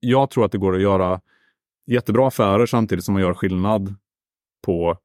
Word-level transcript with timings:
jag 0.00 0.30
tror 0.30 0.44
att 0.44 0.52
det 0.52 0.58
går 0.58 0.74
att 0.74 0.82
göra 0.82 1.20
jättebra 1.86 2.28
affärer 2.28 2.66
samtidigt 2.66 3.04
som 3.04 3.12
man 3.12 3.22
gör 3.22 3.34
skillnad 3.34 3.94
på 4.66 4.96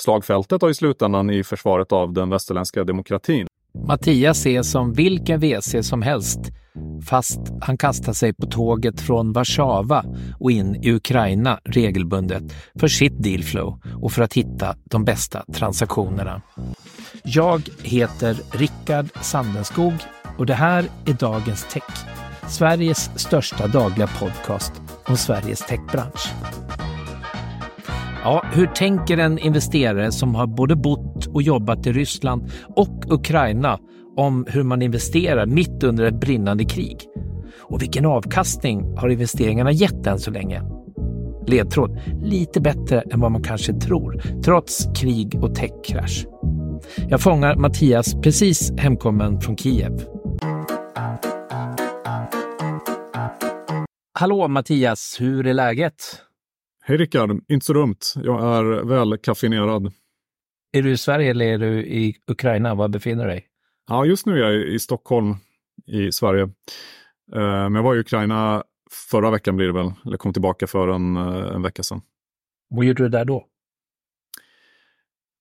slagfältet 0.00 0.62
och 0.62 0.70
i 0.70 0.74
slutändan 0.74 1.30
i 1.30 1.44
försvaret 1.44 1.92
av 1.92 2.12
den 2.12 2.30
västerländska 2.30 2.84
demokratin. 2.84 3.46
Mattias 3.86 4.46
är 4.46 4.62
som 4.62 4.92
vilken 4.92 5.40
WC 5.40 5.76
som 5.82 6.02
helst, 6.02 6.40
fast 7.08 7.40
han 7.60 7.78
kastar 7.78 8.12
sig 8.12 8.34
på 8.34 8.46
tåget 8.46 9.00
från 9.00 9.32
Warszawa 9.32 10.04
och 10.40 10.50
in 10.50 10.74
i 10.74 10.92
Ukraina 10.92 11.60
regelbundet 11.64 12.42
för 12.80 12.88
sitt 12.88 13.22
dealflow 13.22 13.80
och 14.02 14.12
för 14.12 14.22
att 14.22 14.34
hitta 14.34 14.76
de 14.84 15.04
bästa 15.04 15.44
transaktionerna. 15.54 16.42
Jag 17.24 17.62
heter 17.82 18.36
Rickard 18.58 19.06
Sandenskog 19.22 19.92
och 20.38 20.46
det 20.46 20.54
här 20.54 20.84
är 21.06 21.12
Dagens 21.12 21.66
Tech, 21.72 22.06
Sveriges 22.48 23.10
största 23.16 23.66
dagliga 23.66 24.08
podcast 24.20 24.72
om 25.06 25.16
Sveriges 25.16 25.60
techbransch. 25.60 26.32
Ja, 28.24 28.44
hur 28.52 28.66
tänker 28.66 29.18
en 29.18 29.38
investerare 29.38 30.12
som 30.12 30.34
har 30.34 30.46
både 30.46 30.76
bott 30.76 31.26
och 31.26 31.42
jobbat 31.42 31.86
i 31.86 31.92
Ryssland 31.92 32.50
och 32.76 33.04
Ukraina 33.12 33.78
om 34.16 34.46
hur 34.48 34.62
man 34.62 34.82
investerar 34.82 35.46
mitt 35.46 35.82
under 35.84 36.04
ett 36.04 36.20
brinnande 36.20 36.64
krig? 36.64 36.98
Och 37.60 37.82
vilken 37.82 38.06
avkastning 38.06 38.96
har 38.96 39.08
investeringarna 39.08 39.72
gett 39.72 40.06
än 40.06 40.18
så 40.18 40.30
länge? 40.30 40.62
Ledtråd, 41.46 42.00
lite 42.22 42.60
bättre 42.60 43.00
än 43.00 43.20
vad 43.20 43.32
man 43.32 43.42
kanske 43.42 43.72
tror, 43.72 44.22
trots 44.44 44.88
krig 45.00 45.38
och 45.42 45.54
techkrasch. 45.54 46.26
Jag 47.08 47.20
fångar 47.20 47.56
Mattias 47.56 48.14
precis 48.14 48.72
hemkommen 48.78 49.40
från 49.40 49.56
Kiev. 49.56 49.92
Hallå 54.18 54.48
Mattias, 54.48 55.16
hur 55.20 55.46
är 55.46 55.54
läget? 55.54 56.22
Hej 56.84 56.96
Rickard, 56.96 57.30
inte 57.48 57.66
så 57.66 57.72
dumt. 57.72 57.98
Jag 58.14 58.56
är 58.56 58.84
väl 58.84 59.18
kaffinerad. 59.18 59.92
Är 60.72 60.82
du 60.82 60.90
i 60.90 60.96
Sverige 60.96 61.30
eller 61.30 61.46
är 61.46 61.58
du 61.58 61.86
i 61.86 62.16
Ukraina? 62.26 62.74
Var 62.74 62.88
befinner 62.88 63.24
du 63.24 63.30
dig? 63.30 63.46
Ja, 63.88 64.04
just 64.04 64.26
nu 64.26 64.32
är 64.32 64.52
jag 64.52 64.68
i 64.68 64.78
Stockholm 64.78 65.34
i 65.86 66.12
Sverige. 66.12 66.42
Eh, 66.42 66.50
men 67.40 67.74
jag 67.74 67.82
var 67.82 67.96
i 67.96 67.98
Ukraina 67.98 68.64
förra 69.10 69.30
veckan 69.30 69.56
blir 69.56 69.66
det 69.66 69.72
väl, 69.72 69.92
eller 70.06 70.16
kom 70.16 70.32
tillbaka 70.32 70.66
för 70.66 70.88
en, 70.88 71.16
eh, 71.16 71.54
en 71.54 71.62
vecka 71.62 71.82
sedan. 71.82 72.00
Vad 72.70 72.84
gjorde 72.84 73.02
du 73.02 73.08
där 73.08 73.24
då? 73.24 73.46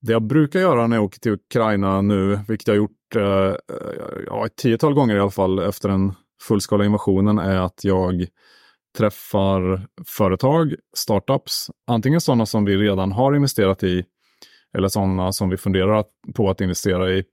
Det 0.01 0.11
jag 0.11 0.23
brukar 0.23 0.59
göra 0.59 0.87
när 0.87 0.97
jag 0.97 1.03
åker 1.03 1.19
till 1.19 1.31
Ukraina 1.31 2.01
nu, 2.01 2.39
vilket 2.47 2.67
jag 2.67 2.75
har 2.75 2.77
gjort 2.77 3.15
eh, 3.15 3.55
ja, 4.27 4.45
ett 4.45 4.55
tiotal 4.55 4.93
gånger 4.93 5.15
i 5.15 5.19
alla 5.19 5.31
fall 5.31 5.59
efter 5.59 5.89
den 5.89 6.13
fullskaliga 6.41 6.85
invasionen, 6.85 7.37
är 7.37 7.57
att 7.57 7.83
jag 7.83 8.27
träffar 8.97 9.87
företag, 10.07 10.75
startups, 10.95 11.71
antingen 11.87 12.21
sådana 12.21 12.45
som 12.45 12.65
vi 12.65 12.77
redan 12.77 13.11
har 13.11 13.35
investerat 13.35 13.83
i 13.83 14.05
eller 14.77 14.87
sådana 14.87 15.31
som 15.31 15.49
vi 15.49 15.57
funderar 15.57 16.05
på 16.35 16.49
att 16.49 16.61
investera 16.61 17.11
i. 17.11 17.23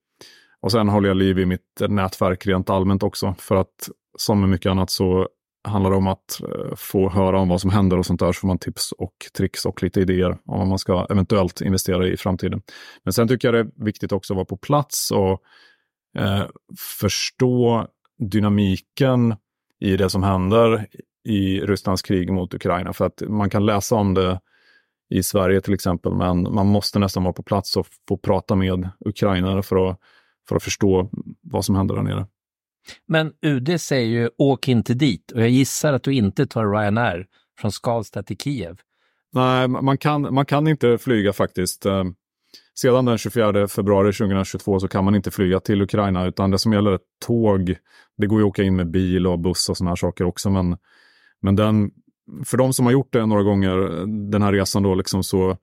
Och 0.61 0.73
sen 0.73 0.89
håller 0.89 1.09
jag 1.09 1.17
liv 1.17 1.39
i 1.39 1.47
mitt 1.47 1.83
nätverk 1.89 2.47
rent 2.47 2.71
allmänt 2.71 3.03
också 3.03 3.35
för 3.39 3.57
att 3.57 3.89
som 4.19 4.41
med 4.41 4.49
mycket 4.49 4.71
annat 4.71 4.91
så 4.91 5.29
handlar 5.65 5.91
det 5.91 5.97
om 5.97 6.07
att 6.07 6.41
eh, 6.41 6.75
få 6.77 7.11
höra 7.11 7.39
om 7.39 7.49
vad 7.49 7.61
som 7.61 7.71
händer 7.71 7.99
och 7.99 8.07
sånt 8.07 8.21
där 8.21 8.33
så 8.33 8.41
får 8.41 8.49
man 8.49 8.59
tips 8.59 8.93
och 8.93 9.15
tricks 9.37 9.67
och 9.67 9.83
lite 9.83 10.01
idéer 10.01 10.31
om 10.31 10.59
vad 10.59 10.69
man 10.69 10.79
ska 10.79 11.07
eventuellt 11.11 11.61
investera 11.61 12.07
i 12.07 12.13
i 12.13 12.17
framtiden. 12.17 12.63
Men 13.03 13.13
sen 13.13 13.29
tycker 13.29 13.49
jag 13.49 13.55
det 13.55 13.61
är 13.61 13.85
viktigt 13.85 14.13
också 14.13 14.33
att 14.33 14.37
vara 14.37 14.45
på 14.45 14.57
plats 14.57 15.11
och 15.11 15.43
eh, 16.19 16.45
förstå 17.01 17.87
dynamiken 18.31 19.35
i 19.81 19.97
det 19.97 20.11
som 20.11 20.23
händer 20.23 20.87
i 21.25 21.61
Rysslands 21.61 22.03
krig 22.03 22.33
mot 22.33 22.55
Ukraina. 22.55 22.93
För 22.93 23.07
att 23.07 23.23
man 23.29 23.51
kan 23.51 23.67
läsa 23.67 23.95
om 23.95 24.15
det 24.15 24.41
i 25.11 25.23
Sverige 25.23 25.61
till 25.61 25.75
exempel, 25.75 26.15
men 26.15 26.55
man 26.55 26.67
måste 26.67 26.99
nästan 26.99 27.23
vara 27.23 27.33
på 27.33 27.43
plats 27.43 27.77
och 27.77 27.87
få 28.09 28.17
prata 28.17 28.55
med 28.55 28.89
ukrainare 29.05 29.63
för 29.63 29.91
att, 29.91 29.99
för 30.49 30.57
att 30.57 30.63
förstå 30.63 31.11
vad 31.43 31.65
som 31.65 31.75
händer 31.75 31.95
där 31.95 32.03
nere. 32.03 32.27
Men 33.07 33.33
UD 33.43 33.81
säger 33.81 34.07
ju 34.07 34.31
åk 34.39 34.69
inte 34.69 34.95
dit 34.95 35.33
och 35.33 35.41
jag 35.41 35.49
gissar 35.49 35.93
att 35.93 36.03
du 36.03 36.15
inte 36.15 36.47
tar 36.47 36.67
Ryanair 36.67 37.27
från 37.59 37.73
Skavsta 37.73 38.23
till 38.23 38.37
Kiev. 38.37 38.81
Nej, 39.33 39.69
man 39.69 39.99
kan, 39.99 40.35
man 40.35 40.47
kan 40.47 40.69
inte 40.69 40.99
flyga 40.99 41.33
faktiskt. 41.33 41.87
Eh, 41.87 42.05
sedan 42.75 43.05
den 43.05 43.19
24 43.19 43.69
februari 43.69 44.13
2022 44.13 44.81
så 44.81 44.89
kan 44.89 45.05
man 45.05 45.15
inte 45.15 45.31
flyga 45.31 45.61
till 45.61 45.83
Ukraina, 45.83 46.27
utan 46.27 46.51
det 46.51 46.59
som 46.59 46.73
gäller 46.73 46.91
är 46.91 46.99
tåg. 47.27 47.77
Det 48.17 48.27
går 48.27 48.41
ju 48.41 48.45
att 48.45 48.49
åka 48.49 48.63
in 48.63 48.77
med 48.77 48.91
bil 48.91 49.27
och 49.27 49.39
buss 49.39 49.69
och 49.69 49.77
sådana 49.77 49.91
här 49.91 49.97
saker 49.97 50.25
också, 50.25 50.51
men 50.51 50.77
men 51.45 51.57
den, 51.57 51.91
för 52.45 52.57
de 52.57 52.73
som 52.73 52.87
har 52.87 52.93
gjort 52.93 53.13
det 53.13 53.27
några 53.27 53.43
gånger, 53.43 53.77
den 54.31 54.43
här 54.43 54.53
resan 54.53 54.83
då, 54.83 54.95
liksom 54.95 55.25
så 55.25 55.57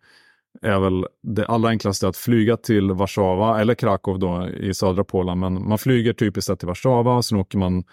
är 0.61 0.79
väl 0.79 1.05
det 1.23 1.45
allra 1.45 1.69
enklaste 1.69 2.07
att 2.07 2.17
flyga 2.17 2.57
till 2.57 2.91
Warszawa 2.91 3.61
eller 3.61 3.73
Krakow 3.73 4.19
då 4.19 4.49
i 4.49 4.73
södra 4.73 5.03
Polen. 5.03 5.39
Men 5.39 5.67
man 5.69 5.77
flyger 5.77 6.13
typiskt 6.13 6.47
sett 6.47 6.59
till 6.59 6.67
Warszawa, 6.67 7.21
sen 7.21 7.37
åker 7.39 7.57
man 7.57 7.83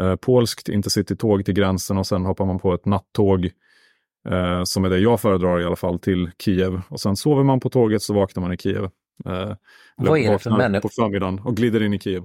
eh, 0.00 0.16
polskt 0.16 0.68
intercity-tåg 0.68 1.44
till 1.44 1.54
gränsen 1.54 1.98
och 1.98 2.06
sen 2.06 2.24
hoppar 2.24 2.46
man 2.46 2.58
på 2.58 2.74
ett 2.74 2.86
nattåg 2.86 3.44
eh, 4.28 4.62
som 4.64 4.84
är 4.84 4.90
det 4.90 4.98
jag 4.98 5.20
föredrar 5.20 5.60
i 5.60 5.64
alla 5.64 5.76
fall, 5.76 5.98
till 5.98 6.30
Kiev. 6.38 6.82
Och 6.88 7.00
sen 7.00 7.16
sover 7.16 7.42
man 7.42 7.60
på 7.60 7.70
tåget 7.70 8.02
så 8.02 8.14
vaknar 8.14 8.40
man 8.40 8.52
i 8.52 8.56
Kiev. 8.56 8.84
Eh, 9.26 9.52
Vad 9.96 10.18
är 10.18 10.32
det 10.32 10.38
för 10.38 10.50
människor? 10.50 10.88
På 10.88 10.88
förmiddagen 10.88 11.38
och 11.40 11.56
glider 11.56 11.82
in 11.82 11.94
i 11.94 11.98
Kiev. 11.98 12.22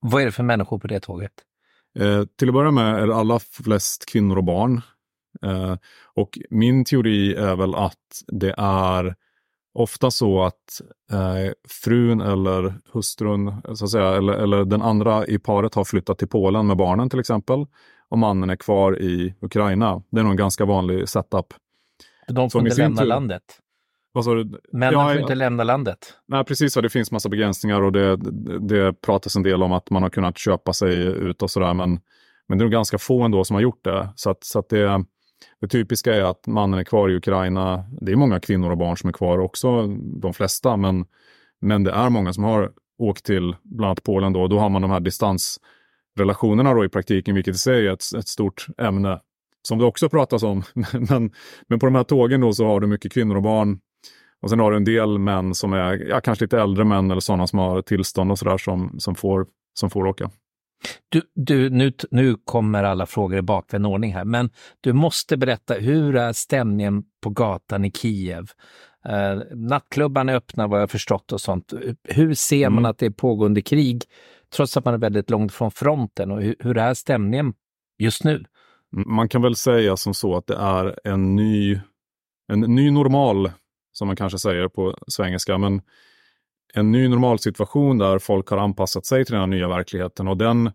Vad 0.00 0.22
är 0.22 0.26
det 0.26 0.32
för 0.32 0.42
människor 0.42 0.78
på 0.78 0.86
det 0.86 1.00
tåget? 1.00 1.32
Eh, 1.98 2.24
till 2.38 2.48
att 2.48 2.54
börja 2.54 2.70
med 2.70 3.02
är 3.02 3.06
det 3.06 3.14
alla 3.14 3.38
flest 3.38 4.06
kvinnor 4.06 4.36
och 4.36 4.44
barn. 4.44 4.80
Eh, 5.42 5.76
och 6.14 6.38
min 6.50 6.84
teori 6.84 7.34
är 7.34 7.56
väl 7.56 7.74
att 7.74 8.22
det 8.26 8.54
är 8.58 9.14
ofta 9.74 10.10
så 10.10 10.42
att 10.42 10.80
eh, 11.12 11.52
frun 11.68 12.20
eller 12.20 12.74
hustrun, 12.92 13.62
så 13.74 13.84
att 13.84 13.90
säga, 13.90 14.08
eller, 14.08 14.32
eller 14.32 14.64
den 14.64 14.82
andra 14.82 15.26
i 15.26 15.38
paret 15.38 15.74
har 15.74 15.84
flyttat 15.84 16.18
till 16.18 16.28
Polen 16.28 16.66
med 16.66 16.76
barnen 16.76 17.10
till 17.10 17.20
exempel. 17.20 17.66
Och 18.08 18.18
mannen 18.18 18.50
är 18.50 18.56
kvar 18.56 19.00
i 19.00 19.34
Ukraina. 19.40 20.02
Det 20.10 20.20
är 20.20 20.22
nog 20.22 20.32
en 20.32 20.36
ganska 20.36 20.64
vanlig 20.64 21.08
setup. 21.08 21.54
De 22.28 22.50
får 22.50 22.60
inte 22.60 22.82
lämna 22.82 23.04
landet? 23.04 23.42
Vad 24.12 24.24
sa 24.24 24.34
du? 24.34 24.60
Männen 24.72 25.00
ja, 25.00 25.08
får 25.08 25.20
inte 25.20 25.34
lämna 25.34 25.64
landet. 25.64 26.14
Nej, 26.26 26.44
precis. 26.44 26.74
Det 26.74 26.90
finns 26.90 27.12
massa 27.12 27.28
begränsningar 27.28 27.82
och 27.82 27.92
det, 27.92 28.16
det 28.60 28.92
pratas 28.92 29.36
en 29.36 29.42
del 29.42 29.62
om 29.62 29.72
att 29.72 29.90
man 29.90 30.02
har 30.02 30.10
kunnat 30.10 30.38
köpa 30.38 30.72
sig 30.72 31.04
ut 31.04 31.42
och 31.42 31.50
sådär. 31.50 31.74
Men, 31.74 32.00
men 32.48 32.58
det 32.58 32.62
är 32.62 32.64
nog 32.64 32.72
ganska 32.72 32.98
få 32.98 33.22
ändå 33.22 33.44
som 33.44 33.54
har 33.54 33.60
gjort 33.60 33.84
det. 33.84 34.08
Så, 34.16 34.30
att, 34.30 34.44
så 34.44 34.58
att 34.58 34.68
det, 34.68 35.04
det 35.60 35.68
typiska 35.68 36.14
är 36.14 36.22
att 36.22 36.46
mannen 36.46 36.80
är 36.80 36.84
kvar 36.84 37.08
i 37.08 37.16
Ukraina. 37.16 37.84
Det 38.00 38.12
är 38.12 38.16
många 38.16 38.40
kvinnor 38.40 38.70
och 38.70 38.78
barn 38.78 38.96
som 38.96 39.08
är 39.08 39.12
kvar 39.12 39.38
också, 39.38 39.86
de 40.22 40.34
flesta. 40.34 40.76
Men, 40.76 41.04
men 41.60 41.84
det 41.84 41.92
är 41.92 42.10
många 42.10 42.32
som 42.32 42.44
har 42.44 42.72
åkt 42.98 43.24
till 43.24 43.56
bland 43.62 43.88
annat 43.88 44.02
Polen 44.02 44.32
då. 44.32 44.48
Då 44.48 44.58
har 44.58 44.68
man 44.68 44.82
de 44.82 44.90
här 44.90 45.00
distansrelationerna 45.00 46.74
då 46.74 46.84
i 46.84 46.88
praktiken, 46.88 47.34
vilket 47.34 47.54
i 47.54 47.58
sig 47.58 47.86
är 47.86 47.92
ett, 47.92 48.04
ett 48.18 48.28
stort 48.28 48.66
ämne 48.78 49.20
som 49.62 49.78
det 49.78 49.84
också 49.84 50.08
pratas 50.08 50.42
om. 50.42 50.62
men, 50.92 51.30
men 51.68 51.78
på 51.78 51.86
de 51.86 51.94
här 51.94 52.04
tågen 52.04 52.40
då 52.40 52.52
så 52.52 52.66
har 52.66 52.80
du 52.80 52.86
mycket 52.86 53.12
kvinnor 53.12 53.36
och 53.36 53.42
barn 53.42 53.80
och 54.42 54.50
sen 54.50 54.58
har 54.58 54.70
du 54.70 54.76
en 54.76 54.84
del 54.84 55.18
män 55.18 55.54
som 55.54 55.72
är 55.72 56.08
ja, 56.08 56.20
kanske 56.20 56.44
lite 56.44 56.60
äldre 56.60 56.84
män 56.84 57.10
eller 57.10 57.20
sådana 57.20 57.46
som 57.46 57.58
har 57.58 57.82
tillstånd 57.82 58.30
och 58.30 58.38
sådär 58.38 58.58
som, 58.58 59.00
som, 59.00 59.14
får, 59.14 59.46
som 59.74 59.90
får 59.90 60.06
åka. 60.06 60.30
Du, 61.08 61.22
du, 61.34 61.70
nu, 61.70 61.92
nu 62.10 62.36
kommer 62.44 62.84
alla 62.84 63.06
frågor 63.06 63.38
i 63.38 63.42
bakvänd 63.42 63.86
ordning 63.86 64.12
här, 64.12 64.24
men 64.24 64.50
du 64.80 64.92
måste 64.92 65.36
berätta, 65.36 65.74
hur 65.74 66.16
är 66.16 66.32
stämningen 66.32 67.02
på 67.22 67.30
gatan 67.30 67.84
i 67.84 67.90
Kiev? 67.90 68.50
Eh, 69.04 69.42
nattklubbarna 69.54 70.32
är 70.32 70.36
öppna 70.36 70.66
vad 70.66 70.82
jag 70.82 70.90
förstått 70.90 71.32
och 71.32 71.40
sånt. 71.40 71.72
Hur 72.08 72.34
ser 72.34 72.70
man 72.70 72.78
mm. 72.78 72.90
att 72.90 72.98
det 72.98 73.06
är 73.06 73.10
pågående 73.10 73.62
krig 73.62 74.04
trots 74.56 74.76
att 74.76 74.84
man 74.84 74.94
är 74.94 74.98
väldigt 74.98 75.30
långt 75.30 75.52
från 75.52 75.70
fronten 75.70 76.30
och 76.30 76.42
hur, 76.42 76.56
hur 76.58 76.78
är 76.78 76.94
stämningen 76.94 77.54
just 77.98 78.24
nu? 78.24 78.44
Man 79.06 79.28
kan 79.28 79.42
väl 79.42 79.56
säga 79.56 79.96
som 79.96 80.14
så 80.14 80.36
att 80.36 80.46
det 80.46 80.56
är 80.56 80.98
en 81.04 81.36
ny, 81.36 81.80
en 82.52 82.60
ny 82.60 82.90
normal 82.90 83.50
som 84.02 84.06
man 84.06 84.16
kanske 84.16 84.38
säger 84.38 84.68
på 84.68 84.96
svengelska. 85.06 85.58
Men 85.58 85.82
en 86.74 86.92
ny 86.92 87.08
normalsituation 87.08 87.98
där 87.98 88.18
folk 88.18 88.48
har 88.48 88.58
anpassat 88.58 89.06
sig 89.06 89.24
till 89.24 89.32
den 89.32 89.40
här 89.40 89.46
nya 89.46 89.68
verkligheten 89.68 90.28
och 90.28 90.36
den 90.36 90.70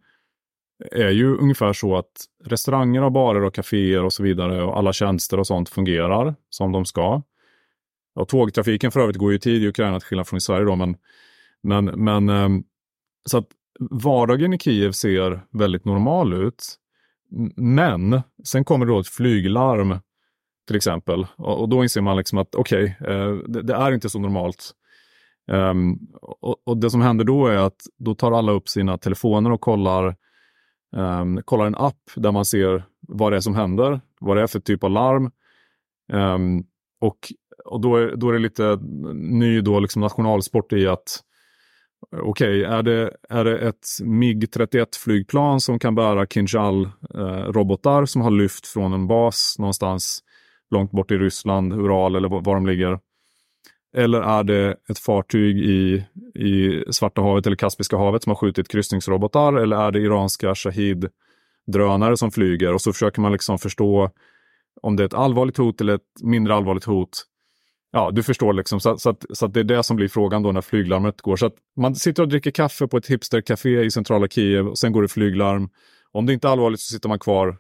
är 0.91 1.09
ju 1.09 1.38
ungefär 1.38 1.74
så 1.74 1.97
att 1.97 2.12
restauranger 2.44 3.03
och 3.03 3.12
barer 3.12 3.44
och 3.44 3.56
kaféer 3.56 4.03
och 4.03 4.13
så 4.13 4.24
vidare 4.24 4.63
och 4.63 4.77
alla 4.77 4.94
tjänster 4.94 5.39
och 5.39 5.47
sånt 5.47 5.69
fungerar 5.69 6.35
som 6.50 6.71
de 6.71 6.85
ska. 6.85 7.21
Och 8.15 8.27
tågtrafiken 8.27 8.91
för 8.91 9.00
övrigt 9.00 9.18
går 9.18 9.31
ju 9.31 9.38
i 9.38 9.39
tid 9.39 9.63
i 9.63 9.68
Ukraina 9.68 10.00
till 10.00 10.07
skillnad 10.07 10.27
från 10.27 10.38
i 10.38 10.41
Sverige 10.41 10.65
då, 10.65 10.75
men, 10.75 10.97
men, 11.63 11.85
men 11.85 12.29
ehm, 12.29 12.63
så 13.29 13.38
att 13.38 13.47
vardagen 13.91 14.53
i 14.53 14.59
Kiev 14.59 14.91
ser 14.91 15.41
väldigt 15.51 15.85
normal 15.85 16.33
ut. 16.33 16.75
Men 17.56 18.21
sen 18.44 18.65
kommer 18.65 18.85
då 18.85 19.00
ett 19.00 19.07
flyglarm 19.07 20.00
till 20.67 20.75
exempel. 20.75 21.27
Och, 21.35 21.61
och 21.61 21.69
då 21.69 21.83
inser 21.83 22.01
man 22.01 22.17
liksom 22.17 22.37
att 22.37 22.55
okej, 22.55 22.97
okay, 22.99 23.15
eh, 23.15 23.33
det, 23.33 23.61
det, 23.61 23.73
är 23.73 23.91
inte 23.91 24.09
så 24.09 24.19
normalt. 24.19 24.71
Um, 25.51 25.99
och, 26.21 26.67
och, 26.67 26.77
det 26.77 26.89
som 26.89 27.01
händer 27.01 27.25
då 27.25 27.47
är 27.47 27.57
att 27.57 27.81
då 27.97 28.15
tar 28.15 28.31
alla 28.31 28.51
upp 28.51 28.69
sina 28.69 28.97
telefoner 28.97 29.51
och 29.51 29.61
kollar, 29.61 30.15
um, 30.95 31.41
kollar 31.45 31.65
en 31.65 31.75
app 31.75 32.01
där 32.15 32.31
man 32.31 32.45
ser 32.45 32.83
vad 33.07 33.31
det 33.31 33.35
är 33.35 33.41
som 33.41 33.55
händer, 33.55 34.01
vad 34.19 34.37
det 34.37 34.43
är 34.43 34.47
för 34.47 34.59
typ 34.59 34.83
av 34.83 34.91
larm. 34.91 35.31
Um, 36.13 36.65
och 37.01 37.17
och 37.65 37.81
då, 37.81 37.95
är, 37.95 38.15
då 38.15 38.29
är 38.29 38.33
det 38.33 38.39
lite 38.39 38.79
ny 39.13 39.61
då 39.61 39.79
liksom 39.79 40.01
nationalsport 40.01 40.73
i 40.73 40.87
att 40.87 41.23
Okej, 42.11 42.65
okay, 42.65 42.77
är, 42.77 42.83
det, 42.83 43.11
är 43.29 43.45
det 43.45 43.57
ett 43.57 43.87
MIG-31 44.01 44.85
flygplan 45.03 45.61
som 45.61 45.79
kan 45.79 45.95
bära 45.95 46.25
Kinjal-robotar 46.25 48.01
eh, 48.01 48.05
som 48.05 48.21
har 48.21 48.31
lyft 48.31 48.67
från 48.67 48.93
en 48.93 49.07
bas 49.07 49.55
någonstans 49.59 50.23
långt 50.71 50.91
bort 50.91 51.11
i 51.11 51.17
Ryssland, 51.17 51.73
Ural 51.73 52.15
eller 52.15 52.29
var 52.29 52.55
de 52.55 52.67
ligger? 52.67 52.99
Eller 53.97 54.21
är 54.21 54.43
det 54.43 54.75
ett 54.89 54.99
fartyg 54.99 55.57
i, 55.57 56.05
i 56.35 56.83
Svarta 56.91 57.21
havet 57.21 57.47
eller 57.47 57.55
Kaspiska 57.55 57.97
havet 57.97 58.23
som 58.23 58.29
har 58.29 58.35
skjutit 58.35 58.67
kryssningsrobotar? 58.67 59.53
Eller 59.53 59.77
är 59.77 59.91
det 59.91 59.99
iranska 59.99 60.55
Shahid-drönare 60.55 62.17
som 62.17 62.31
flyger? 62.31 62.73
Och 62.73 62.81
så 62.81 62.93
försöker 62.93 63.21
man 63.21 63.31
liksom 63.31 63.57
förstå 63.57 64.09
om 64.81 64.95
det 64.95 65.03
är 65.03 65.05
ett 65.05 65.13
allvarligt 65.13 65.57
hot 65.57 65.81
eller 65.81 65.95
ett 65.95 66.23
mindre 66.23 66.55
allvarligt 66.55 66.83
hot. 66.83 67.23
Ja, 67.91 68.11
du 68.11 68.23
förstår 68.23 68.53
liksom. 68.53 68.79
Så, 68.79 68.97
så, 68.97 69.09
att, 69.09 69.25
så 69.29 69.45
att 69.45 69.53
det 69.53 69.59
är 69.59 69.63
det 69.63 69.83
som 69.83 69.95
blir 69.95 70.07
frågan 70.07 70.43
då 70.43 70.51
när 70.51 70.61
flyglarmet 70.61 71.21
går. 71.21 71.35
Så 71.35 71.45
att 71.45 71.55
man 71.75 71.95
sitter 71.95 72.23
och 72.23 72.29
dricker 72.29 72.51
kaffe 72.51 72.87
på 72.87 72.97
ett 72.97 73.07
hipstercafé 73.07 73.81
i 73.81 73.91
centrala 73.91 74.27
Kiev 74.27 74.67
och 74.67 74.77
sen 74.77 74.91
går 74.91 75.01
det 75.01 75.07
flyglarm. 75.07 75.69
Om 76.11 76.25
det 76.25 76.33
inte 76.33 76.47
är 76.47 76.51
allvarligt 76.51 76.79
så 76.79 76.93
sitter 76.93 77.09
man 77.09 77.19
kvar. 77.19 77.57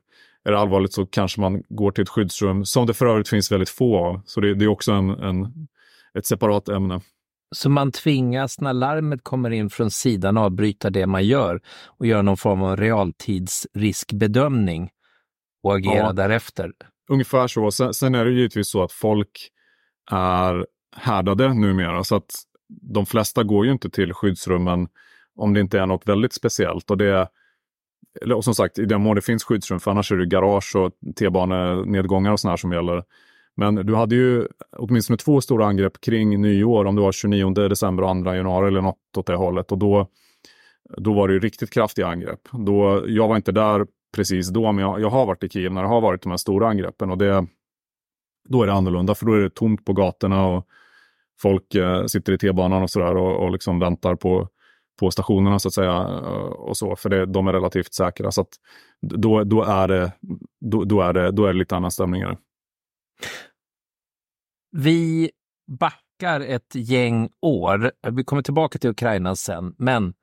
Är 0.47 0.51
det 0.51 0.59
allvarligt 0.59 0.93
så 0.93 1.05
kanske 1.05 1.41
man 1.41 1.63
går 1.69 1.91
till 1.91 2.01
ett 2.01 2.09
skyddsrum 2.09 2.65
som 2.65 2.87
det 2.87 2.93
för 2.93 3.05
övrigt 3.05 3.29
finns 3.29 3.51
väldigt 3.51 3.69
få 3.69 3.97
av. 3.97 4.21
Så 4.25 4.41
det, 4.41 4.55
det 4.55 4.65
är 4.65 4.69
också 4.69 4.91
en, 4.91 5.09
en, 5.09 5.67
ett 6.17 6.25
separat 6.25 6.69
ämne. 6.69 7.01
Så 7.55 7.69
man 7.69 7.91
tvingas 7.91 8.61
när 8.61 8.73
larmet 8.73 9.23
kommer 9.23 9.49
in 9.49 9.69
från 9.69 9.91
sidan 9.91 10.37
avbryta 10.37 10.89
det 10.89 11.07
man 11.07 11.25
gör 11.25 11.61
och 11.85 12.05
göra 12.05 12.21
någon 12.21 12.37
form 12.37 12.63
av 12.63 12.77
realtidsriskbedömning 12.77 14.89
och 15.63 15.75
agera 15.75 15.97
ja, 15.97 16.13
därefter? 16.13 16.71
Ungefär 17.09 17.47
så. 17.47 17.71
Sen, 17.71 17.93
sen 17.93 18.15
är 18.15 18.25
det 18.25 18.31
givetvis 18.31 18.69
så 18.69 18.83
att 18.83 18.91
folk 18.91 19.49
är 20.11 20.65
härdade 20.95 21.53
numera. 21.53 22.03
Så 22.03 22.15
att 22.15 22.31
de 22.81 23.05
flesta 23.05 23.43
går 23.43 23.65
ju 23.65 23.71
inte 23.71 23.89
till 23.89 24.13
skyddsrummen 24.13 24.87
om 25.35 25.53
det 25.53 25.59
inte 25.59 25.79
är 25.79 25.85
något 25.85 26.07
väldigt 26.07 26.33
speciellt. 26.33 26.91
Och 26.91 26.97
det 26.97 27.27
och 28.35 28.43
som 28.43 28.55
sagt, 28.55 28.79
i 28.79 28.85
den 28.85 29.01
mån 29.01 29.15
det 29.15 29.21
finns 29.21 29.43
skyddsrum, 29.43 29.79
för 29.79 29.91
annars 29.91 30.11
är 30.11 30.15
det 30.15 30.25
garage 30.25 30.75
och 30.75 30.91
T-banenedgångar 31.19 32.31
och 32.31 32.39
sådana 32.39 32.57
som 32.57 32.71
gäller. 32.71 33.03
Men 33.55 33.75
du 33.75 33.95
hade 33.95 34.15
ju 34.15 34.47
åtminstone 34.77 35.17
två 35.17 35.41
stora 35.41 35.65
angrepp 35.65 36.01
kring 36.01 36.41
nyår, 36.41 36.85
om 36.85 36.95
det 36.95 37.01
var 37.01 37.11
29 37.11 37.49
december 37.49 38.03
och 38.03 38.23
2 38.23 38.33
januari 38.33 38.67
eller 38.67 38.81
något 38.81 39.17
åt 39.17 39.25
det 39.25 39.35
hållet. 39.35 39.71
Och 39.71 39.77
då, 39.77 40.07
då 40.97 41.13
var 41.13 41.27
det 41.27 41.33
ju 41.33 41.39
riktigt 41.39 41.73
kraftiga 41.73 42.07
angrepp. 42.07 42.39
Då, 42.51 43.03
jag 43.07 43.27
var 43.27 43.35
inte 43.35 43.51
där 43.51 43.85
precis 44.15 44.49
då, 44.49 44.71
men 44.71 44.85
jag, 44.85 45.01
jag 45.01 45.09
har 45.09 45.25
varit 45.25 45.43
i 45.43 45.49
Kiev 45.49 45.71
när 45.71 45.81
det 45.81 45.87
har 45.87 46.01
varit 46.01 46.21
de 46.21 46.29
här 46.29 46.37
stora 46.37 46.67
angreppen. 46.67 47.11
Och 47.11 47.17
det, 47.17 47.47
då 48.49 48.63
är 48.63 48.67
det 48.67 48.73
annorlunda, 48.73 49.15
för 49.15 49.25
då 49.25 49.33
är 49.33 49.39
det 49.39 49.49
tomt 49.49 49.85
på 49.85 49.93
gatorna 49.93 50.47
och 50.47 50.67
folk 51.41 51.75
eh, 51.75 52.05
sitter 52.05 52.33
i 52.33 52.37
T-banan 52.37 52.83
och 52.83 52.89
sådär 52.89 53.17
och, 53.17 53.43
och 53.43 53.51
liksom 53.51 53.79
väntar 53.79 54.15
på, 54.15 54.49
på 54.99 55.11
stationerna 55.11 55.59
så 55.59 55.67
att 55.67 55.73
säga. 55.73 55.99
Och 56.47 56.77
så, 56.77 56.95
för 56.95 57.09
det, 57.09 57.25
de 57.25 57.47
är 57.47 57.53
relativt 57.53 57.93
säkra. 57.93 58.31
Så 58.31 58.45
då, 59.01 59.43
då, 59.43 59.63
är 59.63 59.87
det, 59.87 60.11
då, 60.59 60.83
då, 60.83 61.01
är 61.01 61.13
det, 61.13 61.31
då 61.31 61.45
är 61.45 61.53
det 61.53 61.59
lite 61.59 61.75
annan 61.75 61.91
stämning. 61.91 62.23
Vi 64.71 65.31
backar 65.67 66.41
ett 66.41 66.75
gäng 66.75 67.29
år. 67.41 67.91
Vi 68.11 68.23
kommer 68.23 68.41
tillbaka 68.41 68.79
till 68.79 68.89
Ukraina 68.89 69.35
sen, 69.35 69.75
men, 69.77 70.13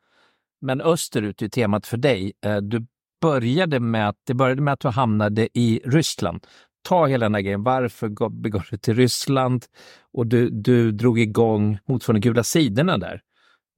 men 0.60 0.80
österut 0.80 1.42
är 1.42 1.48
temat 1.48 1.86
för 1.86 1.96
dig. 1.96 2.32
Eh, 2.46 2.56
du 2.56 2.86
började 3.20 3.80
med 3.80 4.08
att, 4.08 4.16
det 4.26 4.34
började 4.34 4.62
med 4.62 4.72
att 4.74 4.80
du 4.80 4.88
hamnade 4.88 5.58
i 5.58 5.80
Ryssland 5.84 6.46
ta 6.84 7.06
hela 7.06 7.24
den 7.24 7.34
här 7.34 7.42
grejen. 7.42 7.62
Varför 7.62 8.30
begav 8.30 8.64
du 8.70 8.76
till 8.76 8.94
Ryssland? 8.94 9.64
Och 10.12 10.26
du, 10.26 10.50
du 10.50 10.92
drog 10.92 11.18
igång 11.18 11.78
motsvarande 11.88 12.20
gula 12.20 12.44
sidorna 12.44 12.98
där. 12.98 13.20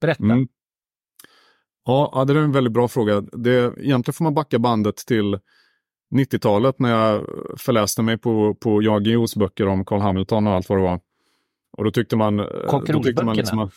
Berätta. 0.01 0.23
Mm. 0.23 0.47
Ja, 1.87 2.25
det 2.27 2.33
är 2.33 2.37
en 2.37 2.51
väldigt 2.51 2.73
bra 2.73 2.87
fråga. 2.87 3.21
Det, 3.21 3.73
egentligen 3.77 4.13
får 4.13 4.23
man 4.23 4.33
backa 4.33 4.59
bandet 4.59 4.95
till 4.95 5.39
90-talet 6.15 6.79
när 6.79 6.89
jag 6.89 7.25
förläste 7.57 8.01
mig 8.01 8.17
på, 8.17 8.55
på 8.55 8.81
Jan 8.81 9.03
Guillous 9.03 9.35
böcker 9.35 9.67
om 9.67 9.85
Carl 9.85 10.01
Hamilton 10.01 10.47
och 10.47 10.53
allt 10.53 10.69
vad 10.69 10.77
det 10.77 10.83
var. 10.83 10.99
Och 11.77 11.83
då 11.83 11.91
tyckte 11.91 12.15
man... 12.15 12.47
Kockrorsböckerna? 12.67 13.33
Liksom, 13.33 13.69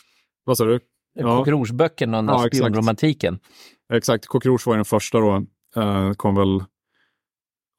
vad 0.43 0.57
sa 0.57 0.65
du? 0.65 0.79
Ja. 1.13 1.37
Kockrorsböckerna 1.37 2.19
och 2.19 2.25
ja, 2.25 2.47
spionromantiken. 2.53 3.39
Exakt. 3.93 4.25
Kockroch 4.25 4.67
var 4.67 4.75
den 4.75 4.85
första 4.85 5.19
då. 5.19 5.45
Uh, 5.77 6.13
kom 6.13 6.35
väl 6.35 6.63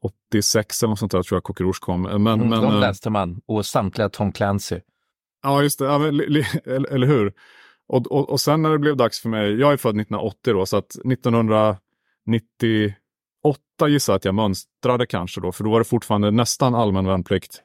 86 0.03 0.83
eller 0.83 0.89
något 0.89 0.99
sånt 0.99 1.13
där 1.13 1.23
tror 1.23 1.37
jag 1.37 1.45
Kokerouche 1.45 1.81
kom. 1.81 2.03
Men, 2.03 2.13
mm, 2.13 2.49
men, 2.49 2.51
de 2.51 2.75
eh, 2.75 2.81
läste 2.81 3.11
man 3.11 3.41
och 3.47 3.67
samtliga 3.67 4.09
Tom 4.09 4.33
Clancy. 4.33 4.81
Ja, 5.43 5.63
just 5.63 5.79
det. 5.79 5.85
Ja, 5.85 5.99
men, 5.99 6.21
eller 6.91 7.07
hur? 7.07 7.33
Och, 7.89 8.07
och, 8.07 8.31
och 8.31 8.41
sen 8.41 8.63
när 8.63 8.71
det 8.71 8.79
blev 8.79 8.97
dags 8.97 9.21
för 9.21 9.29
mig, 9.29 9.53
jag 9.61 9.73
är 9.73 9.77
född 9.77 10.01
1980 10.01 10.53
då, 10.53 10.67
så 10.67 10.77
att 10.77 10.91
1998 11.13 12.99
gissar 13.89 14.13
jag 14.13 14.17
att 14.17 14.25
jag 14.25 14.35
mönstrade 14.35 15.07
kanske 15.07 15.41
då, 15.41 15.53
för 15.53 15.65
då 15.65 15.71
var 15.71 15.79
det 15.79 15.85
fortfarande 15.85 16.31
nästan 16.31 16.75
allmän 16.75 17.07
värnplikt. 17.07 17.63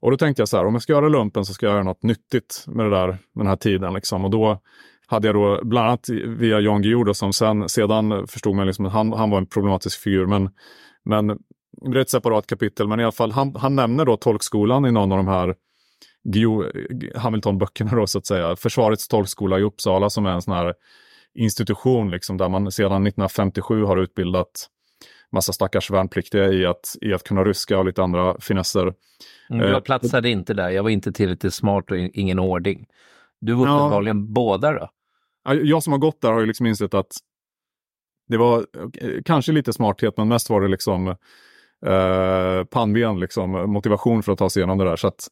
Och 0.00 0.10
då 0.10 0.16
tänkte 0.16 0.40
jag 0.40 0.48
så 0.48 0.56
här, 0.56 0.66
om 0.66 0.74
jag 0.74 0.82
ska 0.82 0.92
göra 0.92 1.08
lumpen 1.08 1.44
så 1.44 1.54
ska 1.54 1.66
jag 1.66 1.72
göra 1.72 1.82
något 1.82 2.02
nyttigt 2.02 2.64
med 2.66 2.86
det 2.86 2.90
där, 2.90 3.18
den 3.34 3.46
här 3.46 3.56
tiden 3.56 3.94
liksom. 3.94 4.24
Och 4.24 4.30
då 4.30 4.60
hade 5.06 5.28
jag 5.28 5.34
då, 5.34 5.60
bland 5.64 5.88
annat 5.88 6.08
via 6.26 6.60
Jan 6.60 6.82
Guillou 6.82 7.14
som 7.14 7.32
sen, 7.32 7.68
sedan 7.68 8.26
förstod 8.26 8.56
man 8.56 8.66
liksom 8.66 8.86
att 8.86 8.92
han, 8.92 9.12
han 9.12 9.30
var 9.30 9.38
en 9.38 9.46
problematisk 9.46 10.00
figur, 10.00 10.26
men 10.26 10.50
men 11.04 11.26
det 11.92 11.98
är 11.98 12.02
ett 12.02 12.10
separat 12.10 12.46
kapitel, 12.46 12.88
men 12.88 13.00
i 13.00 13.02
alla 13.02 13.12
fall 13.12 13.32
han, 13.32 13.56
han 13.56 13.76
nämner 13.76 14.04
då 14.04 14.16
tolkskolan 14.16 14.86
i 14.86 14.92
någon 14.92 15.12
av 15.12 15.18
de 15.18 15.28
här 15.28 15.54
Hamilton-böckerna 17.14 17.96
då 17.96 18.06
så 18.06 18.18
att 18.18 18.26
säga. 18.26 18.56
Försvarets 18.56 19.08
tolkskola 19.08 19.58
i 19.58 19.62
Uppsala 19.62 20.10
som 20.10 20.26
är 20.26 20.30
en 20.30 20.42
sån 20.42 20.54
här 20.54 20.74
institution 21.34 22.10
liksom 22.10 22.36
där 22.36 22.48
man 22.48 22.72
sedan 22.72 23.06
1957 23.06 23.84
har 23.84 23.96
utbildat 23.96 24.68
massa 25.32 25.52
stackars 25.52 25.90
värnpliktiga 25.90 26.52
i 26.52 26.66
att, 26.66 26.96
i 27.00 27.12
att 27.12 27.24
kunna 27.24 27.44
ryska 27.44 27.78
och 27.78 27.84
lite 27.84 28.02
andra 28.02 28.40
finesser. 28.40 28.94
Mm, 29.50 29.66
jag 29.66 29.70
eh, 29.70 29.80
platsade 29.80 30.28
eh, 30.28 30.32
inte 30.32 30.54
där, 30.54 30.70
jag 30.70 30.82
var 30.82 30.90
inte 30.90 31.12
tillräckligt 31.12 31.54
smart 31.54 31.90
och 31.90 31.96
ingen 31.98 32.38
ordning. 32.38 32.86
Du 33.40 33.52
var 33.52 33.62
uppenbarligen 33.62 34.18
ja, 34.18 34.26
båda 34.28 34.72
då? 34.72 34.90
Jag 35.62 35.82
som 35.82 35.92
har 35.92 36.00
gått 36.00 36.20
där 36.20 36.32
har 36.32 36.40
ju 36.40 36.46
liksom 36.46 36.66
insett 36.66 36.94
att 36.94 37.12
det 38.28 38.36
var 38.36 38.66
eh, 39.00 39.22
kanske 39.24 39.52
lite 39.52 39.72
smarthet, 39.72 40.16
men 40.16 40.28
mest 40.28 40.50
var 40.50 40.60
det 40.60 40.68
liksom 40.68 41.08
eh, 41.86 42.64
pannben, 42.70 43.20
liksom, 43.20 43.50
motivation 43.50 44.22
för 44.22 44.32
att 44.32 44.38
ta 44.38 44.50
sig 44.50 44.60
igenom 44.60 44.78
det 44.78 44.84
där. 44.84 44.96
Så 44.96 45.08
att 45.08 45.28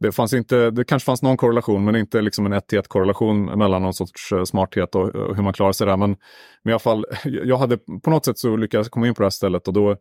det, 0.00 0.12
fanns 0.12 0.32
inte, 0.32 0.70
det 0.70 0.84
kanske 0.84 1.06
fanns 1.06 1.22
någon 1.22 1.36
korrelation, 1.36 1.84
men 1.84 1.96
inte 1.96 2.20
liksom 2.20 2.46
en 2.46 2.52
1 2.52 2.66
till 2.66 2.78
1 2.78 2.88
korrelation 2.88 3.44
mellan 3.44 3.82
någon 3.82 3.94
sorts 3.94 4.32
eh, 4.32 4.44
smarthet 4.44 4.94
och, 4.94 5.08
och 5.08 5.36
hur 5.36 5.42
man 5.42 5.52
klarar 5.52 5.72
sig 5.72 5.86
där. 5.86 5.96
Men, 5.96 6.16
men 6.62 6.70
i 6.70 6.72
alla 6.72 6.78
fall, 6.78 7.06
jag 7.24 7.56
hade 7.58 7.78
på 7.78 8.10
något 8.10 8.24
sätt 8.24 8.38
så 8.38 8.56
lyckats 8.56 8.88
komma 8.88 9.08
in 9.08 9.14
på 9.14 9.22
det 9.22 9.26
här 9.26 9.30
stället 9.30 9.68
och 9.68 9.74
då 9.74 9.96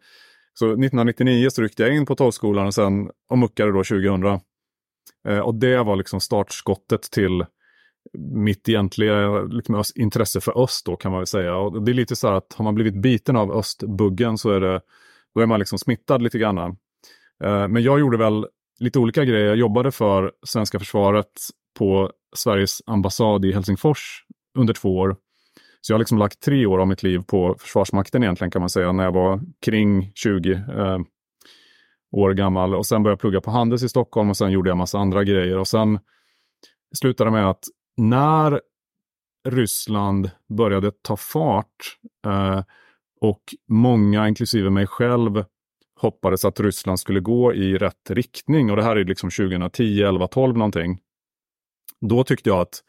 så 0.54 0.66
1999 0.66 1.50
så 1.50 1.62
ryckte 1.62 1.84
jag 1.84 1.96
in 1.96 2.06
på 2.06 2.16
tolvskolan 2.16 2.68
och 2.68 2.74
sen 2.74 3.10
och 3.30 3.38
muckade 3.38 3.72
då 3.72 3.84
2000. 3.84 4.40
Eh, 5.28 5.40
och 5.40 5.56
det 5.56 5.84
var 5.84 5.96
liksom 5.96 6.20
startskottet 6.20 7.02
till 7.02 7.46
mitt 8.18 8.70
egentliga 8.70 9.42
liksom, 9.42 9.84
intresse 9.96 10.42
för 10.42 10.64
öst 10.64 10.86
då 10.86 10.96
kan 10.96 11.12
man 11.12 11.20
väl 11.20 11.28
säga. 11.28 11.56
Och 11.56 11.84
det 11.84 11.92
är 11.92 11.94
lite 11.94 12.16
så 12.16 12.28
här 12.28 12.36
att 12.36 12.54
har 12.54 12.64
man 12.64 12.76
blivit 12.76 13.02
biten 13.02 13.36
av 13.36 13.52
östbuggen 13.52 14.38
så 14.38 14.52
är 14.52 14.60
det, 14.60 14.82
då 15.36 15.42
är 15.42 15.46
man 15.46 15.60
liksom 15.60 15.80
smittad 15.80 16.22
lite 16.22 16.40
grann. 16.40 16.58
Eh, 16.58 17.68
men 17.68 17.84
jag 17.84 18.00
gjorde 18.00 18.18
väl 18.18 18.46
lite 18.80 19.00
olika 19.00 19.26
grejer. 19.26 19.46
Jag 19.46 19.58
jobbade 19.58 19.92
för 19.92 20.32
svenska 20.46 20.80
försvaret 20.80 21.32
på 21.78 22.12
Sveriges 22.36 22.82
ambassad 22.86 23.46
i 23.46 23.52
Helsingfors 23.52 24.24
under 24.58 24.74
två 24.74 24.98
år. 24.98 25.16
Så 25.82 25.92
jag 25.92 25.96
har 25.96 26.00
liksom 26.00 26.18
lagt 26.18 26.40
tre 26.40 26.66
år 26.66 26.80
av 26.80 26.88
mitt 26.88 27.04
liv 27.04 27.22
på 27.28 27.56
Försvarsmakten 27.60 28.24
egentligen 28.24 28.52
kan 28.52 28.62
man 28.62 28.70
säga, 28.70 28.92
när 28.92 29.04
jag 29.04 29.12
var 29.12 29.42
kring 29.66 30.12
20 30.16 30.52
eh, 30.52 31.00
år 32.12 32.34
gammal. 32.34 32.76
Och 32.76 32.86
sen 32.86 33.04
började 33.04 33.14
jag 33.14 33.20
plugga 33.20 33.42
på 33.42 33.52
Handels 33.52 33.84
i 33.84 33.90
Stockholm 33.90 34.30
och 34.30 34.38
sen 34.38 34.52
gjorde 34.52 34.70
jag 34.70 34.78
massa 34.78 34.98
andra 35.00 35.24
grejer. 35.24 35.58
Och 35.58 35.68
sen 35.68 36.00
slutade 36.98 37.32
med 37.32 37.50
att 37.50 37.64
när 37.98 38.62
Ryssland 39.50 40.30
började 40.58 40.92
ta 40.92 41.18
fart 41.18 41.98
eh, 42.26 42.64
och 43.22 43.44
många, 43.68 44.28
inklusive 44.28 44.70
mig 44.70 44.88
själv, 44.88 45.46
hoppades 45.98 46.46
att 46.46 46.60
Ryssland 46.60 47.00
skulle 47.00 47.20
gå 47.20 47.54
i 47.54 47.78
rätt 47.78 48.10
riktning. 48.10 48.70
Och 48.72 48.78
det 48.78 48.84
här 48.84 48.96
är 48.96 49.06
liksom 49.06 49.30
2010, 49.30 50.04
11, 50.04 50.28
12 50.28 50.58
någonting. 50.58 51.00
Då 52.02 52.24
tyckte 52.24 52.50
jag 52.50 52.60
att 52.60 52.84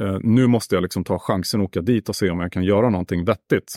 eh, 0.00 0.18
nu 0.20 0.46
måste 0.46 0.74
jag 0.74 0.82
liksom 0.82 1.04
ta 1.04 1.18
chansen 1.18 1.60
och 1.60 1.64
åka 1.64 1.80
dit 1.80 2.08
och 2.08 2.16
se 2.16 2.30
om 2.30 2.40
jag 2.40 2.52
kan 2.52 2.64
göra 2.64 2.90
någonting 2.90 3.24
vettigt. 3.24 3.76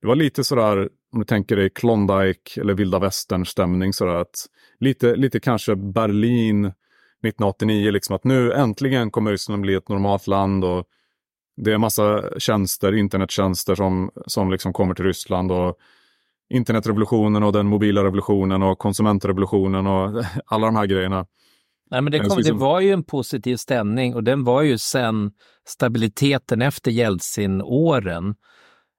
Det 0.00 0.06
var 0.06 0.16
lite 0.16 0.44
sådär, 0.44 0.88
om 1.12 1.18
du 1.18 1.24
tänker 1.24 1.56
dig 1.56 1.70
Klondike 1.70 2.60
eller 2.60 2.74
vilda 2.74 2.98
västern 2.98 3.46
stämning, 3.46 3.92
sådär 3.92 4.14
att 4.14 4.46
lite, 4.80 5.16
lite 5.16 5.40
kanske 5.40 5.76
Berlin 5.76 6.64
1989, 6.64 7.90
liksom 7.90 8.16
att 8.16 8.24
nu 8.24 8.52
äntligen 8.52 9.10
kommer 9.10 9.30
Ryssland 9.30 9.62
bli 9.62 9.74
ett 9.74 9.88
normalt 9.88 10.26
land 10.26 10.64
och 10.64 10.88
det 11.56 11.72
är 11.72 11.78
massa 11.78 12.30
tjänster, 12.38 12.94
internettjänster 12.94 13.74
som, 13.74 14.10
som 14.26 14.50
liksom 14.50 14.72
kommer 14.72 14.94
till 14.94 15.04
Ryssland 15.04 15.52
och 15.52 15.78
internetrevolutionen 16.50 17.42
och 17.42 17.52
den 17.52 17.66
mobila 17.66 18.04
revolutionen 18.04 18.62
och 18.62 18.78
konsumentrevolutionen 18.78 19.86
och 19.86 20.24
alla 20.46 20.66
de 20.66 20.76
här 20.76 20.86
grejerna. 20.86 21.26
Nej, 21.90 22.02
men 22.02 22.12
det, 22.12 22.18
kom, 22.18 22.42
det 22.42 22.52
var 22.52 22.80
ju 22.80 22.92
en 22.92 23.04
positiv 23.04 23.56
stämning 23.56 24.14
och 24.14 24.24
den 24.24 24.44
var 24.44 24.62
ju 24.62 24.78
sen 24.78 25.30
stabiliteten 25.68 26.62
efter 26.62 26.90
Jeltsin-åren 26.90 28.34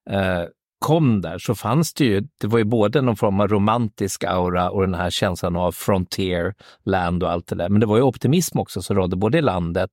eh, 0.10 0.44
kom 0.80 1.22
där 1.22 1.38
så 1.38 1.56
fanns 1.56 1.94
det 1.94 2.06
ju, 2.06 2.24
det 2.42 2.48
var 2.48 2.58
ju 2.58 2.64
både 2.64 3.02
någon 3.02 3.16
form 3.16 3.40
av 3.40 3.48
romantisk 3.48 4.24
aura 4.24 4.70
och 4.70 4.82
den 4.82 4.94
här 4.94 5.10
känslan 5.10 5.56
av 5.56 5.72
frontier, 5.72 6.54
land 6.86 7.24
och 7.24 7.32
allt 7.32 7.48
det 7.48 7.56
där. 7.56 7.70
Men 7.70 7.80
det 7.80 7.86
var 7.86 7.98
ju 7.98 8.04
optimism 8.04 8.60
också 8.60 8.82
som 8.82 8.96
rådde 8.96 9.16
både 9.16 9.38
i 9.38 9.42
landet 9.42 9.90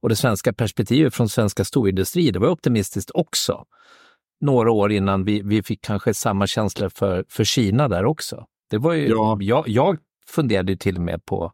och 0.00 0.08
det 0.08 0.16
svenska 0.16 0.52
perspektivet 0.52 1.14
från 1.14 1.28
svenska 1.28 1.64
storindustri, 1.64 2.30
det 2.30 2.38
var 2.38 2.48
optimistiskt 2.48 3.10
också. 3.14 3.64
Några 4.40 4.72
år 4.72 4.92
innan 4.92 5.24
vi, 5.24 5.42
vi 5.42 5.62
fick 5.62 5.84
kanske 5.84 6.14
samma 6.14 6.46
känsla 6.46 6.90
för, 6.90 7.24
för 7.28 7.44
Kina 7.44 7.88
där 7.88 8.04
också. 8.04 8.46
Det 8.70 8.78
var 8.78 8.92
ju, 8.92 9.08
ja. 9.08 9.38
jag, 9.40 9.68
jag 9.68 9.98
funderade 10.26 10.76
till 10.76 10.96
och 10.96 11.02
med 11.02 11.24
på, 11.24 11.52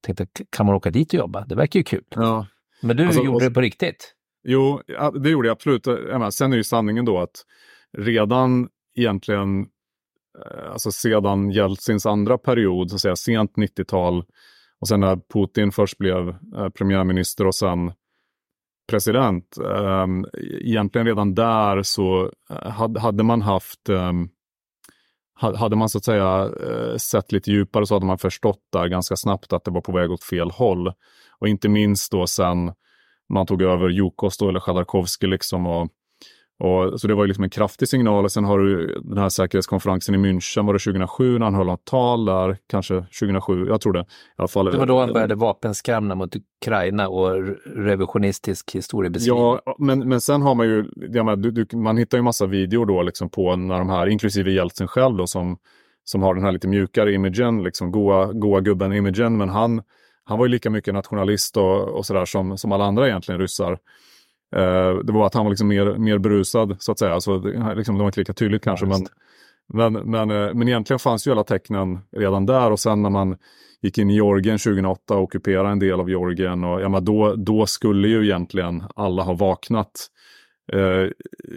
tänkte, 0.00 0.26
kan 0.50 0.66
man 0.66 0.74
åka 0.74 0.90
dit 0.90 1.08
och 1.08 1.18
jobba? 1.18 1.44
Det 1.46 1.54
verkar 1.54 1.80
ju 1.80 1.84
kul. 1.84 2.04
Ja. 2.08 2.46
Men 2.82 2.96
du 2.96 3.06
alltså, 3.06 3.20
gjorde 3.22 3.36
och, 3.36 3.40
det 3.40 3.50
på 3.50 3.60
riktigt? 3.60 4.14
Jo, 4.44 4.80
det 5.22 5.30
gjorde 5.30 5.48
jag 5.48 5.52
absolut. 5.52 5.86
Sen 6.30 6.52
är 6.52 6.56
ju 6.56 6.64
sanningen 6.64 7.04
då 7.04 7.18
att 7.18 7.44
redan 7.98 8.68
egentligen, 8.94 9.60
eh, 10.44 10.70
alltså 10.72 10.92
sedan 10.92 11.50
Jeltsins 11.50 12.06
andra 12.06 12.38
period, 12.38 12.90
så 12.90 12.96
att 12.96 13.00
säga 13.00 13.16
sent 13.16 13.52
90-tal, 13.56 14.24
och 14.80 14.88
sen 14.88 15.00
när 15.00 15.16
Putin 15.16 15.72
först 15.72 15.98
blev 15.98 16.28
eh, 16.28 16.68
premiärminister 16.68 17.46
och 17.46 17.54
sen 17.54 17.92
president. 18.86 19.58
Um, 19.58 20.26
egentligen 20.60 21.06
redan 21.06 21.34
där 21.34 21.82
så 21.82 22.30
eh, 22.50 22.70
hade, 22.70 23.00
hade 23.00 23.22
man 23.22 23.42
haft 23.42 23.88
um, 23.88 24.28
hade 25.34 25.76
man 25.76 25.88
så 25.88 25.98
att 25.98 26.04
säga 26.04 26.50
eh, 26.62 26.96
sett 26.96 27.32
lite 27.32 27.50
djupare 27.50 27.86
så 27.86 27.94
hade 27.94 28.06
man 28.06 28.18
förstått 28.18 28.60
där 28.72 28.86
ganska 28.86 29.16
snabbt 29.16 29.52
att 29.52 29.64
det 29.64 29.70
var 29.70 29.80
på 29.80 29.92
väg 29.92 30.10
åt 30.10 30.24
fel 30.24 30.50
håll. 30.50 30.92
Och 31.38 31.48
inte 31.48 31.68
minst 31.68 32.12
då 32.12 32.26
sen 32.26 32.72
man 33.28 33.46
tog 33.46 33.62
över 33.62 33.88
Jukos 33.88 34.38
då 34.38 34.48
eller 34.48 34.60
Chodorkovskij 34.60 35.28
liksom 35.28 35.66
och 35.66 35.88
och, 36.58 37.00
så 37.00 37.08
det 37.08 37.14
var 37.14 37.26
liksom 37.26 37.44
en 37.44 37.50
kraftig 37.50 37.88
signal. 37.88 38.24
Och 38.24 38.32
sen 38.32 38.44
har 38.44 38.58
du 38.58 39.00
den 39.04 39.18
här 39.18 39.28
säkerhetskonferensen 39.28 40.14
i 40.14 40.18
München, 40.18 40.66
var 40.66 40.72
det 40.72 40.78
2007 40.78 41.38
när 41.38 41.46
han 41.46 41.54
höll 41.54 41.66
något 41.66 41.84
tal 41.84 42.24
där? 42.24 42.56
Kanske 42.66 42.94
2007, 42.94 43.66
jag 43.66 43.80
tror 43.80 43.92
det. 43.92 44.00
I 44.00 44.04
alla 44.36 44.48
fall. 44.48 44.64
Det 44.64 44.78
var 44.78 44.86
då 44.86 45.00
han 45.00 45.12
började 45.12 45.34
vapenskramla 45.34 46.14
mot 46.14 46.36
Ukraina 46.36 47.08
och 47.08 47.56
revisionistisk 47.64 48.74
historiebeskrivning. 48.74 49.42
Ja, 49.42 49.76
men, 49.78 50.08
men 50.08 50.20
sen 50.20 50.42
har 50.42 50.54
man 50.54 50.66
ju, 50.66 50.84
menar, 50.96 51.36
du, 51.36 51.50
du, 51.50 51.76
man 51.76 51.96
hittar 51.96 52.18
ju 52.18 52.22
massa 52.22 52.46
videor 52.46 52.86
då 52.86 53.02
liksom 53.02 53.30
på 53.30 53.56
när 53.56 53.78
de 53.78 53.88
här, 53.88 54.06
inklusive 54.06 54.50
Jeltsin 54.50 54.88
själv 54.88 55.16
då, 55.16 55.26
som, 55.26 55.56
som 56.04 56.22
har 56.22 56.34
den 56.34 56.44
här 56.44 56.52
lite 56.52 56.68
mjukare 56.68 57.12
imagen, 57.12 57.62
liksom 57.62 57.92
goa, 57.92 58.32
goa 58.32 58.60
gubben-imagen, 58.60 59.36
men 59.36 59.48
han, 59.48 59.82
han 60.24 60.38
var 60.38 60.46
ju 60.46 60.50
lika 60.52 60.70
mycket 60.70 60.94
nationalist 60.94 61.56
och, 61.56 61.88
och 61.88 62.06
sådär 62.06 62.24
som, 62.24 62.58
som 62.58 62.72
alla 62.72 62.84
andra 62.84 63.08
egentligen 63.08 63.40
ryssar. 63.40 63.78
Uh, 64.56 65.04
det 65.04 65.12
var 65.12 65.26
att 65.26 65.34
han 65.34 65.44
var 65.44 65.50
liksom 65.50 65.68
mer, 65.68 65.98
mer 65.98 66.18
berusad 66.18 66.76
så 66.78 66.92
att 66.92 66.98
säga. 66.98 67.20
Så 67.20 67.38
det, 67.38 67.74
liksom, 67.74 67.94
det 67.94 68.00
var 68.00 68.08
inte 68.08 68.20
lika 68.20 68.32
tydligt 68.32 68.64
kanske. 68.64 68.86
Ja, 68.86 68.98
men, 69.68 69.92
men, 69.92 70.10
men, 70.10 70.30
uh, 70.30 70.54
men 70.54 70.68
egentligen 70.68 70.98
fanns 70.98 71.26
ju 71.26 71.30
alla 71.30 71.44
tecknen 71.44 71.98
redan 72.16 72.46
där 72.46 72.70
och 72.70 72.80
sen 72.80 73.02
när 73.02 73.10
man 73.10 73.36
gick 73.82 73.98
in 73.98 74.10
i 74.10 74.14
Georgien 74.14 74.58
2008 74.58 75.14
och 75.14 75.22
ockuperade 75.22 75.68
en 75.68 75.78
del 75.78 76.00
av 76.00 76.10
Georgien 76.10 76.64
och 76.64 76.80
ja, 76.80 76.88
men 76.88 77.04
då, 77.04 77.34
då 77.34 77.66
skulle 77.66 78.08
ju 78.08 78.24
egentligen 78.24 78.84
alla 78.96 79.22
ha 79.22 79.32
vaknat. 79.32 80.06
Uh, 80.74 81.10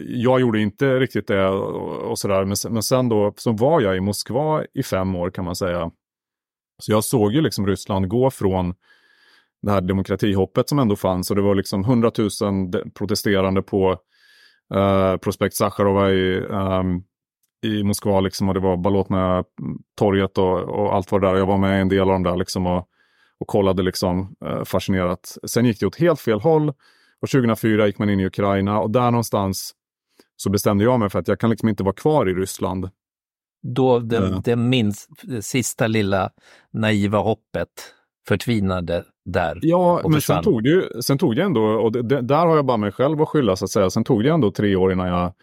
jag 0.08 0.42
gjorde 0.42 0.60
inte 0.60 1.00
riktigt 1.00 1.28
det 1.28 1.48
och, 1.48 2.12
och 2.12 2.20
sådär, 2.20 2.46
men, 2.46 2.74
men 2.74 2.84
sen 2.84 3.10
då 3.10 3.34
så 3.38 3.52
var 3.52 3.82
jag 3.82 3.98
i 3.98 4.00
Moskva 4.00 4.64
i 4.74 4.84
fem 4.84 5.16
år 5.16 5.30
kan 5.30 5.46
man 5.46 5.56
säga. 5.56 5.92
Så 6.80 6.92
jag 6.92 7.04
såg 7.04 7.34
ju 7.34 7.42
liksom 7.42 7.68
Ryssland 7.68 8.08
gå 8.08 8.30
från 8.30 8.74
det 9.62 9.72
här 9.72 9.82
demokratihoppet 9.82 10.70
som 10.70 10.80
ändå 10.80 10.96
fanns 10.96 11.30
och 11.30 11.36
det 11.36 11.42
var 11.42 11.56
liksom 11.56 11.84
hundratusen 11.84 12.72
protesterande 12.94 13.62
på 13.62 13.92
uh, 14.76 15.18
Prospekt 15.18 15.56
Sacharova 15.56 16.12
i, 16.12 16.40
um, 16.40 17.04
i 17.66 17.84
Moskva 17.84 18.20
liksom 18.20 18.48
och 18.48 18.54
det 18.54 18.60
var 18.60 18.78
Balotna 18.78 19.44
torget 19.96 20.38
och, 20.38 20.60
och, 20.60 20.96
allt 20.96 21.12
var 21.12 21.20
där. 21.20 21.36
Jag 21.36 21.46
var 21.46 21.58
med 21.58 21.78
i 21.78 21.82
en 21.82 21.90
del 21.90 22.02
av 22.02 22.08
dem 22.08 22.24
där 22.24 22.36
liksom 22.36 22.68
och, 22.68 22.88
och 23.40 23.48
kollade 23.48 23.84
liksom 23.84 24.36
uh, 24.46 24.64
fascinerat. 24.64 25.38
Sen 25.48 25.66
gick 25.66 25.80
det 25.80 25.86
åt 25.86 26.00
helt 26.00 26.20
fel 26.20 26.40
håll 26.40 26.70
och 27.22 27.30
2004 27.30 27.88
gick 27.88 28.00
man 28.00 28.10
in 28.10 28.20
i 28.20 28.26
Ukraina 28.26 28.80
och 28.80 28.92
där 28.92 29.12
någonstans 29.12 29.74
så 30.36 30.50
bestämde 30.50 30.84
jag 30.84 31.00
mig 31.00 31.10
för 31.10 31.20
att 31.20 31.28
jag 31.28 31.40
kan 31.40 31.50
liksom 31.50 31.70
inte 31.70 31.84
vara 31.84 31.96
kvar 31.96 32.30
i 32.30 32.34
Ryssland. 32.34 32.90
Då 33.64 34.00
det, 34.00 34.20
uh. 34.20 34.42
det 34.44 34.56
minst, 34.56 35.10
det 35.24 35.42
sista 35.42 35.88
lilla 35.88 36.32
naiva 36.72 37.18
hoppet 37.18 37.94
förtvinade 38.28 39.04
där. 39.26 39.60
Ja, 39.62 40.02
men 40.10 40.22
sen 40.22 40.44
tog, 40.44 40.64
det 40.64 40.70
ju, 40.70 41.02
sen 41.02 41.18
tog 41.18 41.36
det 41.36 41.44
ändå, 41.44 41.62
och 41.62 41.92
det, 41.92 42.02
det, 42.02 42.22
där 42.22 42.46
har 42.46 42.56
jag 42.56 42.66
bara 42.66 42.78
mig 42.78 42.92
själv 42.92 43.22
att 43.22 43.30
skylla 43.30 43.56
så 43.56 43.66
att 43.66 43.72
säga. 43.72 43.90
Sen 43.90 44.04
tog 44.04 44.24
det 44.24 44.30
ändå 44.30 44.52
tre 44.52 44.76
år 44.76 44.92
innan 44.92 45.08
jag 45.08 45.34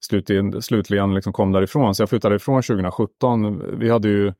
slutligen, 0.00 0.62
slutligen 0.62 1.14
liksom 1.14 1.32
kom 1.32 1.52
därifrån. 1.52 1.94
Så 1.94 2.02
jag 2.02 2.08
flyttade 2.08 2.36
ifrån 2.36 2.62
2017. 2.62 3.78
Vi 3.78 3.90
hade 3.90 4.08
ju, 4.08 4.32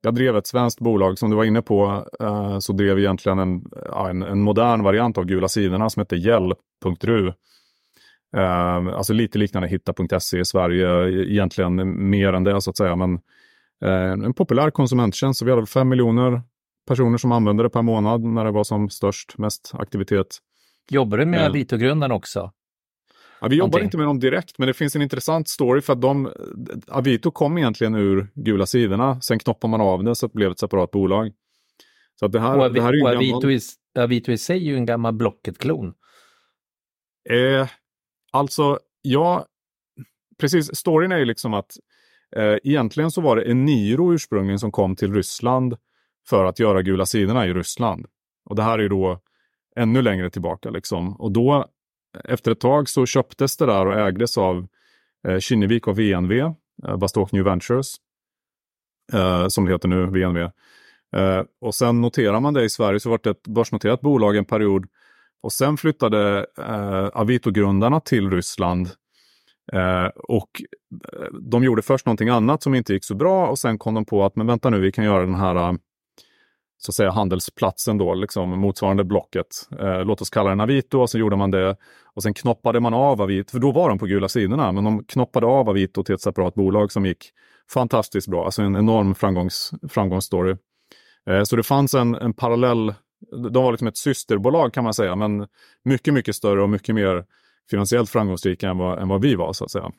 jag 0.00 0.14
drev 0.14 0.36
ett 0.36 0.46
svenskt 0.46 0.80
bolag, 0.80 1.18
som 1.18 1.30
du 1.30 1.36
var 1.36 1.44
inne 1.44 1.62
på, 1.62 2.06
eh, 2.20 2.58
så 2.58 2.72
drev 2.72 2.96
vi 2.96 3.02
egentligen 3.02 3.38
en, 3.38 3.62
en, 4.08 4.22
en, 4.22 4.40
modern 4.40 4.82
variant 4.82 5.18
av 5.18 5.24
Gula 5.24 5.48
sidorna 5.48 5.90
som 5.90 6.00
hette 6.00 6.16
Gäll.ru. 6.16 7.32
Eh, 8.36 8.76
alltså 8.76 9.12
lite 9.12 9.38
liknande 9.38 9.68
Hitta.se 9.68 10.38
i 10.38 10.44
Sverige, 10.44 11.08
egentligen 11.32 12.08
mer 12.10 12.32
än 12.32 12.44
det 12.44 12.60
så 12.60 12.70
att 12.70 12.76
säga. 12.76 12.96
Men 12.96 13.14
eh, 13.84 14.12
en 14.12 14.34
populär 14.34 14.70
konsumenttjänst, 14.70 15.38
så 15.38 15.44
vi 15.44 15.50
hade 15.50 15.66
fem 15.66 15.88
miljoner 15.88 16.42
personer 16.88 17.18
som 17.18 17.32
använde 17.32 17.62
det 17.62 17.70
per 17.70 17.82
månad 17.82 18.22
när 18.22 18.44
det 18.44 18.50
var 18.50 18.64
som 18.64 18.90
störst, 18.90 19.38
mest 19.38 19.70
aktivitet. 19.74 20.38
Jobbar 20.90 21.18
du 21.18 21.26
med 21.26 21.40
eh. 21.40 21.46
Avito-grundarna 21.46 22.14
också? 22.14 22.52
Ja, 23.40 23.48
vi 23.48 23.56
jobbar 23.56 23.66
Någonting. 23.66 23.84
inte 23.84 23.96
med 23.96 24.06
dem 24.06 24.20
direkt, 24.20 24.58
men 24.58 24.66
det 24.66 24.74
finns 24.74 24.96
en 24.96 25.02
intressant 25.02 25.48
story 25.48 25.80
för 25.80 25.92
att 25.92 26.00
de, 26.00 26.32
Avito 26.88 27.30
kom 27.30 27.58
egentligen 27.58 27.94
ur 27.94 28.28
gula 28.34 28.66
sidorna. 28.66 29.20
Sen 29.20 29.38
knoppade 29.38 29.70
man 29.70 29.80
av 29.80 30.04
det 30.04 30.14
så 30.14 30.26
att 30.26 30.32
det 30.32 30.36
blev 30.36 30.50
ett 30.50 30.58
separat 30.58 30.90
bolag. 30.90 31.32
Så 32.18 32.26
att 32.26 32.32
det 32.32 32.40
här, 32.40 32.70
det 32.70 32.82
här 32.82 32.88
är 32.88 32.96
ju 32.96 33.02
och 33.02 33.08
Avito, 33.08 33.40
gammal... 33.40 33.52
i, 33.52 33.60
Avito 33.98 34.32
i 34.32 34.38
sig 34.38 34.56
är 34.56 34.70
ju 34.70 34.76
en 34.76 34.86
gammal 34.86 35.12
Blocket-klon. 35.12 35.94
Eh, 37.30 37.68
alltså, 38.32 38.78
ja, 39.02 39.46
precis. 40.40 40.76
Storyn 40.76 41.12
är 41.12 41.18
ju 41.18 41.24
liksom 41.24 41.54
att 41.54 41.70
eh, 42.36 42.56
egentligen 42.64 43.10
så 43.10 43.20
var 43.20 43.36
det 43.36 43.50
Eniro 43.50 44.14
ursprungligen 44.14 44.58
som 44.58 44.72
kom 44.72 44.96
till 44.96 45.14
Ryssland 45.14 45.76
för 46.28 46.44
att 46.44 46.58
göra 46.58 46.82
gula 46.82 47.06
sidorna 47.06 47.46
i 47.46 47.52
Ryssland. 47.52 48.06
Och 48.44 48.56
det 48.56 48.62
här 48.62 48.78
är 48.78 48.88
då 48.88 49.20
ännu 49.76 50.02
längre 50.02 50.30
tillbaka 50.30 50.70
liksom. 50.70 51.16
Och 51.16 51.32
då 51.32 51.66
efter 52.24 52.52
ett 52.52 52.60
tag 52.60 52.88
så 52.88 53.06
köptes 53.06 53.56
det 53.56 53.66
där 53.66 53.86
och 53.86 53.94
ägdes 53.94 54.38
av 54.38 54.66
eh, 55.28 55.38
Kinnevik 55.38 55.86
och 55.86 55.98
VNV, 55.98 56.32
eh, 56.86 56.96
Bastok 56.96 57.32
New 57.32 57.44
Ventures, 57.44 57.94
eh, 59.12 59.48
som 59.48 59.64
det 59.64 59.72
heter 59.72 59.88
nu, 59.88 60.06
VNV. 60.06 60.40
Eh, 61.16 61.42
och 61.60 61.74
sen 61.74 62.00
noterar 62.00 62.40
man 62.40 62.54
det 62.54 62.64
i 62.64 62.70
Sverige 62.70 63.00
så 63.00 63.10
var 63.10 63.20
det 63.22 63.30
ett 63.30 63.42
börsnoterat 63.42 64.00
bolag 64.00 64.36
en 64.36 64.44
period 64.44 64.86
och 65.42 65.52
sen 65.52 65.76
flyttade 65.76 66.46
eh, 66.58 67.08
Avito-grundarna 67.12 68.00
till 68.00 68.30
Ryssland 68.30 68.88
Eh, 69.72 70.06
och 70.14 70.62
eh, 71.12 71.26
de 71.40 71.64
gjorde 71.64 71.82
först 71.82 72.06
någonting 72.06 72.28
annat 72.28 72.62
som 72.62 72.74
inte 72.74 72.92
gick 72.92 73.04
så 73.04 73.14
bra 73.14 73.48
och 73.48 73.58
sen 73.58 73.78
kom 73.78 73.94
de 73.94 74.04
på 74.04 74.24
att 74.24 74.36
men 74.36 74.46
vänta 74.46 74.70
nu, 74.70 74.80
vi 74.80 74.92
kan 74.92 75.04
göra 75.04 75.20
den 75.20 75.34
här 75.34 75.56
eh, 75.56 75.72
så 76.78 76.90
att 76.90 76.94
säga 76.94 77.10
handelsplatsen 77.10 77.98
då, 77.98 78.14
liksom 78.14 78.60
motsvarande 78.60 79.04
blocket. 79.04 79.46
Eh, 79.80 80.04
låt 80.04 80.20
oss 80.20 80.30
kalla 80.30 80.50
den 80.50 80.60
Avito 80.60 80.98
och 80.98 81.10
så 81.10 81.18
gjorde 81.18 81.36
man 81.36 81.50
det. 81.50 81.76
Och 82.04 82.22
sen 82.22 82.34
knoppade 82.34 82.80
man 82.80 82.94
av 82.94 83.22
Avito, 83.22 83.50
för 83.50 83.58
då 83.58 83.72
var 83.72 83.88
de 83.88 83.98
på 83.98 84.06
gula 84.06 84.28
sidorna, 84.28 84.72
men 84.72 84.84
de 84.84 85.04
knoppade 85.04 85.46
av 85.46 85.68
Avito 85.68 86.04
till 86.04 86.14
ett 86.14 86.20
separat 86.20 86.54
bolag 86.54 86.92
som 86.92 87.06
gick 87.06 87.32
fantastiskt 87.72 88.28
bra, 88.28 88.44
alltså 88.44 88.62
en 88.62 88.76
enorm 88.76 89.14
framgångs, 89.14 89.72
framgångsstory. 89.88 90.56
Eh, 91.26 91.42
så 91.42 91.56
det 91.56 91.62
fanns 91.62 91.94
en, 91.94 92.14
en 92.14 92.34
parallell, 92.34 92.94
de 93.52 93.62
var 93.62 93.72
liksom 93.72 93.88
ett 93.88 93.96
systerbolag 93.96 94.72
kan 94.72 94.84
man 94.84 94.94
säga, 94.94 95.16
men 95.16 95.46
mycket, 95.84 96.14
mycket 96.14 96.36
större 96.36 96.62
och 96.62 96.70
mycket 96.70 96.94
mer 96.94 97.24
finansiellt 97.70 98.10
framgångsrika 98.10 98.68
än 98.68 98.78
vad, 98.78 98.98
än 98.98 99.08
vad 99.08 99.22
vi 99.22 99.34
var 99.34 99.52
så 99.52 99.64
att 99.64 99.70
säga. 99.70 99.92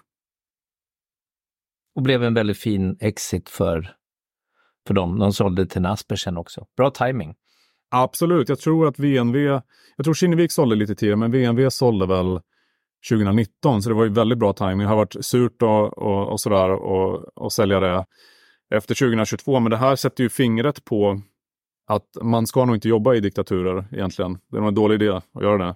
Och 1.95 2.01
blev 2.01 2.23
en 2.23 2.33
väldigt 2.33 2.57
fin 2.57 2.97
exit 2.99 3.49
för 3.49 3.95
för 4.87 4.93
dem. 4.93 5.19
De 5.19 5.33
sålde 5.33 5.65
till 5.65 5.81
Nasper 5.81 6.15
sen 6.15 6.37
också. 6.37 6.65
Bra 6.77 6.89
timing. 6.89 7.35
Absolut, 7.91 8.49
jag 8.49 8.59
tror 8.59 8.87
att 8.87 8.99
VNV, 8.99 9.37
jag 9.97 10.03
tror 10.03 10.13
Kinnevik 10.13 10.51
sålde 10.51 10.75
lite 10.75 10.95
tidigare, 10.95 11.17
men 11.17 11.31
VNV 11.31 11.69
sålde 11.69 12.05
väl 12.05 12.39
2019, 13.09 13.81
så 13.81 13.89
det 13.89 13.95
var 13.95 14.03
ju 14.03 14.09
väldigt 14.09 14.37
bra 14.37 14.53
timing. 14.53 14.77
Det 14.77 14.85
har 14.85 14.95
varit 14.95 15.25
surt 15.25 15.61
och, 15.61 15.97
och, 15.97 16.31
och 16.31 16.39
sådär 16.39 16.69
och, 16.69 17.37
och 17.37 17.53
sälja 17.53 17.79
det 17.79 18.05
efter 18.75 18.95
2022, 18.95 19.59
men 19.59 19.69
det 19.69 19.77
här 19.77 19.95
sätter 19.95 20.23
ju 20.23 20.29
fingret 20.29 20.85
på 20.85 21.21
att 21.87 22.07
man 22.21 22.47
ska 22.47 22.65
nog 22.65 22.75
inte 22.75 22.89
jobba 22.89 23.13
i 23.13 23.19
diktaturer 23.19 23.87
egentligen. 23.91 24.37
Det 24.51 24.57
är 24.57 24.61
nog 24.61 24.67
en 24.67 24.75
dålig 24.75 24.95
idé 24.95 25.09
att 25.09 25.43
göra 25.43 25.57
det. 25.57 25.75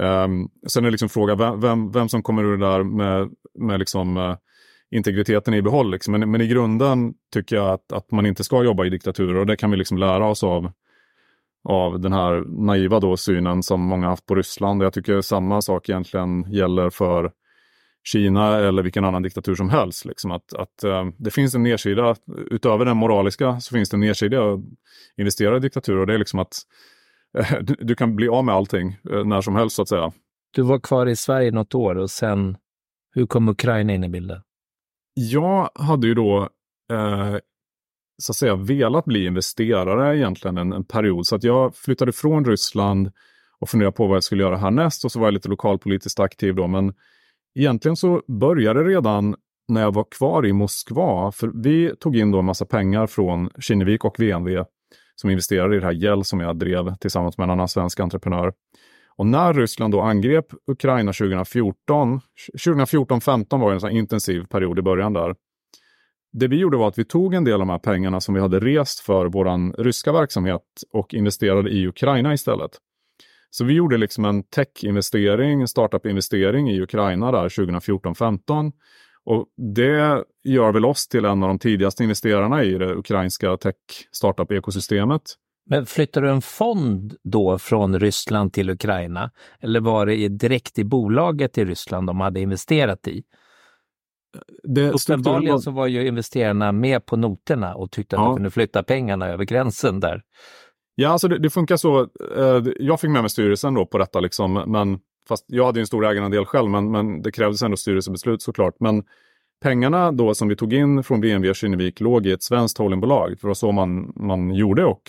Um, 0.00 0.48
sen 0.68 0.84
är 0.84 0.86
det 0.86 0.90
liksom 0.90 1.08
fråga 1.08 1.34
vem, 1.34 1.60
vem, 1.60 1.90
vem, 1.90 2.08
som 2.08 2.22
kommer 2.22 2.44
ur 2.44 2.56
det 2.56 2.66
där 2.66 2.82
med, 2.82 3.30
med 3.58 3.78
liksom 3.78 4.16
uh, 4.16 4.36
integriteten 4.92 5.54
i 5.54 5.62
behåll. 5.62 5.90
Liksom. 5.90 6.12
Men, 6.12 6.30
men, 6.30 6.40
i 6.40 6.46
grunden 6.46 7.14
tycker 7.32 7.56
jag 7.56 7.70
att, 7.70 7.92
att 7.92 8.10
man 8.10 8.26
inte 8.26 8.44
ska 8.44 8.64
jobba 8.64 8.84
i 8.84 8.90
diktaturer 8.90 9.34
och 9.34 9.46
det 9.46 9.56
kan 9.56 9.70
vi 9.70 9.76
liksom 9.76 9.98
lära 9.98 10.26
oss 10.26 10.44
av, 10.44 10.72
av 11.64 12.00
den 12.00 12.12
här 12.12 12.44
naiva 12.66 13.00
då 13.00 13.16
synen 13.16 13.62
som 13.62 13.80
många 13.80 14.08
haft 14.08 14.26
på 14.26 14.34
Ryssland. 14.34 14.82
Jag 14.82 14.92
tycker 14.92 15.20
samma 15.20 15.62
sak 15.62 15.88
egentligen 15.88 16.52
gäller 16.52 16.90
för 16.90 17.32
Kina 18.04 18.58
eller 18.58 18.82
vilken 18.82 19.04
annan 19.04 19.22
diktatur 19.22 19.54
som 19.54 19.70
helst. 19.70 20.04
Liksom 20.04 20.30
att, 20.30 20.54
att 20.54 20.84
äh, 20.84 21.04
det 21.18 21.30
finns 21.30 21.54
en 21.54 21.62
nedsida, 21.62 22.16
utöver 22.50 22.84
den 22.84 22.96
moraliska, 22.96 23.60
så 23.60 23.74
finns 23.74 23.90
det 23.90 23.96
en 23.96 24.00
nedsida 24.00 24.52
att 24.52 24.60
investera 25.16 25.56
i 25.56 25.60
diktaturer. 25.60 25.98
Och 25.98 26.06
det 26.06 26.14
är 26.14 26.18
liksom 26.18 26.38
att 26.38 26.56
äh, 27.38 27.58
du, 27.60 27.74
du, 27.80 27.94
kan 27.94 28.16
bli 28.16 28.28
av 28.28 28.44
med 28.44 28.54
allting 28.54 28.96
äh, 29.12 29.24
när 29.24 29.40
som 29.40 29.56
helst 29.56 29.76
så 29.76 29.82
att 29.82 29.88
säga. 29.88 30.12
Du 30.54 30.62
var 30.62 30.80
kvar 30.80 31.06
i 31.06 31.16
Sverige 31.16 31.50
något 31.50 31.74
år 31.74 31.94
och 31.94 32.10
sen, 32.10 32.56
hur 33.14 33.26
kom 33.26 33.48
Ukraina 33.48 33.92
in 33.92 34.04
i 34.04 34.08
bilden? 34.08 34.40
Jag 35.14 35.70
hade 35.74 36.06
ju 36.06 36.14
då 36.14 36.48
eh, 36.92 37.36
så 38.22 38.32
att 38.32 38.36
säga 38.36 38.56
velat 38.56 39.04
bli 39.04 39.26
investerare 39.26 40.18
egentligen 40.18 40.58
en, 40.58 40.72
en 40.72 40.84
period. 40.84 41.26
Så 41.26 41.36
att 41.36 41.44
jag 41.44 41.76
flyttade 41.76 42.12
från 42.12 42.44
Ryssland 42.44 43.10
och 43.60 43.68
funderade 43.68 43.96
på 43.96 44.06
vad 44.06 44.16
jag 44.16 44.24
skulle 44.24 44.42
göra 44.42 44.56
härnäst. 44.56 45.04
Och 45.04 45.12
så 45.12 45.18
var 45.18 45.26
jag 45.26 45.34
lite 45.34 45.48
lokalpolitiskt 45.48 46.20
aktiv 46.20 46.54
då. 46.54 46.66
Men 46.66 46.94
egentligen 47.58 47.96
så 47.96 48.22
började 48.40 48.84
det 48.84 48.90
redan 48.90 49.34
när 49.68 49.80
jag 49.80 49.94
var 49.94 50.06
kvar 50.10 50.46
i 50.46 50.52
Moskva. 50.52 51.32
För 51.32 51.50
vi 51.62 51.96
tog 51.96 52.16
in 52.16 52.30
då 52.30 52.38
en 52.38 52.44
massa 52.44 52.66
pengar 52.66 53.06
från 53.06 53.50
Kinnevik 53.60 54.04
och 54.04 54.20
VNV 54.20 54.64
som 55.16 55.30
investerade 55.30 55.76
i 55.76 55.80
det 55.80 55.86
här 55.86 55.92
Gäll 55.92 56.24
som 56.24 56.40
jag 56.40 56.56
drev 56.56 56.96
tillsammans 56.96 57.38
med 57.38 57.44
en 57.44 57.50
annan 57.50 57.68
svensk 57.68 58.00
entreprenör. 58.00 58.52
Och 59.16 59.26
när 59.26 59.54
Ryssland 59.54 59.94
då 59.94 60.00
angrep 60.00 60.46
Ukraina 60.66 61.12
2014, 61.12 62.20
2014-15 62.66 63.60
var 63.60 63.72
en 63.72 63.80
sån 63.80 63.90
intensiv 63.90 64.46
period 64.46 64.78
i 64.78 64.82
början 64.82 65.12
där. 65.12 65.34
Det 66.32 66.48
vi 66.48 66.56
gjorde 66.56 66.76
var 66.76 66.88
att 66.88 66.98
vi 66.98 67.04
tog 67.04 67.34
en 67.34 67.44
del 67.44 67.54
av 67.54 67.58
de 67.58 67.68
här 67.68 67.78
pengarna 67.78 68.20
som 68.20 68.34
vi 68.34 68.40
hade 68.40 68.60
rest 68.60 69.00
för 69.00 69.26
vår 69.26 69.82
ryska 69.82 70.12
verksamhet 70.12 70.62
och 70.92 71.14
investerade 71.14 71.70
i 71.70 71.86
Ukraina 71.86 72.34
istället. 72.34 72.70
Så 73.50 73.64
vi 73.64 73.74
gjorde 73.74 73.96
liksom 73.96 74.24
en 74.24 74.42
tech-investering, 74.42 75.60
en 75.60 75.68
startup-investering 75.68 76.70
i 76.70 76.80
Ukraina 76.80 77.32
där 77.32 77.48
2014-15. 77.48 78.72
Och 79.24 79.46
det 79.76 80.24
gör 80.44 80.72
väl 80.72 80.84
oss 80.84 81.08
till 81.08 81.24
en 81.24 81.42
av 81.42 81.48
de 81.48 81.58
tidigaste 81.58 82.02
investerarna 82.02 82.64
i 82.64 82.72
det 82.72 82.94
ukrainska 82.94 83.56
tech-startup-ekosystemet. 83.56 85.22
Men 85.70 85.86
flyttade 85.86 86.26
du 86.26 86.32
en 86.32 86.42
fond 86.42 87.14
då 87.22 87.58
från 87.58 88.00
Ryssland 88.00 88.52
till 88.52 88.70
Ukraina? 88.70 89.30
Eller 89.60 89.80
var 89.80 90.06
det 90.06 90.28
direkt 90.28 90.78
i 90.78 90.84
bolaget 90.84 91.58
i 91.58 91.64
Ryssland 91.64 92.06
de 92.06 92.20
hade 92.20 92.40
investerat 92.40 93.08
i? 93.08 93.22
Uppenbarligen 94.94 95.58
så 95.58 95.70
var 95.70 95.86
ju 95.86 96.06
investerarna 96.06 96.72
med 96.72 97.06
på 97.06 97.16
noterna 97.16 97.74
och 97.74 97.90
tyckte 97.90 98.16
att 98.16 98.22
ja. 98.22 98.26
de 98.26 98.36
kunde 98.36 98.50
flytta 98.50 98.82
pengarna 98.82 99.28
över 99.28 99.44
gränsen 99.44 100.00
där. 100.00 100.22
Ja, 100.94 101.08
alltså 101.08 101.28
det, 101.28 101.38
det 101.38 101.50
funkar 101.50 101.76
så. 101.76 102.00
Eh, 102.36 102.62
jag 102.76 103.00
fick 103.00 103.10
med 103.10 103.22
mig 103.22 103.30
styrelsen 103.30 103.74
då 103.74 103.86
på 103.86 103.98
detta, 103.98 104.20
liksom, 104.20 104.52
men 104.52 104.98
fast 105.28 105.44
jag 105.48 105.66
hade 105.66 105.80
en 105.80 105.86
stor 105.86 106.06
ägarandel 106.06 106.44
själv, 106.44 106.70
men, 106.70 106.90
men 106.90 107.22
det 107.22 107.32
krävdes 107.32 107.62
ändå 107.62 107.76
styrelsebeslut 107.76 108.42
såklart. 108.42 108.74
Men 108.80 109.04
pengarna 109.62 110.12
då 110.12 110.34
som 110.34 110.48
vi 110.48 110.56
tog 110.56 110.72
in 110.72 111.02
från 111.02 111.20
BNV 111.20 111.48
och 111.48 111.56
Kinnevik 111.56 112.00
låg 112.00 112.26
i 112.26 112.32
ett 112.32 112.42
svenskt 112.42 112.78
holdingbolag. 112.78 113.28
För 113.28 113.46
det 113.46 113.46
var 113.46 113.54
så 113.54 113.72
man, 113.72 114.12
man 114.16 114.54
gjorde 114.54 114.84
och 114.84 115.02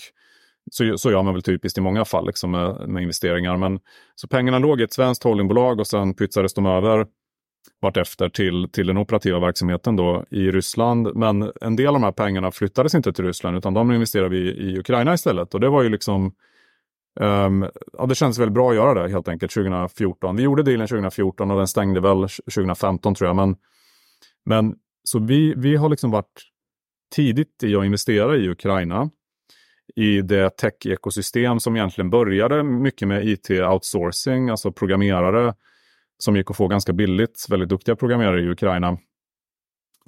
så, 0.70 0.98
så 0.98 1.10
gör 1.10 1.22
man 1.22 1.34
väl 1.34 1.42
typiskt 1.42 1.78
i 1.78 1.80
många 1.80 2.04
fall 2.04 2.26
liksom 2.26 2.50
med, 2.50 2.88
med 2.88 3.02
investeringar. 3.02 3.56
Men, 3.56 3.80
så 4.14 4.28
pengarna 4.28 4.58
låg 4.58 4.80
i 4.80 4.84
ett 4.84 4.92
svenskt 4.92 5.24
holdingbolag 5.24 5.80
och 5.80 5.86
sen 5.86 6.14
pytsades 6.14 6.54
de 6.54 6.66
över 6.66 7.06
vartefter 7.82 8.28
till, 8.28 8.68
till 8.72 8.86
den 8.86 8.98
operativa 8.98 9.38
verksamheten 9.38 9.96
då 9.96 10.24
i 10.30 10.50
Ryssland. 10.50 11.16
Men 11.16 11.52
en 11.60 11.76
del 11.76 11.86
av 11.86 11.92
de 11.92 12.02
här 12.02 12.12
pengarna 12.12 12.50
flyttades 12.50 12.94
inte 12.94 13.12
till 13.12 13.24
Ryssland 13.24 13.56
utan 13.56 13.74
de 13.74 13.92
investerade 13.92 14.28
vi 14.28 14.38
i 14.38 14.78
Ukraina 14.78 15.14
istället. 15.14 15.54
Och 15.54 15.60
det 15.60 15.68
var 15.68 15.82
ju 15.82 15.88
liksom 15.88 16.32
um, 17.20 17.66
ja, 17.98 18.06
det 18.06 18.14
kändes 18.14 18.38
väldigt 18.38 18.54
bra 18.54 18.70
att 18.70 18.76
göra 18.76 19.02
det 19.02 19.10
helt 19.10 19.28
enkelt 19.28 19.52
2014. 19.52 20.36
Vi 20.36 20.42
gjorde 20.42 20.62
dealen 20.62 20.88
2014 20.88 21.50
och 21.50 21.58
den 21.58 21.68
stängde 21.68 22.00
väl 22.00 22.28
2015 22.28 23.14
tror 23.14 23.28
jag. 23.28 23.36
Men, 23.36 23.56
men 24.44 24.74
så 25.04 25.18
vi, 25.18 25.54
vi 25.56 25.76
har 25.76 25.88
liksom 25.88 26.10
varit 26.10 26.42
tidigt 27.14 27.62
i 27.62 27.76
att 27.76 27.84
investera 27.84 28.36
i 28.36 28.48
Ukraina 28.48 29.10
i 29.96 30.22
det 30.22 30.56
tech-ekosystem 30.56 31.60
som 31.60 31.76
egentligen 31.76 32.10
började 32.10 32.62
mycket 32.62 33.08
med 33.08 33.24
IT-outsourcing, 33.28 34.50
alltså 34.50 34.72
programmerare 34.72 35.54
som 36.18 36.36
gick 36.36 36.50
att 36.50 36.56
få 36.56 36.68
ganska 36.68 36.92
billigt. 36.92 37.46
Väldigt 37.50 37.68
duktiga 37.68 37.96
programmerare 37.96 38.40
i 38.40 38.48
Ukraina. 38.48 38.98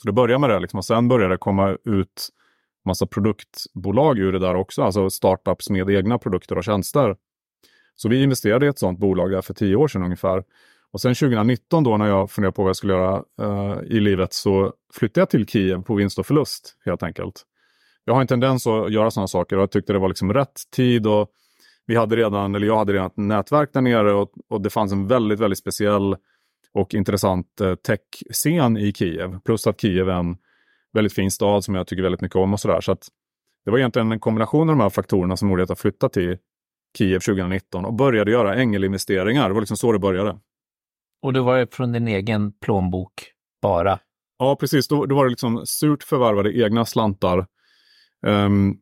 Så 0.02 0.06
det 0.06 0.12
började 0.12 0.40
med 0.40 0.50
det 0.50 0.58
liksom. 0.58 0.78
och 0.78 0.84
sen 0.84 1.08
började 1.08 1.34
det 1.34 1.38
komma 1.38 1.76
ut 1.84 2.28
massa 2.84 3.06
produktbolag 3.06 4.18
ur 4.18 4.32
det 4.32 4.38
där 4.38 4.54
också, 4.54 4.82
alltså 4.82 5.10
startups 5.10 5.70
med 5.70 5.90
egna 5.90 6.18
produkter 6.18 6.58
och 6.58 6.64
tjänster. 6.64 7.16
Så 7.94 8.08
vi 8.08 8.22
investerade 8.22 8.66
i 8.66 8.68
ett 8.68 8.78
sådant 8.78 8.98
bolag 8.98 9.30
där 9.30 9.42
för 9.42 9.54
tio 9.54 9.76
år 9.76 9.88
sedan 9.88 10.02
ungefär. 10.02 10.44
Och 10.92 11.00
sen 11.00 11.14
2019 11.14 11.84
då 11.84 11.96
när 11.96 12.06
jag 12.06 12.30
funderade 12.30 12.54
på 12.54 12.62
vad 12.62 12.68
jag 12.68 12.76
skulle 12.76 12.92
göra 12.92 13.22
uh, 13.42 13.82
i 13.84 14.00
livet 14.00 14.32
så 14.32 14.72
flyttade 14.92 15.20
jag 15.20 15.30
till 15.30 15.46
Kiev 15.46 15.82
på 15.82 15.94
vinst 15.94 16.18
och 16.18 16.26
förlust 16.26 16.76
helt 16.84 17.02
enkelt. 17.02 17.42
Jag 18.08 18.14
har 18.14 18.20
en 18.20 18.26
tendens 18.26 18.66
att 18.66 18.92
göra 18.92 19.10
sådana 19.10 19.28
saker 19.28 19.56
och 19.56 19.62
jag 19.62 19.70
tyckte 19.70 19.92
det 19.92 19.98
var 19.98 20.08
liksom 20.08 20.32
rätt 20.34 20.60
tid 20.76 21.06
och 21.06 21.30
vi 21.86 21.96
hade 21.96 22.16
redan, 22.16 22.54
eller 22.54 22.66
jag 22.66 22.76
hade 22.78 22.92
redan 22.92 23.06
ett 23.06 23.16
nätverk 23.16 23.70
där 23.72 23.80
nere 23.80 24.12
och, 24.12 24.32
och 24.48 24.60
det 24.60 24.70
fanns 24.70 24.92
en 24.92 25.06
väldigt, 25.06 25.40
väldigt 25.40 25.58
speciell 25.58 26.16
och 26.72 26.94
intressant 26.94 27.60
eh, 27.60 27.74
tech-scen 27.74 28.76
i 28.76 28.92
Kiev. 28.92 29.40
Plus 29.44 29.66
att 29.66 29.80
Kiev 29.80 30.08
är 30.08 30.14
en 30.14 30.36
väldigt 30.92 31.12
fin 31.12 31.30
stad 31.30 31.64
som 31.64 31.74
jag 31.74 31.86
tycker 31.86 32.02
väldigt 32.02 32.20
mycket 32.20 32.36
om 32.36 32.52
och 32.52 32.60
sådär. 32.60 32.80
Så 32.80 32.92
att 32.92 33.08
det 33.64 33.70
var 33.70 33.78
egentligen 33.78 34.12
en 34.12 34.20
kombination 34.20 34.70
av 34.70 34.76
de 34.76 34.82
här 34.82 34.90
faktorerna 34.90 35.36
som 35.36 35.50
gjorde 35.50 35.62
att 35.62 35.68
jag 35.68 35.78
flyttade 35.78 36.12
till 36.12 36.38
Kiev 36.98 37.18
2019 37.18 37.84
och 37.84 37.94
började 37.94 38.30
göra 38.30 38.54
ängelinvesteringar. 38.54 39.48
Det 39.48 39.54
var 39.54 39.60
liksom 39.60 39.76
så 39.76 39.92
det 39.92 39.98
började. 39.98 40.38
Och 41.22 41.32
det 41.32 41.40
var 41.40 41.66
från 41.70 41.92
din 41.92 42.08
egen 42.08 42.52
plånbok 42.52 43.12
bara? 43.62 43.98
Ja, 44.38 44.56
precis. 44.56 44.88
Då, 44.88 45.06
då 45.06 45.16
var 45.16 45.24
det 45.24 45.30
liksom 45.30 45.66
surt 45.66 46.02
förvärvade 46.02 46.58
egna 46.58 46.84
slantar. 46.84 47.46
Um, 48.26 48.78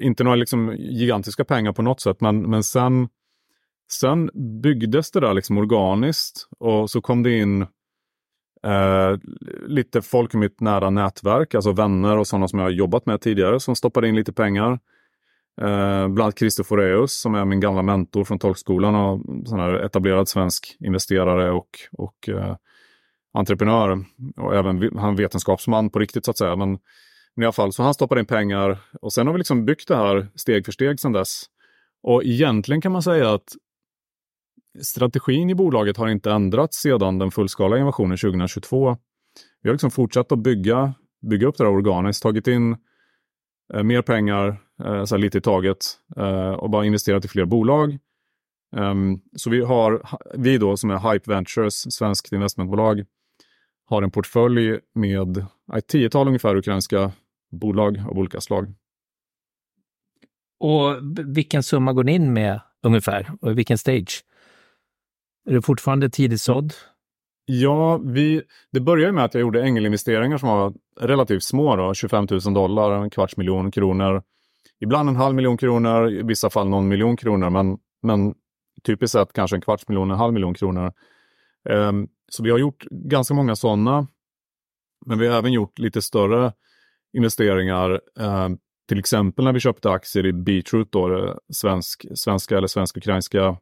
inte 0.00 0.24
några 0.24 0.36
liksom 0.36 0.76
gigantiska 0.78 1.44
pengar 1.44 1.72
på 1.72 1.82
något 1.82 2.00
sätt, 2.00 2.20
men, 2.20 2.50
men 2.50 2.62
sen, 2.62 3.08
sen 3.92 4.30
byggdes 4.62 5.10
det 5.10 5.20
där 5.20 5.34
liksom 5.34 5.58
organiskt 5.58 6.48
och 6.58 6.90
så 6.90 7.00
kom 7.00 7.22
det 7.22 7.38
in 7.38 7.62
eh, 8.62 9.18
lite 9.66 10.02
folk 10.02 10.34
i 10.34 10.36
mitt 10.36 10.60
nära 10.60 10.90
nätverk, 10.90 11.54
alltså 11.54 11.72
vänner 11.72 12.18
och 12.18 12.26
sådana 12.26 12.48
som 12.48 12.58
jag 12.58 12.66
har 12.66 12.70
jobbat 12.70 13.06
med 13.06 13.20
tidigare 13.20 13.60
som 13.60 13.76
stoppade 13.76 14.08
in 14.08 14.16
lite 14.16 14.32
pengar. 14.32 14.72
Eh, 15.60 16.08
bland 16.08 16.20
annat 16.20 16.38
Christer 16.38 16.64
Foreus 16.64 17.20
som 17.20 17.34
är 17.34 17.44
min 17.44 17.60
gamla 17.60 17.82
mentor 17.82 18.24
från 18.24 18.38
tolkskolan 18.38 18.94
och 18.94 19.20
sån 19.48 19.60
här 19.60 19.74
etablerad 19.74 20.28
svensk 20.28 20.76
investerare 20.80 21.50
och, 21.50 21.68
och 21.92 22.28
eh, 22.28 22.56
entreprenör 23.34 24.04
och 24.36 24.54
även 24.56 24.98
han 24.98 25.16
vetenskapsman 25.16 25.90
på 25.90 25.98
riktigt 25.98 26.24
så 26.24 26.30
att 26.30 26.38
säga. 26.38 26.56
Men 26.56 26.78
men 27.36 27.42
i 27.42 27.46
alla 27.46 27.52
fall, 27.52 27.72
så 27.72 27.82
han 27.82 27.94
stoppade 27.94 28.20
in 28.20 28.26
pengar 28.26 28.78
och 29.00 29.12
sen 29.12 29.26
har 29.26 29.34
vi 29.34 29.38
liksom 29.38 29.64
byggt 29.64 29.88
det 29.88 29.96
här 29.96 30.28
steg 30.34 30.64
för 30.64 30.72
steg 30.72 31.00
sedan 31.00 31.12
dess. 31.12 31.42
Och 32.02 32.24
egentligen 32.24 32.80
kan 32.80 32.92
man 32.92 33.02
säga 33.02 33.34
att 33.34 33.48
strategin 34.82 35.50
i 35.50 35.54
bolaget 35.54 35.96
har 35.96 36.08
inte 36.08 36.30
ändrats 36.30 36.80
sedan 36.80 37.18
den 37.18 37.30
fullskaliga 37.30 37.80
invasionen 37.80 38.18
2022. 38.18 38.96
Vi 39.62 39.68
har 39.68 39.74
liksom 39.74 39.90
fortsatt 39.90 40.32
att 40.32 40.38
bygga, 40.38 40.94
bygga 41.30 41.46
upp 41.46 41.56
det 41.56 41.64
här 41.64 41.70
organiskt, 41.70 42.22
tagit 42.22 42.46
in 42.46 42.76
eh, 43.74 43.82
mer 43.82 44.02
pengar, 44.02 44.60
eh, 44.84 45.04
så 45.04 45.16
lite 45.16 45.38
i 45.38 45.40
taget, 45.40 45.78
eh, 46.16 46.50
och 46.50 46.70
bara 46.70 46.84
investerat 46.84 47.24
i 47.24 47.28
fler 47.28 47.44
bolag. 47.44 47.98
Um, 48.76 49.20
så 49.36 49.50
vi 49.50 49.64
har, 49.64 50.02
vi 50.34 50.58
då 50.58 50.76
som 50.76 50.90
är 50.90 51.12
Hype 51.12 51.30
Ventures, 51.30 51.74
svenskt 51.74 52.32
investmentbolag, 52.32 53.04
har 53.86 54.02
en 54.02 54.10
portfölj 54.10 54.80
med 54.94 55.46
ett 55.76 55.86
tiotal 55.86 56.26
ungefär 56.26 56.56
ukrainska 56.56 57.12
bolag 57.54 57.98
av 58.10 58.18
olika 58.18 58.40
slag. 58.40 58.74
Och 60.60 60.96
vilken 61.24 61.62
summa 61.62 61.92
går 61.92 62.04
ni 62.04 62.14
in 62.14 62.32
med 62.32 62.60
ungefär 62.82 63.30
och 63.40 63.50
i 63.50 63.54
vilken 63.54 63.78
stage? 63.78 64.24
Är 65.48 65.52
det 65.52 65.62
fortfarande 65.62 66.10
tidigt 66.10 66.40
sådd? 66.40 66.74
Ja, 67.46 67.96
vi, 67.96 68.42
det 68.72 68.80
började 68.80 69.12
med 69.12 69.24
att 69.24 69.34
jag 69.34 69.40
gjorde 69.40 69.62
ängelinvesteringar 69.62 70.38
som 70.38 70.48
var 70.48 70.74
relativt 71.00 71.44
små, 71.44 71.76
då, 71.76 71.94
25 71.94 72.26
000 72.30 72.54
dollar, 72.54 72.90
en 72.90 73.10
kvarts 73.10 73.36
miljon 73.36 73.70
kronor. 73.70 74.22
Ibland 74.80 75.08
en 75.08 75.16
halv 75.16 75.34
miljon 75.34 75.56
kronor, 75.56 76.10
i 76.10 76.22
vissa 76.22 76.50
fall 76.50 76.68
någon 76.68 76.88
miljon 76.88 77.16
kronor, 77.16 77.50
men, 77.50 77.78
men 78.02 78.34
typiskt 78.82 79.12
sett 79.12 79.32
kanske 79.32 79.56
en 79.56 79.60
kvarts 79.60 79.88
miljon, 79.88 80.10
en 80.10 80.16
halv 80.16 80.32
miljon 80.32 80.54
kronor. 80.54 80.92
Um, 81.68 82.08
så 82.28 82.42
vi 82.42 82.50
har 82.50 82.58
gjort 82.58 82.84
ganska 82.90 83.34
många 83.34 83.56
sådana. 83.56 84.06
Men 85.06 85.18
vi 85.18 85.26
har 85.26 85.38
även 85.38 85.52
gjort 85.52 85.78
lite 85.78 86.02
större 86.02 86.52
investeringar. 87.14 88.00
Eh, 88.20 88.48
till 88.88 88.98
exempel 88.98 89.44
när 89.44 89.52
vi 89.52 89.60
köpte 89.60 89.90
aktier 89.90 90.26
i 90.26 90.32
Beatroot, 90.32 90.92
då, 90.92 91.08
det 91.08 91.38
svensk, 91.54 92.06
svenska 92.14 92.56
eller 92.58 92.66
svensk-ukrainska 92.66 93.56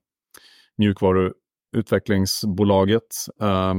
mjukvaruutvecklingsbolaget. 0.79 3.03
Eh, 3.41 3.75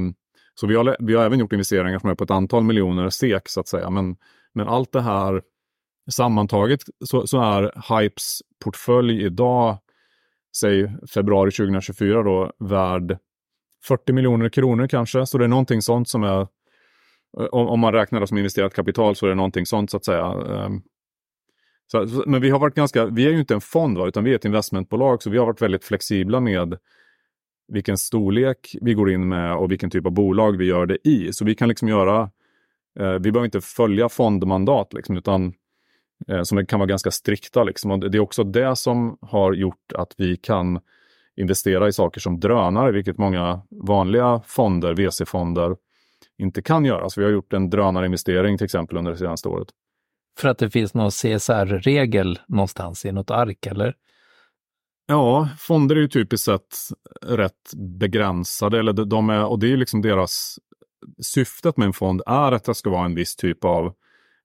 Så 0.55 0.67
vi 0.67 0.75
har, 0.75 0.95
vi 0.99 1.15
har 1.15 1.25
även 1.25 1.39
gjort 1.39 1.53
investeringar 1.53 1.99
som 1.99 2.09
är 2.09 2.15
på 2.15 2.23
ett 2.23 2.31
antal 2.31 2.63
miljoner 2.63 3.09
SEK 3.09 3.49
så 3.49 3.59
att 3.59 3.67
säga. 3.67 3.89
Men, 3.89 4.15
men 4.53 4.67
allt 4.67 4.91
det 4.91 5.01
här 5.01 5.41
sammantaget 6.11 6.79
så, 7.05 7.27
så 7.27 7.41
är 7.41 7.71
Hypes 8.01 8.39
portfölj 8.63 9.23
idag, 9.25 9.77
säg 10.57 10.91
februari 11.13 11.51
2024 11.51 12.23
då, 12.23 12.51
värd 12.59 13.17
40 13.83 14.13
miljoner 14.13 14.49
kronor 14.49 14.87
kanske. 14.87 15.25
Så 15.25 15.37
det 15.37 15.43
är 15.43 15.47
någonting 15.47 15.81
sånt 15.81 16.09
som 16.09 16.23
är, 16.23 16.47
Eh, 17.39 17.45
om, 17.45 17.67
om 17.67 17.79
man 17.79 17.93
räknar 17.93 18.19
det 18.19 18.27
som 18.27 18.37
investerat 18.37 18.73
kapital 18.73 19.15
så 19.15 19.25
är 19.25 19.29
det 19.29 19.35
någonting 19.35 19.65
sånt 19.65 19.91
så 19.91 19.97
att 19.97 20.05
säga. 20.05 20.25
Ehm, 20.25 20.81
så, 21.91 22.23
men 22.25 22.41
vi 22.41 22.49
har 22.49 22.59
varit 22.59 22.75
ganska, 22.75 23.05
vi 23.05 23.25
är 23.25 23.31
ju 23.31 23.39
inte 23.39 23.53
en 23.53 23.61
fond 23.61 23.97
va, 23.97 24.07
utan 24.07 24.23
vi 24.23 24.31
är 24.31 24.35
ett 24.35 24.45
investmentbolag 24.45 25.23
så 25.23 25.29
vi 25.29 25.37
har 25.37 25.45
varit 25.45 25.61
väldigt 25.61 25.85
flexibla 25.85 26.39
med 26.39 26.77
vilken 27.67 27.97
storlek 27.97 28.75
vi 28.81 28.93
går 28.93 29.11
in 29.11 29.27
med 29.27 29.55
och 29.55 29.71
vilken 29.71 29.89
typ 29.89 30.05
av 30.05 30.11
bolag 30.11 30.57
vi 30.57 30.65
gör 30.65 30.85
det 30.85 31.07
i. 31.07 31.33
Så 31.33 31.45
vi 31.45 31.55
kan 31.55 31.69
liksom 31.69 31.87
göra, 31.87 32.21
eh, 32.99 33.11
vi 33.11 33.31
behöver 33.31 33.45
inte 33.45 33.61
följa 33.61 34.09
fondmandat 34.09 34.93
liksom, 34.93 35.17
utan 35.17 35.53
eh, 36.27 36.41
som 36.43 36.65
kan 36.65 36.79
vara 36.79 36.87
ganska 36.87 37.11
strikta. 37.11 37.63
Liksom. 37.63 37.91
Och 37.91 38.11
det 38.11 38.17
är 38.17 38.19
också 38.19 38.43
det 38.43 38.75
som 38.75 39.17
har 39.21 39.53
gjort 39.53 39.93
att 39.95 40.13
vi 40.17 40.37
kan 40.37 40.79
investera 41.35 41.87
i 41.87 41.93
saker 41.93 42.21
som 42.21 42.39
drönare, 42.39 42.91
vilket 42.91 43.17
många 43.17 43.61
vanliga 43.69 44.41
fonder, 44.45 44.93
VC-fonder, 44.93 45.75
inte 46.37 46.61
kan 46.61 46.85
göra. 46.85 47.09
Så 47.09 47.21
vi 47.21 47.25
har 47.25 47.31
gjort 47.33 47.53
en 47.53 47.69
drönarinvestering 47.69 48.57
till 48.57 48.65
exempel 48.65 48.97
under 48.97 49.11
det 49.11 49.17
senaste 49.17 49.49
året. 49.49 49.67
För 50.39 50.49
att 50.49 50.57
det 50.57 50.69
finns 50.69 50.93
någon 50.93 51.11
CSR-regel 51.11 52.39
någonstans 52.47 53.05
i 53.05 53.11
något 53.11 53.31
ark, 53.31 53.65
eller? 53.65 53.95
Ja, 55.07 55.49
fonder 55.59 55.95
är 55.95 55.99
ju 55.99 56.07
typiskt 56.07 56.45
sett 56.45 56.77
rätt 57.21 57.73
begränsade, 57.75 58.79
eller 58.79 58.93
de 58.93 59.29
är, 59.29 59.45
och 59.45 59.59
det 59.59 59.73
är 59.73 59.77
liksom 59.77 60.01
deras 60.01 60.59
syftet 61.21 61.77
med 61.77 61.85
en 61.85 61.93
fond 61.93 62.21
är 62.25 62.51
att 62.51 62.63
det 62.63 62.75
ska 62.75 62.89
vara 62.89 63.05
en 63.05 63.15
viss 63.15 63.35
typ 63.35 63.63
av 63.63 63.93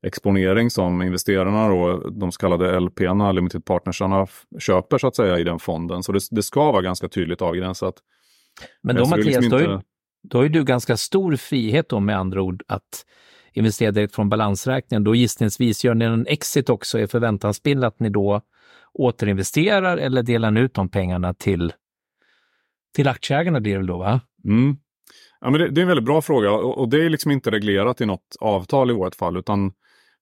exponering 0.07 0.71
som 0.71 1.03
investerarna 1.03 1.69
då, 1.69 2.11
de 2.11 2.33
så 2.33 2.39
kallade 2.39 2.81
LP'na, 2.81 3.33
limited 3.33 3.65
partnersarna, 3.65 4.27
köper 4.59 4.99
så 4.99 5.07
att 5.07 5.17
säga 5.17 5.39
i 5.39 5.45
den 5.45 5.59
fonden. 5.59 6.03
Så 6.03 6.13
det, 6.13 6.21
det 6.31 6.43
ska 6.43 6.73
vara 6.73 6.83
ganska 6.83 7.09
tydligt 7.09 7.43
avgränsat. 7.43 7.95
Men 8.83 8.97
då 8.97 9.07
Mattias, 9.07 9.27
liksom 9.27 9.45
inte 9.45 9.83
då, 10.23 10.39
har 10.39 10.43
ju 10.43 10.49
du 10.49 10.65
ganska 10.65 10.97
stor 10.97 11.37
frihet 11.37 11.89
då 11.89 12.01
med 12.01 12.19
andra 12.19 12.43
ord 12.43 12.63
att 12.69 13.05
investera 13.53 13.91
direkt 13.91 14.15
från 14.15 14.29
balansräkningen. 14.29 15.05
Då 15.05 15.15
gissningsvis 15.15 15.85
gör 15.85 15.95
ni 15.95 16.05
en 16.05 16.27
exit 16.27 16.71
också, 16.71 16.99
är 16.99 17.07
förväntansbild 17.07 17.85
att 17.85 18.01
ni 18.01 18.09
då 18.09 18.41
återinvesterar 18.93 19.97
eller 19.97 20.23
delar 20.23 20.59
ut 20.59 20.75
de 20.75 20.89
pengarna 20.89 21.35
till, 21.35 21.73
till 22.95 23.09
aktieägarna 23.09 23.61
blir 23.61 23.79
det 23.79 23.87
då 23.87 23.99
va? 23.99 24.21
Mm. 24.45 24.77
Ja, 25.41 25.51
men 25.51 25.61
det, 25.61 25.69
det, 25.69 25.81
är 25.81 25.83
en 25.83 25.89
väldigt 25.89 26.07
bra 26.07 26.23
fråga 26.23 26.53
och, 26.53 26.79
och, 26.79 26.89
det 26.89 27.05
är 27.05 27.11
liksom 27.11 27.31
inte 27.31 27.51
reglerat 27.51 28.01
i 28.01 28.07
något 28.07 28.37
avtal 28.41 28.91
i 28.91 28.95
vårt 28.95 29.15
fall 29.15 29.37
utan, 29.37 29.73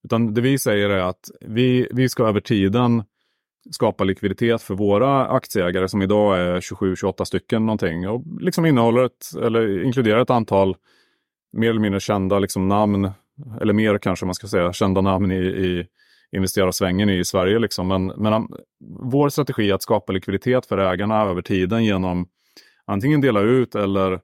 utan 0.05 0.35
det 0.35 0.41
vi 0.41 0.59
säger 0.59 0.91
är 0.91 1.01
att 1.01 1.31
vi, 1.41 1.89
vi 1.91 2.09
ska 2.09 2.29
över 2.29 2.41
tiden 2.41 3.03
skapa 3.71 4.05
likviditet 4.05 4.63
för 4.63 4.75
våra 4.75 5.27
aktieägare 5.27 5.89
som 5.89 6.03
idag 6.03 6.39
är 6.39 6.61
27-28 6.61 7.25
stycken 7.25 7.67
någonting 7.67 8.09
och 8.09 8.23
liksom 8.41 8.67
innehåller 8.67 9.05
ett, 9.05 9.27
eller 9.43 9.85
inkluderar 9.85 10.21
ett 10.21 10.31
antal 10.31 10.77
mer 11.53 11.71
eller 11.71 11.81
mindre 11.81 12.01
kända 12.01 12.39
liksom 12.39 12.69
namn, 12.69 13.11
eller 13.61 13.73
mer 13.73 13.99
kanske 13.99 14.27
man 14.27 14.35
ska 14.35 14.47
säga, 14.47 14.73
kända 14.73 15.01
namn 15.01 15.33
i, 15.33 15.37
i 15.45 15.87
investerarsvängen 16.37 17.11
i 17.11 17.25
Sverige. 17.25 17.59
Liksom. 17.59 17.89
Men, 17.89 18.07
men 18.07 18.33
um, 18.33 18.55
vår 19.01 19.29
strategi 19.29 19.71
är 19.71 19.75
att 19.75 19.83
skapa 19.83 20.13
likviditet 20.13 20.67
för 20.67 20.79
ägarna 20.79 21.23
över 21.23 21.43
tiden 21.43 21.85
genom 21.85 22.27
antingen 22.87 23.21
dela 23.21 23.41
ut 23.41 23.75
eller, 23.75 24.21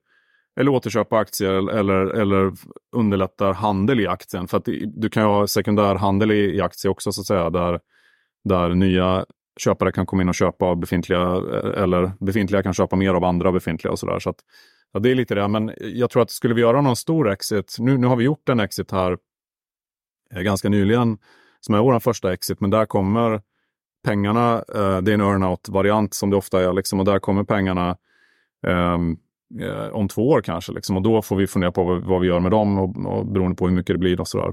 eller 0.61 0.70
återköpa 0.70 1.18
aktier 1.18 1.70
eller, 1.70 1.94
eller 1.94 2.52
underlätta 2.96 3.52
handel 3.52 4.00
i 4.00 4.07
aktien. 4.07 4.48
För 4.48 4.59
att 4.59 4.68
du 4.96 5.09
kan 5.11 5.22
ju 5.22 5.28
ha 5.28 5.46
sekundär 5.46 5.94
handel 5.94 6.33
i, 6.33 6.57
i 6.57 6.61
aktier 6.61 6.92
också 6.92 7.12
så 7.12 7.20
att 7.20 7.26
säga, 7.26 7.50
där, 7.50 7.81
där 8.44 8.68
nya 8.68 9.24
köpare 9.61 9.92
kan 9.92 10.07
komma 10.07 10.22
in 10.22 10.28
och 10.28 10.35
köpa 10.35 10.64
av 10.64 10.76
befintliga 10.76 11.20
eh, 11.20 11.83
eller 11.83 12.12
befintliga 12.20 12.62
kan 12.62 12.74
köpa 12.74 12.96
mer 12.96 13.14
av 13.14 13.24
andra 13.24 13.52
befintliga 13.52 13.92
och 13.92 13.98
sådär. 13.98 14.18
Så 14.18 14.31
att, 14.31 14.37
ja, 14.92 15.00
det 15.00 15.11
är 15.11 15.14
lite 15.14 15.35
det, 15.35 15.48
men 15.48 15.72
jag 15.78 16.11
tror 16.11 16.22
att 16.22 16.31
skulle 16.31 16.55
vi 16.55 16.61
göra 16.61 16.81
någon 16.81 16.96
stor 16.96 17.31
exit, 17.31 17.76
nu, 17.78 17.98
nu 17.98 18.07
har 18.07 18.16
vi 18.16 18.24
gjort 18.24 18.48
en 18.48 18.61
exit 18.61 18.90
här 18.90 19.18
eh, 20.35 20.42
ganska 20.42 20.68
nyligen 20.68 21.18
som 21.61 21.74
är 21.74 21.78
vår 21.78 22.00
första 22.00 22.33
exit, 22.33 22.61
men 22.61 22.70
där 22.70 22.87
kommer 22.87 23.40
pengarna, 24.05 24.64
eh, 24.74 24.98
det 24.98 25.11
är 25.11 25.14
en 25.14 25.20
earnout-variant 25.20 26.14
som 26.14 26.31
det 26.31 26.37
ofta 26.37 26.62
är, 26.62 26.72
liksom, 26.72 27.00
och 27.00 27.07
där 27.07 27.18
kommer 27.18 27.44
pengarna 27.44 27.96
ehm, 28.66 29.16
eh, 29.61 29.88
om 29.88 30.09
två 30.09 30.28
år 30.28 30.40
kanske. 30.40 30.72
Liksom, 30.72 30.96
och 30.96 31.02
då 31.02 31.22
får 31.22 31.37
vi 31.37 31.46
fundera 31.46 31.72
på 31.72 31.85
vad, 31.85 32.02
vad 32.02 32.20
vi 32.20 32.26
gör 32.26 32.40
med 32.40 32.50
dem 32.50 32.78
och, 32.78 33.18
och 33.18 33.26
beroende 33.26 33.57
på 33.57 33.68
hur 33.68 33.74
mycket 33.74 33.94
det 33.94 33.98
blir 33.98 34.20
och 34.20 34.28
sådär. 34.28 34.52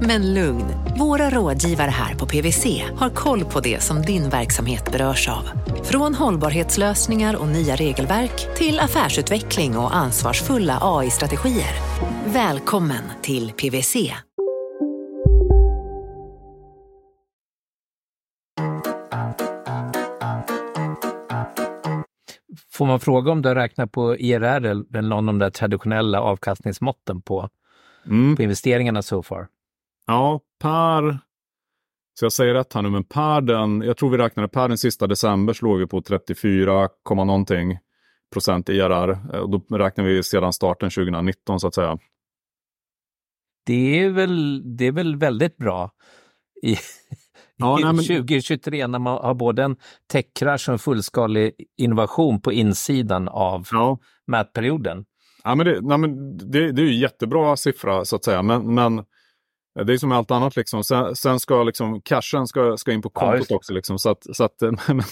Men 0.00 0.34
lugn, 0.34 0.64
våra 0.98 1.30
rådgivare 1.30 1.90
här 1.90 2.14
på 2.14 2.26
PWC 2.26 2.84
har 2.96 3.10
koll 3.10 3.44
på 3.44 3.60
det 3.60 3.82
som 3.82 4.02
din 4.02 4.28
verksamhet 4.28 4.92
berörs 4.92 5.28
av. 5.28 5.42
Från 5.84 6.14
hållbarhetslösningar 6.14 7.36
och 7.36 7.48
nya 7.48 7.76
regelverk 7.76 8.56
till 8.56 8.80
affärsutveckling 8.80 9.76
och 9.76 9.96
ansvarsfulla 9.96 10.78
AI-strategier. 10.82 11.72
Välkommen 12.26 13.02
till 13.22 13.52
PWC. 13.52 13.96
Får 22.72 22.86
man 22.86 23.00
fråga 23.00 23.32
om 23.32 23.42
du 23.42 23.48
har 23.48 23.56
räknat 23.56 23.92
på 23.92 24.16
IRR 24.16 24.66
eller 24.66 25.02
någon 25.02 25.12
av 25.12 25.24
de 25.24 25.38
där 25.38 25.50
traditionella 25.50 26.20
avkastningsmåtten 26.20 27.22
på, 27.22 27.48
mm. 28.06 28.36
på 28.36 28.42
investeringarna 28.42 29.02
so 29.02 29.22
far? 29.22 29.48
Ja, 30.10 30.40
per, 30.60 31.18
så 32.18 32.24
jag 32.24 32.32
säger 32.32 32.54
rätt 32.54 32.74
här 32.74 32.82
nu, 32.82 32.90
men 32.90 33.04
per 33.04 33.40
den, 33.40 33.82
jag 33.82 33.96
tror 33.96 34.10
vi 34.10 34.18
räknade 34.18 34.48
per 34.48 34.68
den 34.68 34.78
sista 34.78 35.06
december 35.06 35.52
så 35.52 35.66
låg 35.66 35.78
vi 35.78 35.86
på 35.86 36.02
34, 36.02 36.88
någonting 37.10 37.78
procent 38.32 38.68
IRR. 38.68 39.40
Och 39.40 39.50
då 39.50 39.76
räknar 39.76 40.04
vi 40.04 40.22
sedan 40.22 40.52
starten 40.52 40.90
2019 40.90 41.60
så 41.60 41.66
att 41.66 41.74
säga. 41.74 41.98
Det 43.66 44.00
är 44.00 44.10
väl, 44.10 44.62
det 44.76 44.86
är 44.86 44.92
väl 44.92 45.16
väldigt 45.16 45.56
bra 45.56 45.90
i, 46.62 46.76
ja, 47.56 47.74
nej, 47.82 47.84
men... 47.84 48.04
2023 48.04 48.86
när 48.86 48.98
man 48.98 49.24
har 49.24 49.34
både 49.34 49.62
en 49.62 49.76
techkrasch 50.12 50.68
och 50.68 50.72
en 50.72 50.78
fullskalig 50.78 51.52
innovation 51.76 52.40
på 52.40 52.52
insidan 52.52 53.28
av 53.28 53.68
ja. 53.72 53.98
mätperioden. 54.26 55.04
Ja, 55.44 55.54
men 55.54 55.66
det, 55.66 55.80
nej, 55.80 55.98
men 55.98 56.36
det, 56.36 56.72
det 56.72 56.82
är 56.82 56.86
ju 56.86 56.94
jättebra 56.94 57.56
siffra 57.56 58.04
så 58.04 58.16
att 58.16 58.24
säga, 58.24 58.42
men, 58.42 58.74
men 58.74 59.04
det 59.84 59.92
är 59.92 59.98
som 59.98 60.12
allt 60.12 60.30
annat, 60.30 60.56
liksom. 60.56 60.84
sen, 60.84 61.16
sen 61.16 61.40
ska 61.40 61.62
liksom, 61.62 62.00
cashen 62.00 62.46
ska, 62.46 62.76
ska 62.76 62.92
in 62.92 63.02
på 63.02 63.10
kontot 63.10 63.46
ja, 63.50 63.56
också. 63.56 63.72
Liksom. 63.72 63.98
Så 63.98 64.10
att, 64.10 64.36
så 64.36 64.44
att, 64.44 64.60
men, 64.60 65.02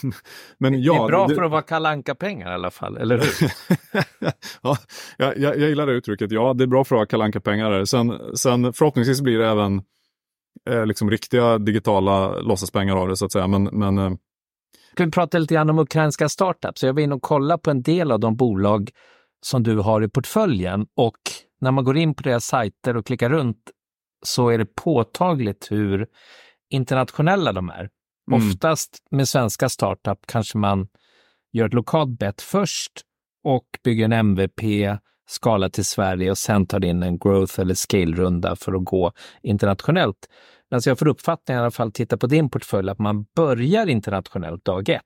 men, 0.59 0.83
ja, 0.83 0.93
det 0.93 0.99
är 0.99 1.07
bra 1.07 1.27
det, 1.27 1.35
för 1.35 1.43
att 1.43 1.51
vara 1.51 1.63
kalanka 1.63 2.15
pengar 2.15 2.51
i 2.51 2.55
alla 2.55 2.71
fall, 2.71 2.97
eller 2.97 3.19
hur? 3.19 3.53
ja, 4.63 4.77
jag, 5.17 5.39
jag, 5.39 5.59
jag 5.59 5.69
gillar 5.69 5.87
det 5.87 5.93
uttrycket. 5.93 6.33
Ja, 6.33 6.55
det 6.55 6.65
är 6.65 6.69
bra 6.69 6.85
för 6.85 6.95
att 6.95 6.99
vara 6.99 7.07
kalanka 7.07 7.41
pengar 7.41 7.85
Sen, 7.85 8.21
sen 8.35 8.73
förhoppningsvis 8.73 9.21
blir 9.21 9.39
det 9.39 9.47
även 9.47 9.83
eh, 10.71 10.87
liksom 10.87 11.11
riktiga 11.11 11.59
digitala 11.59 12.41
låtsaspengar 12.41 12.97
av 12.97 13.09
det 13.09 13.17
så 13.17 13.25
att 13.25 13.33
säga. 13.33 13.47
Men, 13.47 13.65
men, 13.65 13.99
eh... 13.99 14.11
Ska 14.93 15.05
vi 15.05 15.11
prata 15.11 15.39
lite 15.39 15.55
grann 15.55 15.71
om 15.71 15.79
ukrainska 15.79 16.29
startups? 16.29 16.83
Jag 16.83 16.95
var 16.95 17.01
inne 17.01 17.15
och 17.15 17.23
kollade 17.23 17.63
på 17.63 17.71
en 17.71 17.83
del 17.83 18.13
av 18.13 18.21
de 18.21 18.37
bolag 18.37 18.91
som 19.41 19.63
du 19.63 19.79
har 19.79 20.03
i 20.03 20.09
portföljen 20.09 20.87
och 20.97 21.17
när 21.61 21.71
man 21.71 21.85
går 21.85 21.97
in 21.97 22.15
på 22.15 22.23
deras 22.23 22.45
sajter 22.45 22.97
och 22.97 23.07
klickar 23.07 23.31
runt 23.31 23.71
så 24.23 24.49
är 24.49 24.59
det 24.59 24.75
påtagligt 24.75 25.67
hur 25.71 26.07
internationella 26.71 27.53
de 27.53 27.71
är. 27.71 27.89
Mm. 28.33 28.49
Oftast 28.49 28.99
med 29.11 29.29
svenska 29.29 29.69
startup 29.69 30.19
kanske 30.27 30.59
man 30.59 30.89
gör 31.53 31.67
ett 31.67 31.75
lokalt 31.75 32.19
bett 32.19 32.43
först 32.43 32.93
och 33.45 33.67
bygger 33.85 34.05
en 34.05 34.13
MVP, 34.13 34.61
skala 35.29 35.71
till 35.71 35.85
Sverige 35.85 36.31
och 36.31 36.39
sen 36.39 36.67
tar 36.67 36.85
in 36.85 37.03
en 37.03 37.19
growth 37.19 37.61
eller 37.61 37.75
scale-runda 37.75 38.57
för 38.57 38.73
att 38.73 38.85
gå 38.85 39.13
internationellt. 39.43 40.29
Men 40.71 40.77
alltså 40.77 40.91
jag 40.91 40.99
får 40.99 41.09
uppfattningen 41.09 41.61
i 41.61 41.63
alla 41.63 41.71
fall, 41.71 41.93
titta 41.93 42.17
på 42.17 42.27
din 42.27 42.51
portfölj, 42.51 42.91
att 42.91 42.99
man 42.99 43.27
börjar 43.37 43.87
internationellt 43.87 44.65
dag 44.65 44.89
ett 44.89 45.03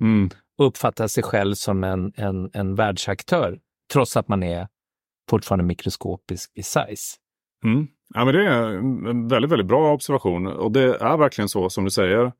mm. 0.00 0.30
och 0.58 0.66
uppfattar 0.66 1.06
sig 1.06 1.22
själv 1.22 1.54
som 1.54 1.84
en, 1.84 2.12
en, 2.16 2.50
en 2.52 2.74
världsaktör, 2.74 3.58
trots 3.92 4.16
att 4.16 4.28
man 4.28 4.42
är 4.42 4.68
fortfarande 5.30 5.64
mikroskopisk 5.64 6.50
i 6.54 6.62
size. 6.62 7.16
Mm. 7.64 7.86
Ja, 8.14 8.24
men 8.24 8.34
det 8.34 8.46
är 8.46 8.62
en 9.08 9.28
väldigt, 9.28 9.50
väldigt 9.50 9.66
bra 9.66 9.92
observation 9.92 10.46
och 10.46 10.72
det 10.72 10.82
är 10.82 11.16
verkligen 11.16 11.48
så 11.48 11.70
som 11.70 11.84
du 11.84 11.90
säger. 11.90 12.32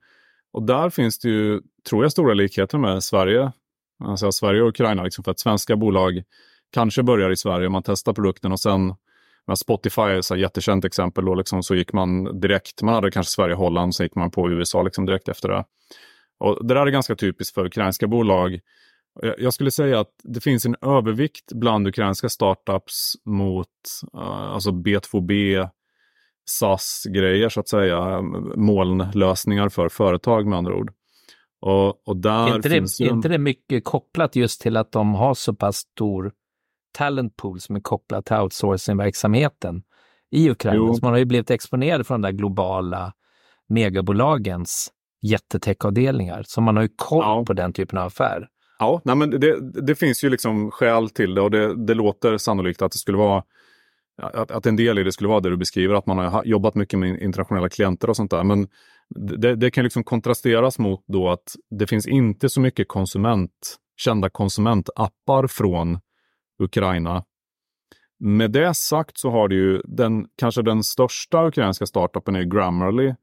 Och 0.53 0.63
där 0.63 0.91
finns 0.91 1.19
det 1.19 1.29
ju, 1.29 1.61
tror 1.89 2.05
jag, 2.05 2.13
stora 2.13 2.35
likheter 2.35 2.79
med 2.79 3.03
Sverige. 3.03 3.53
Alltså 4.05 4.33
Sverige 4.33 4.63
och 4.63 4.69
Ukraina, 4.69 5.03
liksom 5.03 5.25
för 5.25 5.31
att 5.31 5.41
svenska 5.41 5.77
bolag 5.77 6.23
kanske 6.73 7.03
börjar 7.03 7.31
i 7.31 7.37
Sverige, 7.37 7.69
man 7.69 7.83
testar 7.83 8.13
produkten 8.13 8.53
och 8.53 8.61
sen 8.61 8.95
Spotify 9.57 10.03
är 10.03 10.19
ett 10.19 10.39
jättekänt 10.39 10.85
exempel. 10.85 11.25
Då 11.25 11.35
liksom, 11.35 11.63
så 11.63 11.75
gick 11.75 11.93
man 11.93 12.41
direkt, 12.41 12.83
man 12.83 12.95
hade 12.95 13.11
kanske 13.11 13.31
Sverige 13.31 13.55
och 13.55 13.61
Holland, 13.61 13.95
så 13.95 14.03
gick 14.03 14.15
man 14.15 14.31
på 14.31 14.51
USA 14.51 14.83
liksom 14.83 15.07
direkt 15.07 15.29
efter 15.29 15.49
det. 15.49 15.65
Och 16.39 16.67
det 16.67 16.75
där 16.75 16.87
är 16.87 16.91
ganska 16.91 17.15
typiskt 17.15 17.55
för 17.55 17.67
ukrainska 17.67 18.07
bolag. 18.07 18.61
Jag 19.39 19.55
skulle 19.55 19.71
säga 19.71 20.01
att 20.01 20.11
det 20.23 20.41
finns 20.41 20.67
en 20.67 20.77
övervikt 20.81 21.53
bland 21.53 21.89
ukrainska 21.89 22.29
startups 22.29 23.13
mot 23.25 23.69
uh, 24.15 24.21
alltså 24.21 24.71
B2B, 24.71 25.69
SAS-grejer 26.47 27.49
så 27.49 27.61
att 27.61 27.69
säga, 27.69 28.23
molnlösningar 28.57 29.69
för 29.69 29.89
företag 29.89 30.47
med 30.47 30.59
andra 30.59 30.75
ord. 30.75 30.93
Och, 31.61 32.09
och 32.09 32.17
där 32.17 32.51
är 32.51 32.57
inte, 32.57 32.71
finns 32.71 32.99
det, 32.99 33.05
ju... 33.05 33.11
inte 33.11 33.29
det 33.29 33.39
mycket 33.39 33.85
kopplat 33.85 34.37
just 34.37 34.61
till 34.61 34.77
att 34.77 34.93
de 34.93 35.15
har 35.15 35.35
så 35.35 35.55
pass 35.55 35.77
stor 35.77 36.33
talent 36.93 37.37
pool 37.37 37.61
som 37.61 37.77
är 37.77 37.81
kopplad 37.81 38.25
till 38.25 38.37
outsourcing-verksamheten 38.37 39.83
i 40.31 40.51
Ukraina? 40.51 40.95
Så 40.95 41.01
man 41.03 41.13
har 41.13 41.19
ju 41.19 41.25
blivit 41.25 41.51
exponerad 41.51 42.07
för 42.07 42.15
de 42.15 42.23
där 42.23 42.33
globala 42.33 43.13
megabolagens 43.69 44.93
jättetech-avdelningar. 45.23 46.43
Så 46.47 46.61
man 46.61 46.77
har 46.77 46.83
ju 46.83 46.89
koll 46.97 47.25
ja. 47.25 47.45
på 47.47 47.53
den 47.53 47.73
typen 47.73 47.99
av 47.99 48.07
affär. 48.07 48.49
Ja, 48.79 49.01
nej 49.05 49.17
men 49.17 49.31
det, 49.31 49.71
det 49.87 49.95
finns 49.95 50.25
ju 50.25 50.31
liksom 50.31 50.71
skäl 50.71 51.11
till 51.11 51.35
det 51.35 51.41
och 51.41 51.51
det, 51.51 51.87
det 51.87 51.95
låter 51.95 52.39
sannolikt 52.39 52.83
att 52.83 52.93
det 52.93 52.99
skulle 52.99 53.19
vara 53.19 53.43
att, 54.23 54.51
att 54.51 54.67
en 54.67 54.77
del 54.77 54.99
i 54.99 55.03
det 55.03 55.13
skulle 55.13 55.29
vara 55.29 55.41
det 55.41 55.51
du 55.51 55.57
beskriver, 55.57 55.95
att 55.95 56.07
man 56.07 56.19
har 56.19 56.45
jobbat 56.45 56.75
mycket 56.75 56.99
med 56.99 57.23
internationella 57.23 57.69
klienter 57.69 58.11
och 58.11 58.17
sånt 58.17 58.31
där. 58.31 58.45
Men 58.45 58.69
det, 59.39 59.57
det 59.57 59.71
kan 59.71 59.85
liksom 59.85 60.05
kontrasteras 60.05 60.79
mot 60.79 61.05
då 61.07 61.29
att 61.29 61.57
det 61.71 61.87
finns 61.87 62.07
inte 62.07 62.49
så 62.49 62.61
mycket 62.61 62.89
konsument, 62.89 63.77
kända 63.97 64.31
konsumentappar 64.31 65.47
från 65.47 65.99
Ukraina. 66.59 67.25
Med 68.19 68.51
det 68.51 68.75
sagt 68.75 69.19
så 69.19 69.31
har 69.31 69.49
det 69.49 69.55
ju 69.55 69.83
den, 69.85 70.27
kanske 70.37 70.63
den 70.63 70.83
största 70.83 71.47
ukrainska 71.47 71.87
startupen 71.87 72.37
är 72.37 72.43
Grammarly 72.43 73.15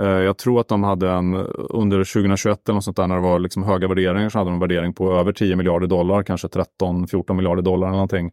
Eh, 0.00 0.06
jag 0.06 0.38
tror 0.38 0.60
att 0.60 0.68
de 0.68 0.82
hade 0.82 1.10
en, 1.10 1.34
under 1.54 1.98
2021 2.04 2.68
eller 2.68 2.74
något 2.74 2.84
sånt 2.84 2.96
där, 2.96 3.06
när 3.06 3.14
det 3.14 3.22
var 3.22 3.38
liksom 3.38 3.62
höga 3.62 3.88
värderingar, 3.88 4.28
så 4.28 4.38
hade 4.38 4.50
de 4.50 4.54
en 4.54 4.60
värdering 4.60 4.94
på 4.94 5.12
över 5.12 5.32
10 5.32 5.56
miljarder 5.56 5.86
dollar, 5.86 6.22
kanske 6.22 6.48
13-14 6.48 7.34
miljarder 7.34 7.62
dollar 7.62 7.86
eller 7.86 7.96
någonting. 7.96 8.30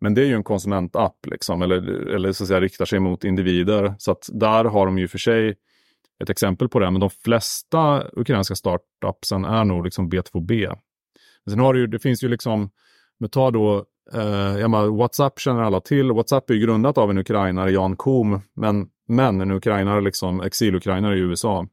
Men 0.00 0.14
det 0.14 0.22
är 0.22 0.26
ju 0.26 0.34
en 0.34 0.44
konsumentapp, 0.44 1.26
liksom, 1.26 1.62
eller, 1.62 2.08
eller 2.14 2.32
så 2.32 2.44
att 2.44 2.48
säga 2.48 2.60
riktar 2.60 2.84
sig 2.84 3.00
mot 3.00 3.24
individer. 3.24 3.94
Så 3.98 4.10
att 4.10 4.28
där 4.32 4.64
har 4.64 4.86
de 4.86 4.98
ju 4.98 5.08
för 5.08 5.18
sig 5.18 5.54
ett 6.22 6.30
exempel 6.30 6.68
på 6.68 6.78
det, 6.78 6.90
men 6.90 7.00
de 7.00 7.10
flesta 7.10 8.02
ukrainska 8.12 8.54
startupsen 8.54 9.44
är 9.44 9.64
nog 9.64 9.84
liksom 9.84 10.10
B2B. 10.10 10.76
Men 11.44 11.52
sen 11.52 11.60
har 11.60 11.74
det 11.74 11.80
ju, 11.80 11.86
det 11.86 11.98
finns 11.98 12.24
ju 12.24 12.28
liksom, 12.28 12.70
men 13.20 13.30
ta 13.30 13.50
då, 13.50 13.84
eh, 14.12 14.96
WhatsApp 14.96 15.40
känner 15.40 15.62
alla 15.62 15.80
till. 15.80 16.12
WhatsApp 16.12 16.50
är 16.50 16.54
ju 16.54 16.60
grundat 16.60 16.98
av 16.98 17.10
en 17.10 17.18
ukrainare, 17.18 17.70
Jan 17.70 17.96
Koom, 17.96 18.40
men 18.54 18.88
men 19.08 19.40
en 19.40 19.50
ukrainare, 19.50 20.00
liksom 20.00 20.40
exil-ukrainare 20.40 21.16
i 21.16 21.20
USA. 21.20 21.66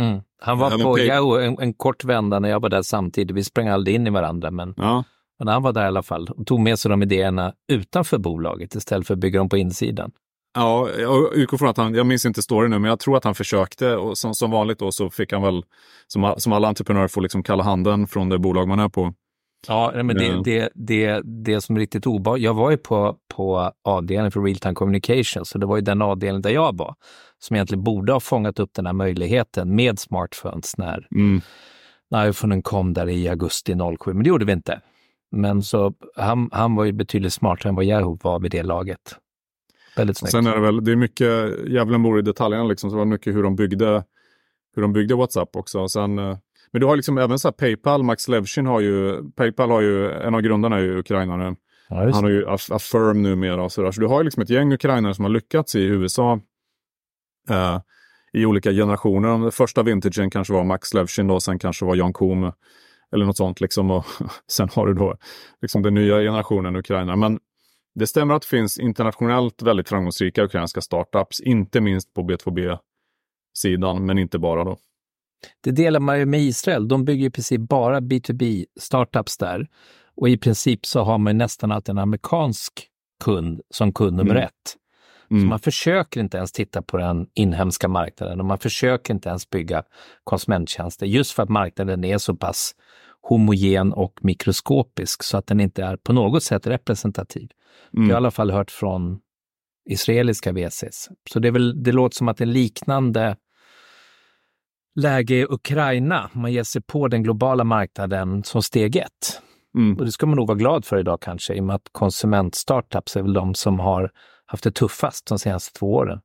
Mm. 0.00 0.20
Han 0.40 0.58
var 0.58 0.70
på 0.82 0.98
Yahoo 0.98 1.40
en, 1.40 1.58
en, 1.58 1.74
kort 1.74 2.04
vända 2.04 2.38
när 2.38 2.48
jag 2.48 2.60
var 2.60 2.68
där 2.68 2.82
samtidigt. 2.82 3.36
Vi 3.36 3.44
sprang 3.44 3.68
aldrig 3.68 3.96
in 3.96 4.06
i 4.06 4.10
varandra, 4.10 4.50
men, 4.50 4.74
ja. 4.76 5.04
men 5.38 5.48
han 5.48 5.62
var 5.62 5.72
där 5.72 5.84
i 5.84 5.86
alla 5.86 6.02
fall 6.02 6.28
och 6.28 6.46
tog 6.46 6.60
med 6.60 6.78
sig 6.78 6.88
de 6.88 7.02
idéerna 7.02 7.52
utanför 7.72 8.18
bolaget 8.18 8.74
istället 8.74 9.06
för 9.06 9.14
att 9.14 9.20
bygga 9.20 9.38
dem 9.38 9.48
på 9.48 9.56
insidan. 9.56 10.10
Ja, 10.54 10.88
jag 10.98 11.34
utgår 11.34 11.58
från 11.58 11.68
att 11.68 11.76
han, 11.76 11.94
jag 11.94 12.06
minns 12.06 12.26
inte 12.26 12.42
storyn 12.42 12.70
nu, 12.70 12.78
men 12.78 12.88
jag 12.88 12.98
tror 12.98 13.16
att 13.16 13.24
han 13.24 13.34
försökte 13.34 13.96
och 13.96 14.18
som, 14.18 14.34
som 14.34 14.50
vanligt 14.50 14.78
då 14.78 14.92
så 14.92 15.10
fick 15.10 15.32
han 15.32 15.42
väl, 15.42 15.64
som, 16.06 16.34
som 16.38 16.52
alla 16.52 16.68
entreprenörer 16.68 17.08
får 17.08 17.20
liksom 17.20 17.42
kalla 17.42 17.62
handen 17.62 18.06
från 18.06 18.28
det 18.28 18.38
bolag 18.38 18.68
man 18.68 18.78
är 18.78 18.88
på. 18.88 19.14
Ja, 19.66 19.92
men 19.94 20.16
det, 20.16 20.26
mm. 20.26 20.42
det, 20.42 20.70
det, 20.74 21.22
det 21.24 21.60
som 21.60 21.76
är 21.76 21.80
riktigt 21.80 22.06
obehagligt, 22.06 22.44
jag 22.44 22.54
var 22.54 22.70
ju 22.70 22.76
på, 22.76 23.16
på 23.34 23.72
avdelningen 23.84 24.32
för 24.32 24.42
real 24.42 24.58
time 24.58 24.74
communication, 24.74 25.44
så 25.44 25.58
det 25.58 25.66
var 25.66 25.76
ju 25.76 25.82
den 25.82 26.02
avdelningen 26.02 26.42
där 26.42 26.50
jag 26.50 26.76
var, 26.76 26.94
som 27.38 27.56
egentligen 27.56 27.84
borde 27.84 28.12
ha 28.12 28.20
fångat 28.20 28.58
upp 28.58 28.70
den 28.74 28.86
här 28.86 28.92
möjligheten 28.92 29.74
med 29.74 29.98
smartphones 29.98 30.78
när, 30.78 31.08
mm. 31.14 31.40
när 32.10 32.28
iPhonen 32.28 32.62
kom 32.62 32.94
där 32.94 33.08
i 33.08 33.28
augusti 33.28 33.74
07, 33.98 34.12
men 34.12 34.22
det 34.22 34.28
gjorde 34.28 34.44
vi 34.44 34.52
inte. 34.52 34.80
Men 35.30 35.62
så 35.62 35.94
han, 36.16 36.48
han 36.52 36.74
var 36.74 36.84
ju 36.84 36.92
betydligt 36.92 37.32
smartare 37.32 37.68
än 37.68 37.74
vad 37.74 37.84
Yahoo 37.84 38.18
var 38.22 38.40
vid 38.40 38.50
det 38.50 38.62
laget. 38.62 39.16
Väldigt 39.96 40.16
snyggt. 40.16 40.30
Sen 40.30 40.46
är 40.46 40.54
det 40.54 40.60
väl, 40.60 40.84
det 40.84 40.92
är 40.92 40.96
mycket, 40.96 41.68
djävulen 41.68 42.02
bor 42.02 42.18
i 42.18 42.22
detaljerna 42.22 42.64
liksom, 42.64 42.90
så 42.90 42.96
det 42.96 42.98
var 42.98 43.04
mycket 43.04 43.34
hur 43.34 43.42
de 43.42 43.56
byggde, 43.56 44.04
hur 44.74 44.82
de 44.82 44.92
byggde 44.92 45.14
WhatsApp 45.14 45.56
också. 45.56 45.88
Sen 45.88 46.18
eh, 46.18 46.38
men 46.72 46.80
du 46.80 46.86
har 46.86 46.96
liksom 46.96 47.18
även 47.18 47.38
så 47.38 47.52
Paypal, 47.52 48.02
Max 48.02 48.28
Levchin 48.28 48.66
har 48.66 48.80
ju, 48.80 49.22
Paypal 49.30 49.70
har 49.70 49.80
ju, 49.80 50.12
en 50.12 50.34
av 50.34 50.40
grundarna 50.40 50.76
är 50.76 50.80
ju 50.80 50.98
ukrainare. 50.98 51.56
Ja, 51.88 51.96
Han 51.96 52.24
har 52.24 52.30
ju 52.30 52.48
Affirm 52.48 53.22
numera 53.22 53.62
och 53.62 53.72
sådär. 53.72 53.90
Så 53.90 54.00
du 54.00 54.06
har 54.06 54.24
liksom 54.24 54.42
ett 54.42 54.50
gäng 54.50 54.72
ukrainare 54.72 55.14
som 55.14 55.24
har 55.24 55.30
lyckats 55.30 55.74
i 55.74 55.82
USA 55.82 56.40
eh, 57.50 57.80
i 58.32 58.46
olika 58.46 58.70
generationer. 58.70 59.28
Den 59.28 59.52
första 59.52 59.82
vintagen 59.82 60.30
kanske 60.30 60.52
var 60.52 60.64
Max 60.64 60.94
Levchin 60.94 61.26
då, 61.26 61.40
sen 61.40 61.58
kanske 61.58 61.84
var 61.84 61.96
Jan 61.96 62.12
Koom 62.12 62.52
eller 63.12 63.26
något 63.26 63.36
sånt 63.36 63.60
liksom. 63.60 63.90
Och 63.90 64.04
sen 64.50 64.68
har 64.74 64.86
du 64.86 64.94
då 64.94 65.16
liksom 65.62 65.82
den 65.82 65.94
nya 65.94 66.16
generationen 66.16 66.76
ukrainare. 66.76 67.16
Men 67.16 67.38
det 67.94 68.06
stämmer 68.06 68.34
att 68.34 68.42
det 68.42 68.48
finns 68.48 68.78
internationellt 68.78 69.62
väldigt 69.62 69.88
framgångsrika 69.88 70.44
ukrainska 70.44 70.80
startups, 70.80 71.40
inte 71.40 71.80
minst 71.80 72.14
på 72.14 72.22
B2B-sidan, 72.22 74.06
men 74.06 74.18
inte 74.18 74.38
bara 74.38 74.64
då. 74.64 74.78
Det 75.60 75.70
delar 75.70 76.00
man 76.00 76.18
ju 76.18 76.26
med 76.26 76.40
Israel. 76.40 76.88
De 76.88 77.04
bygger 77.04 77.26
i 77.26 77.30
princip 77.30 77.60
bara 77.60 78.00
B2B-startups 78.00 79.38
där. 79.38 79.68
Och 80.16 80.28
i 80.28 80.38
princip 80.38 80.86
så 80.86 81.02
har 81.02 81.18
man 81.18 81.38
nästan 81.38 81.72
alltid 81.72 81.90
en 81.90 81.98
amerikansk 81.98 82.86
kund 83.24 83.60
som 83.70 83.92
kund 83.92 84.16
nummer 84.16 84.34
mm. 84.34 84.44
ett. 84.44 84.76
Mm. 85.30 85.42
Så 85.42 85.46
man 85.46 85.58
försöker 85.58 86.20
inte 86.20 86.36
ens 86.36 86.52
titta 86.52 86.82
på 86.82 86.96
den 86.96 87.26
inhemska 87.34 87.88
marknaden 87.88 88.40
och 88.40 88.46
man 88.46 88.58
försöker 88.58 89.14
inte 89.14 89.28
ens 89.28 89.50
bygga 89.50 89.82
konsumenttjänster 90.24 91.06
just 91.06 91.32
för 91.32 91.42
att 91.42 91.48
marknaden 91.48 92.04
är 92.04 92.18
så 92.18 92.36
pass 92.36 92.74
homogen 93.20 93.92
och 93.92 94.18
mikroskopisk 94.20 95.22
så 95.22 95.36
att 95.36 95.46
den 95.46 95.60
inte 95.60 95.84
är 95.84 95.96
på 95.96 96.12
något 96.12 96.42
sätt 96.42 96.66
representativ. 96.66 97.50
Mm. 97.50 97.50
Det 97.92 98.00
har 98.00 98.08
jag 98.08 98.14
i 98.14 98.16
alla 98.16 98.30
fall 98.30 98.50
hört 98.50 98.70
från 98.70 99.18
israeliska 99.90 100.52
VCs. 100.52 101.08
Så 101.30 101.38
det, 101.38 101.48
är 101.48 101.52
väl, 101.52 101.82
det 101.82 101.92
låter 101.92 102.16
som 102.16 102.28
att 102.28 102.40
en 102.40 102.52
liknande 102.52 103.36
läge 104.98 105.34
i 105.34 105.44
Ukraina. 105.44 106.30
Man 106.32 106.52
ger 106.52 106.62
sig 106.62 106.82
på 106.82 107.08
den 107.08 107.22
globala 107.22 107.64
marknaden 107.64 108.44
som 108.44 108.62
steg 108.62 108.96
ett. 108.96 109.42
Mm. 109.74 109.98
Och 109.98 110.04
det 110.04 110.12
ska 110.12 110.26
man 110.26 110.36
nog 110.36 110.48
vara 110.48 110.58
glad 110.58 110.84
för 110.84 110.98
idag 110.98 111.20
kanske, 111.20 111.54
i 111.54 111.60
och 111.60 111.64
med 111.64 111.76
att 111.76 111.88
konsumentstartups 111.92 113.16
är 113.16 113.22
väl 113.22 113.32
de 113.32 113.54
som 113.54 113.80
har 113.80 114.10
haft 114.46 114.64
det 114.64 114.70
tuffast 114.70 115.26
de 115.26 115.38
senaste 115.38 115.78
två 115.78 115.94
åren. 115.94 116.20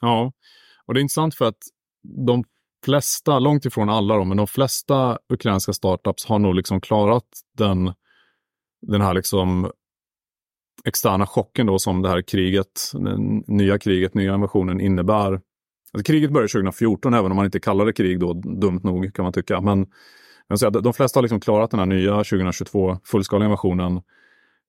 Ja, 0.00 0.32
och 0.86 0.94
det 0.94 1.00
är 1.00 1.02
intressant 1.02 1.34
för 1.34 1.44
att 1.44 1.58
de 2.26 2.44
flesta, 2.84 3.38
långt 3.38 3.64
ifrån 3.64 3.90
alla 3.90 4.16
då, 4.16 4.24
men 4.24 4.36
de 4.36 4.46
flesta 4.46 5.18
ukrainska 5.28 5.72
startups 5.72 6.26
har 6.26 6.38
nog 6.38 6.54
liksom 6.54 6.80
klarat 6.80 7.28
den, 7.58 7.92
den 8.86 9.00
här 9.00 9.14
liksom 9.14 9.70
externa 10.84 11.26
chocken 11.26 11.66
då 11.66 11.78
som 11.78 12.02
det 12.02 12.08
här 12.08 12.22
kriget, 12.22 12.92
nya 13.46 13.78
kriget, 13.78 14.14
nya 14.14 14.34
invasionen 14.34 14.80
innebär 14.80 15.40
Alltså, 15.94 16.12
kriget 16.12 16.30
började 16.30 16.48
2014, 16.48 17.14
även 17.14 17.30
om 17.30 17.36
man 17.36 17.44
inte 17.44 17.60
kallar 17.60 17.86
det 17.86 17.92
krig 17.92 18.20
då, 18.20 18.32
dumt 18.32 18.80
nog 18.82 19.14
kan 19.14 19.22
man 19.22 19.32
tycka. 19.32 19.60
Men, 19.60 19.86
men 20.48 20.72
de 20.82 20.92
flesta 20.92 21.18
har 21.18 21.22
liksom 21.22 21.40
klarat 21.40 21.70
den 21.70 21.80
här 21.80 21.86
nya 21.86 22.16
2022 22.16 22.98
fullskaliga 23.04 23.46
invasionen 23.46 24.02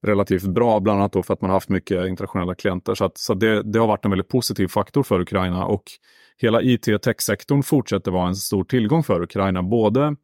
relativt 0.06 0.44
bra, 0.44 0.80
bland 0.80 1.00
annat 1.00 1.14
då 1.14 1.24
för 1.24 1.34
att 1.34 1.42
man 1.42 1.50
har 1.50 1.56
haft 1.56 1.70
mycket 1.70 2.08
internationella 2.08 2.56
klienter. 2.56 2.96
Så, 2.96 3.06
att, 3.06 3.18
så 3.18 3.34
det, 3.34 3.64
det, 3.64 3.80
har 3.80 3.88
varit 3.88 4.06
en 4.06 4.12
väldigt 4.12 4.28
positiv 4.30 4.68
faktor 4.68 5.04
för 5.04 5.20
Ukraina 5.20 5.66
och 5.66 5.84
hela 6.38 6.62
IT 6.62 6.88
och 6.88 7.02
techsektorn 7.02 7.64
fortsätter 7.64 8.12
vara 8.12 8.28
en 8.28 8.36
stor 8.36 8.64
tillgång 8.64 9.04
för 9.04 9.22
Ukraina, 9.22 9.64
både 9.64 10.16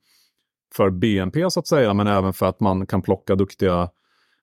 för 0.75 0.89
BNP 0.89 1.49
så 1.49 1.59
att 1.59 1.67
säga, 1.67 1.93
men 1.93 2.07
även 2.07 2.33
för 2.33 2.45
att 2.45 2.59
man 2.59 2.87
kan 2.87 3.01
plocka 3.01 3.35
duktiga 3.35 3.89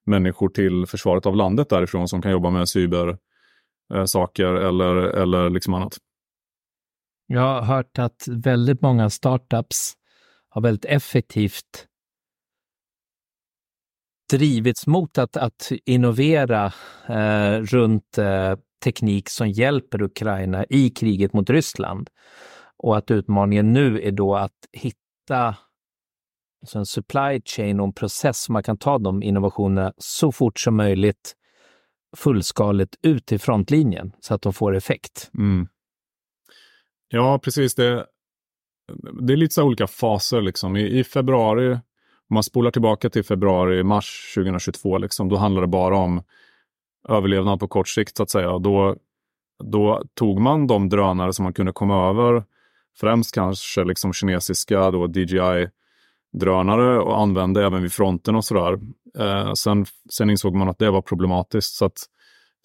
människor 0.07 0.49
till 0.49 0.87
försvaret 0.87 1.27
av 1.27 1.37
landet 1.37 1.69
därifrån 1.69 2.09
som 2.09 2.23
kan 2.23 2.33
jobba 2.33 2.51
med 2.51 2.69
cybersaker 2.69 3.21
eh, 4.57 4.69
eller, 4.69 4.95
eller 4.97 5.51
liksom 5.51 5.75
annat. 5.75 5.99
Jag 7.31 7.41
har 7.41 7.63
hört 7.63 7.99
att 7.99 8.29
väldigt 8.29 8.83
många 8.83 9.11
startups 9.11 9.93
har 10.49 10.61
väldigt 10.61 10.85
effektivt 10.85 11.87
drivits 14.31 14.87
mot 14.87 15.19
att, 15.19 15.37
att 15.37 15.73
innovera 15.85 16.73
eh, 17.09 17.63
runt 17.63 18.19
eh, 18.19 18.55
teknik 18.85 19.29
som 19.29 19.49
hjälper 19.49 20.03
Ukraina 20.03 20.65
i 20.71 20.91
kriget 20.91 21.33
mot 21.33 21.51
Ryssland. 21.51 22.11
Och 22.77 22.97
att 22.97 23.11
utmaningen 23.11 23.73
nu 23.73 24.03
är 24.03 24.13
då 24.13 24.37
att 24.37 24.67
hitta 24.73 25.57
alltså 26.61 26.79
en 26.79 26.87
supply 26.87 27.41
chain 27.45 27.81
och 27.81 27.87
en 27.87 27.93
process 27.93 28.39
så 28.39 28.53
man 28.53 28.63
kan 28.63 28.79
ta 28.79 28.99
de 28.99 29.23
innovationerna 29.23 29.93
så 29.99 30.33
fort 30.33 30.59
som 30.61 30.77
möjligt 30.77 31.35
fullskaligt 32.17 32.97
ut 33.03 33.27
till 33.27 33.41
frontlinjen 33.41 34.13
så 34.21 34.35
att 34.35 34.43
de 34.43 34.53
får 34.53 34.77
effekt. 34.77 35.31
Mm. 35.39 35.69
Ja, 37.09 37.39
precis. 37.39 37.75
Det, 37.75 38.07
det 39.21 39.33
är 39.33 39.37
lite 39.37 39.55
så 39.55 39.63
olika 39.63 39.87
faser. 39.87 40.41
Liksom. 40.41 40.77
I, 40.77 40.99
I, 40.99 41.05
februari, 41.05 41.73
om 41.73 42.35
man 42.35 42.43
spolar 42.43 42.71
tillbaka 42.71 43.11
till 43.11 43.25
februari, 43.25 43.85
mars 43.85 44.33
2022, 44.35 44.99
liksom, 44.99 45.29
då 45.29 45.37
handlar 45.37 45.61
det 45.61 45.69
bara 45.69 45.97
om 45.97 46.23
överlevnad 47.09 47.61
på 47.61 47.69
kort 47.69 47.89
sikt 47.89 48.17
så 48.17 48.23
att 48.23 48.31
säga. 48.31 48.59
Då, 48.59 48.97
då 49.65 50.03
tog 50.15 50.41
man 50.41 50.67
de 50.67 50.89
drönare 50.89 51.33
som 51.33 51.43
man 51.43 51.53
kunde 51.53 51.73
komma 51.73 52.09
över, 52.09 52.45
främst 53.01 53.35
kanske 53.35 53.85
liksom 53.85 54.13
kinesiska 54.13 54.91
då 54.91 55.07
DJI-drönare 55.07 56.99
och 56.99 57.21
använde 57.21 57.67
även 57.67 57.83
vid 57.83 57.93
fronten 57.93 58.37
och 58.37 58.45
sådär. 58.45 58.79
Eh, 59.19 59.53
sen, 59.53 59.87
sen 60.11 60.31
insåg 60.31 60.55
man 60.55 60.69
att 60.69 60.79
det 60.79 60.91
var 60.91 61.03
problematiskt. 61.03 61.75
så 61.75 61.85
att 61.85 61.99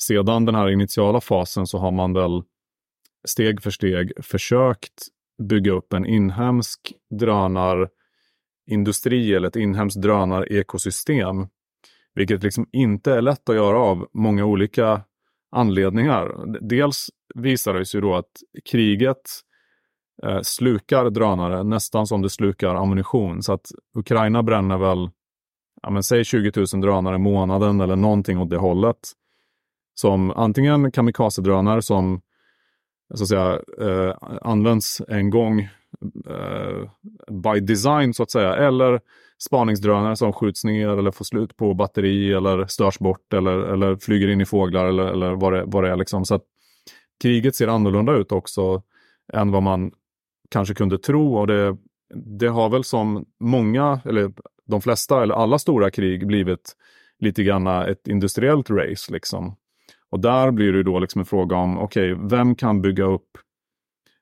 Sedan 0.01 0.45
den 0.45 0.56
här 0.56 0.69
initiala 0.69 1.21
fasen 1.21 1.67
så 1.67 1.77
har 1.77 1.91
man 1.91 2.13
väl 2.13 2.43
steg 3.25 3.62
för 3.62 3.71
steg 3.71 4.12
försökt 4.21 5.07
bygga 5.49 5.71
upp 5.71 5.93
en 5.93 6.05
inhemsk 6.05 6.93
drönarindustri 7.19 9.33
eller 9.33 9.47
ett 9.47 9.55
inhemskt 9.55 10.01
drönarekosystem. 10.01 11.47
Vilket 12.15 12.43
liksom 12.43 12.67
inte 12.71 13.13
är 13.13 13.21
lätt 13.21 13.49
att 13.49 13.55
göra 13.55 13.79
av 13.79 14.07
många 14.13 14.45
olika 14.45 15.01
anledningar. 15.51 16.45
Dels 16.62 17.09
visar 17.36 17.73
det 17.73 17.86
sig 17.86 18.01
då 18.01 18.15
att 18.15 18.31
kriget 18.65 19.21
eh, 20.23 20.39
slukar 20.41 21.09
drönare 21.09 21.63
nästan 21.63 22.07
som 22.07 22.21
det 22.21 22.29
slukar 22.29 22.75
ammunition. 22.75 23.43
Så 23.43 23.53
att 23.53 23.71
Ukraina 23.97 24.43
bränner 24.43 24.77
väl, 24.77 25.09
ja 25.81 25.89
men 25.89 26.03
säg 26.03 26.23
20 26.23 26.51
000 26.55 26.65
drönare 26.81 27.15
i 27.15 27.19
månaden 27.19 27.81
eller 27.81 27.95
någonting 27.95 28.39
åt 28.39 28.49
det 28.49 28.57
hållet. 28.57 29.12
Som 29.95 30.31
antingen 30.31 30.91
kamikaze-drönare 30.91 31.81
som 31.81 32.21
så 33.13 33.23
att 33.23 33.30
säga, 33.30 33.60
eh, 33.82 34.15
används 34.41 35.02
en 35.08 35.30
gång 35.30 35.60
eh, 36.30 36.89
by 37.30 37.60
design 37.60 38.13
så 38.13 38.23
att 38.23 38.32
säga. 38.32 38.56
Eller 38.56 39.02
spaningsdrönare 39.45 40.15
som 40.15 40.34
skjuts 40.34 40.63
ner 40.63 40.89
eller 40.89 41.12
får 41.12 41.26
slut 41.26 41.58
på 41.58 41.73
batteri 41.73 42.34
eller 42.34 42.65
störs 42.65 42.99
bort 42.99 43.34
eller, 43.34 43.60
eller 43.60 43.95
flyger 43.95 44.28
in 44.28 44.41
i 44.41 44.45
fåglar 44.45 44.86
eller, 44.86 45.06
eller 45.06 45.32
vad, 45.32 45.54
det, 45.54 45.63
vad 45.65 45.84
det 45.84 45.89
är. 45.89 45.95
Liksom. 45.95 46.26
Så 46.26 46.36
att 46.36 46.43
kriget 47.21 47.56
ser 47.56 47.67
annorlunda 47.67 48.13
ut 48.13 48.32
också 48.32 48.84
än 49.34 49.52
vad 49.52 49.63
man 49.63 49.91
kanske 50.52 50.73
kunde 50.73 50.97
tro. 50.97 51.36
Och 51.36 51.47
det, 51.47 51.78
det 52.15 52.47
har 52.47 52.69
väl 52.69 52.84
som 52.84 53.26
många, 53.39 54.02
eller 54.06 54.32
de 54.67 54.82
flesta, 54.82 55.23
eller 55.23 55.36
alla 55.36 55.60
stora 55.60 55.91
krig 55.91 56.28
blivit 56.28 56.76
lite 57.19 57.43
grann 57.43 57.67
ett 57.67 58.08
industriellt 58.08 58.69
race. 58.69 59.13
Liksom. 59.13 59.56
Och 60.13 60.19
där 60.19 60.52
blir 60.52 60.73
det 60.73 60.84
då 60.84 60.99
liksom 60.99 61.19
en 61.19 61.26
fråga 61.26 61.56
om, 61.56 61.78
okej, 61.78 62.13
okay, 62.13 62.28
vem 62.30 62.56
kan 62.56 62.82
bygga 62.82 63.04
upp 63.04 63.38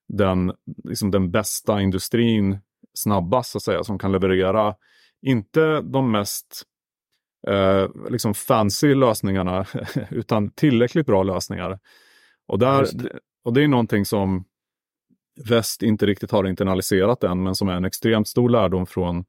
den, 0.07 0.53
liksom 0.83 1.11
den 1.11 1.31
bästa 1.31 1.81
industrin 1.81 2.59
snabbast, 2.93 3.51
så 3.51 3.57
att 3.57 3.63
säga, 3.63 3.83
som 3.83 3.99
kan 3.99 4.11
leverera, 4.11 4.75
inte 5.21 5.81
de 5.81 6.11
mest 6.11 6.63
eh, 7.47 7.87
liksom 8.09 8.33
fancy 8.33 8.95
lösningarna, 8.95 9.65
utan 10.09 10.51
tillräckligt 10.51 11.05
bra 11.05 11.23
lösningar. 11.23 11.79
Och, 12.47 12.59
där, 12.59 12.87
det. 12.93 13.19
och 13.43 13.53
det 13.53 13.63
är 13.63 13.67
någonting 13.67 14.05
som 14.05 14.45
väst 15.49 15.83
inte 15.83 16.05
riktigt 16.05 16.31
har 16.31 16.47
internaliserat 16.47 17.23
än, 17.23 17.43
men 17.43 17.55
som 17.55 17.69
är 17.69 17.73
en 17.73 17.85
extremt 17.85 18.27
stor 18.27 18.49
lärdom 18.49 18.85
från 18.85 19.25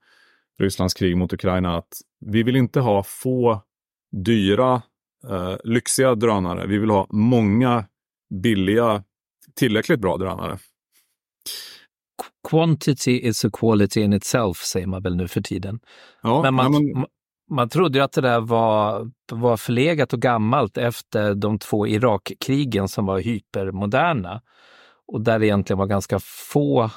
Rysslands 0.59 0.95
krig 0.95 1.17
mot 1.17 1.33
Ukraina, 1.33 1.77
att 1.77 1.93
vi 2.21 2.43
vill 2.43 2.57
inte 2.57 2.81
ha 2.81 3.03
få 3.03 3.63
dyra 4.13 4.83
uh, 5.31 5.57
lyxiga 5.65 6.15
drönare. 6.15 6.67
Vi 6.67 6.79
vill 6.79 6.91
ha 6.91 7.07
många 7.11 7.85
billiga, 8.43 9.05
tillräckligt 9.55 10.01
bra 10.01 10.17
drönare. 10.17 10.59
Quantity 12.49 13.19
is 13.19 13.45
a 13.45 13.51
quality 13.53 14.01
in 14.01 14.13
itself, 14.13 14.57
säger 14.57 14.87
man 14.87 15.03
väl 15.03 15.17
nu 15.17 15.29
för 15.29 15.41
tiden. 15.41 15.81
Ja, 16.23 16.43
men 16.43 16.55
man, 16.55 16.73
men... 16.73 17.07
man 17.51 17.69
trodde 17.69 17.99
ju 17.99 18.05
att 18.05 18.13
det 18.13 18.21
där 18.21 18.41
var, 18.41 19.11
var 19.33 19.57
förlegat 19.57 20.13
och 20.13 20.21
gammalt 20.21 20.79
efter 20.79 21.35
de 21.35 21.59
två 21.59 21.87
Irakkrigen 21.87 22.89
som 22.89 23.07
var 23.07 23.19
hypermoderna 23.19 24.43
och 25.07 25.21
där 25.21 25.39
det 25.39 25.47
egentligen 25.47 25.79
var 25.79 25.87
ganska 25.87 26.19
få 26.21 26.91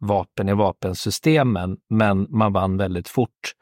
vapen 0.00 0.48
i 0.48 0.54
vapensystemen, 0.54 1.76
men 1.90 2.26
man 2.30 2.52
vann 2.52 2.76
väldigt 2.76 3.08
fort. 3.08 3.54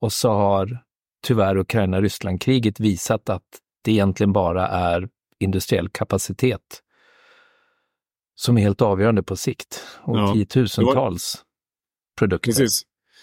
Och 0.00 0.12
så 0.12 0.30
har 0.30 0.78
tyvärr 1.26 1.56
Ukraina-Ryssland-kriget 1.56 2.80
visat 2.80 3.28
att 3.28 3.42
det 3.84 3.92
egentligen 3.92 4.32
bara 4.32 4.68
är 4.68 5.08
industriell 5.38 5.88
kapacitet 5.88 6.82
som 8.34 8.58
är 8.58 8.62
helt 8.62 8.82
avgörande 8.82 9.22
på 9.22 9.36
sikt 9.36 9.84
och 10.02 10.18
ja, 10.18 10.32
tiotusentals 10.32 11.34
var... 11.36 11.44
produkter. 12.18 12.50
Precis. 12.50 12.82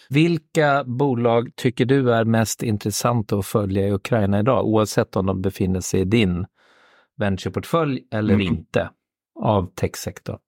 Vilka 0.09 0.83
bolag 0.83 1.55
tycker 1.55 1.85
du 1.85 2.13
är 2.13 2.25
mest 2.25 2.63
intressanta 2.63 3.37
att 3.37 3.45
följa 3.45 3.87
i 3.87 3.91
Ukraina 3.91 4.39
idag, 4.39 4.65
oavsett 4.65 5.15
om 5.15 5.25
de 5.25 5.41
befinner 5.41 5.81
sig 5.81 6.01
i 6.01 6.05
din 6.05 6.45
ventureportfölj 7.17 8.07
eller 8.11 8.33
mm. 8.33 8.47
inte 8.47 8.89
av 9.39 9.73
techsektorn? 9.75 10.39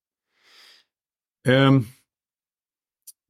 Um, 1.48 1.88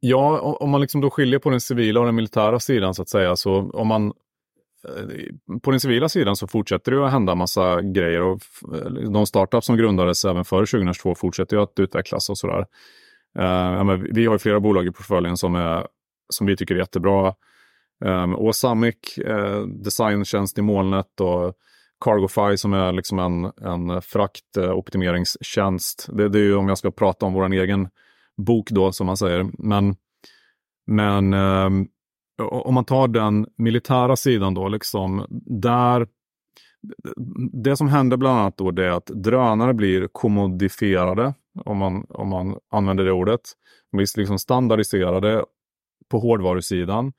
ja, 0.08 0.40
om 0.40 0.70
man 0.70 0.82
liksom 0.82 1.02
då 1.02 1.10
skiljer 1.10 1.40
på 1.40 1.50
den 1.50 1.62
civila 1.62 2.00
och 2.00 2.06
den 2.06 2.16
militära 2.16 2.60
sidan 2.60 2.94
så 2.94 3.02
att 3.02 3.10
säga, 3.10 3.36
så 3.36 3.72
om 3.74 3.88
man 3.88 4.14
eh, 4.88 5.60
på 5.60 5.72
den 5.72 5.80
civila 5.80 6.10
sidan 6.10 6.36
så 6.36 6.48
fortsätter 6.48 6.92
det 6.92 7.06
att 7.06 7.12
hända 7.12 7.36
massa 7.36 7.82
grejer 7.82 8.22
och 8.22 8.42
eh, 8.76 8.92
de 8.92 9.26
startups 9.26 9.66
som 9.66 9.78
grundades 9.78 10.26
även 10.26 10.46
före 10.46 10.66
2022 10.66 11.16
fortsätter 11.16 11.58
ju 11.58 11.64
att 11.64 11.80
utvecklas 11.80 12.30
och 12.30 12.38
sådär. 12.38 12.66
Uh, 13.40 13.94
vi 14.12 14.26
har 14.26 14.38
flera 14.38 14.60
bolag 14.60 14.88
i 14.88 14.92
portföljen 14.92 15.38
som, 15.38 15.56
är, 15.56 15.88
som 16.30 16.48
vi 16.48 16.58
tycker 16.58 16.76
är 16.76 16.80
jättebra. 16.80 17.34
Ehm, 18.06 18.34
um, 18.34 18.36
Osamic, 18.36 18.96
uh, 19.28 19.66
designtjänst 19.66 20.58
i 20.58 20.62
molnet 20.62 21.22
och 21.22 21.54
Cargofy 22.06 22.58
som 22.58 22.74
är 22.74 22.92
liksom 22.92 23.20
en, 23.20 23.46
en 23.46 24.02
fraktoptimeringstjänst. 24.02 26.08
Det, 26.14 26.30
det 26.30 26.40
är 26.40 26.44
ju 26.44 26.56
om 26.56 26.68
jag 26.68 26.78
ska 26.78 26.92
prata 26.92 27.26
om 27.26 27.34
vår 27.34 27.54
egen 27.54 27.88
bok 28.38 28.70
då 28.70 28.92
som 28.92 29.08
man 29.08 29.18
säger. 29.18 29.52
Men, 29.58 29.96
men 30.88 31.34
eh, 31.34 31.70
om 32.42 32.74
man 32.74 32.86
tar 32.86 33.08
den 33.08 33.48
militära 33.58 34.16
sidan 34.16 34.54
då, 34.54 34.68
liksom 34.68 35.26
där 35.62 36.08
det 37.64 37.78
som 37.78 37.88
händer 37.88 38.18
bland 38.18 38.40
annat 38.40 38.58
då 38.58 38.72
det 38.72 38.86
är 38.86 38.92
att 38.92 39.06
drönare 39.06 39.74
blir 39.74 40.08
kommodifierade, 40.08 41.34
om 41.66 41.78
man, 41.78 42.06
om 42.10 42.30
man 42.30 42.58
använder 42.72 43.06
det 43.06 43.12
ordet. 43.12 43.42
De 43.92 43.98
blir 43.98 44.20
liksom 44.20 44.40
standardiserade 44.40 45.46
på 46.10 46.20
hårdvarusidan. 46.20 47.14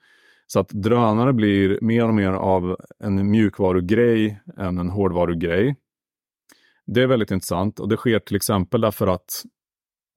Så 0.47 0.59
att 0.59 0.69
drönare 0.69 1.33
blir 1.33 1.79
mer 1.81 2.07
och 2.07 2.13
mer 2.13 2.31
av 2.31 2.77
en 2.99 3.31
mjukvarugrej 3.31 4.41
än 4.57 4.77
en 4.77 4.89
hårdvarugrej. 4.89 5.75
Det 6.85 7.01
är 7.01 7.07
väldigt 7.07 7.31
intressant 7.31 7.79
och 7.79 7.89
det 7.89 7.97
sker 7.97 8.19
till 8.19 8.35
exempel 8.35 8.81
därför 8.81 9.07
att 9.07 9.43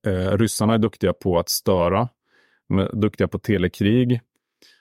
eh, 0.07 0.39
ryssarna 0.39 0.75
är 0.75 0.79
duktiga 0.79 1.13
på 1.13 1.39
att 1.39 1.49
störa. 1.49 2.09
De 2.69 2.79
är 2.79 2.91
duktiga 2.93 3.29
på 3.29 3.39
telekrig. 3.39 4.21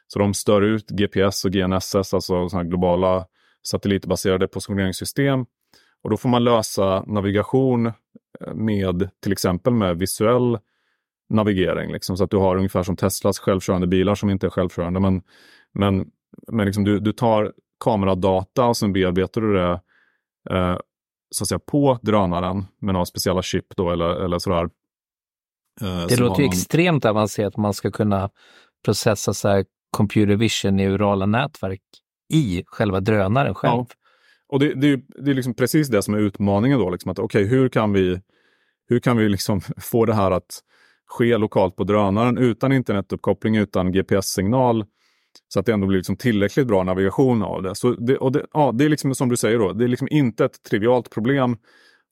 Så 0.07 0.19
de 0.19 0.33
stör 0.33 0.61
ut 0.61 0.89
GPS 0.89 1.45
och 1.45 1.51
GNSS, 1.51 2.13
alltså 2.13 2.49
såna 2.49 2.63
globala 2.63 3.25
satellitbaserade 3.67 4.47
positioneringssystem. 4.47 5.45
Och 6.03 6.09
då 6.09 6.17
får 6.17 6.29
man 6.29 6.43
lösa 6.43 7.03
navigation 7.07 7.85
eh, 7.85 8.53
med 8.53 9.09
till 9.23 9.31
exempel 9.31 9.73
med 9.73 9.97
visuell 9.97 10.57
navigering. 11.29 11.91
Liksom, 11.91 12.17
så 12.17 12.23
att 12.23 12.31
du 12.31 12.37
har 12.37 12.55
ungefär 12.55 12.83
som 12.83 12.95
Teslas 12.95 13.39
självkörande 13.39 13.87
bilar 13.87 14.15
som 14.15 14.29
inte 14.29 14.47
är 14.47 14.49
självkörande. 14.49 14.99
Men, 14.99 15.21
men, 15.73 16.11
men 16.51 16.65
liksom 16.65 16.83
du, 16.83 16.99
du 16.99 17.13
tar 17.13 17.53
kameradata 17.83 18.65
och 18.65 18.77
sen 18.77 18.93
bearbetar 18.93 19.41
du 19.41 19.53
det 19.53 19.81
eh, 20.49 20.77
så 21.31 21.43
att 21.43 21.47
säga 21.47 21.59
på 21.59 21.99
drönaren 22.01 22.65
med 22.79 22.93
några 22.93 23.05
speciella 23.05 23.41
chip 23.41 23.75
då 23.75 23.91
eller, 23.91 24.25
eller 24.25 24.39
sådär. 24.39 24.69
Eh, 25.81 26.07
det 26.07 26.17
låter 26.17 26.41
man... 26.41 26.51
extremt 26.51 27.05
avancerat 27.05 27.57
man 27.57 27.73
ska 27.73 27.91
kunna 27.91 28.29
processa 28.85 29.33
så 29.33 29.49
här 29.49 29.65
computer 29.91 30.35
vision 30.35 30.75
neurala 30.75 31.25
nätverk 31.25 31.81
i 32.33 32.63
själva 32.65 32.99
drönaren 32.99 33.55
själv. 33.55 33.85
Ja. 33.89 33.95
Och 34.49 34.59
det, 34.59 34.73
det, 34.73 35.01
det 35.07 35.31
är 35.31 35.35
liksom 35.35 35.53
precis 35.53 35.87
det 35.87 36.03
som 36.03 36.13
är 36.13 36.17
utmaningen 36.17 36.79
då, 36.79 36.89
liksom 36.89 37.11
att 37.11 37.19
okej, 37.19 37.45
okay, 37.45 37.57
hur 37.57 37.69
kan 37.69 37.93
vi, 37.93 38.21
hur 38.89 38.99
kan 38.99 39.17
vi 39.17 39.29
liksom 39.29 39.61
få 39.77 40.05
det 40.05 40.13
här 40.13 40.31
att 40.31 40.59
ske 41.07 41.37
lokalt 41.37 41.75
på 41.75 41.83
drönaren 41.83 42.37
utan 42.37 42.71
internetuppkoppling, 42.71 43.55
utan 43.55 43.91
GPS-signal. 43.91 44.85
Så 45.53 45.59
att 45.59 45.65
det 45.65 45.73
ändå 45.73 45.87
blir 45.87 45.97
liksom 45.97 46.17
tillräckligt 46.17 46.67
bra 46.67 46.83
navigation 46.83 47.43
av 47.43 47.63
det. 47.63 47.75
Så 47.75 47.91
det, 47.91 48.17
och 48.17 48.31
det, 48.31 48.45
ja, 48.53 48.71
det 48.71 48.85
är 48.85 48.89
liksom 48.89 49.15
som 49.15 49.29
du 49.29 49.37
säger, 49.37 49.59
då, 49.59 49.73
det 49.73 49.83
är 49.83 49.87
liksom 49.87 50.07
inte 50.11 50.45
ett 50.45 50.63
trivialt 50.63 51.09
problem. 51.09 51.57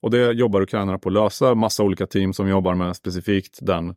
Och 0.02 0.10
det 0.10 0.32
jobbar 0.32 0.60
ukrainarna 0.60 0.98
på 0.98 1.08
att 1.08 1.12
lösa. 1.12 1.54
Massa 1.54 1.82
olika 1.82 2.06
team 2.06 2.32
som 2.32 2.48
jobbar 2.48 2.74
med 2.74 2.96
specifikt 2.96 3.58
den 3.62 3.94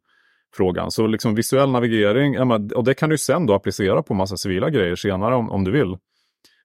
frågan. 0.55 0.91
Så 0.91 1.07
liksom 1.07 1.35
visuell 1.35 1.71
navigering, 1.71 2.51
och 2.75 2.83
det 2.83 2.93
kan 2.93 3.09
du 3.09 3.17
sen 3.17 3.45
då 3.45 3.53
applicera 3.53 4.03
på 4.03 4.13
massa 4.13 4.37
civila 4.37 4.69
grejer 4.69 4.95
senare 4.95 5.35
om, 5.35 5.51
om 5.51 5.63
du 5.63 5.71
vill. 5.71 5.97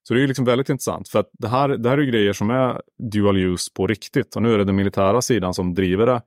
Så 0.03 0.15
det 0.15 0.23
är 0.23 0.27
liksom 0.27 0.45
väldigt 0.45 0.69
intressant 0.69 1.09
för 1.09 1.19
att 1.19 1.31
det 1.33 1.49
här, 1.49 1.69
det 1.69 1.89
här 1.89 1.99
är 1.99 2.03
grejer 2.03 2.33
som 2.33 2.51
är 2.51 2.81
dual 3.13 3.37
use 3.37 3.71
på 3.75 3.87
riktigt 3.87 4.37
och 4.37 4.43
nu 4.43 4.55
är 4.55 4.59
det 4.59 4.65
den 4.65 4.77
militära 4.77 5.23
sidan 5.23 5.55
som 5.55 5.75
driver 5.75 6.07
det. 6.07 6.23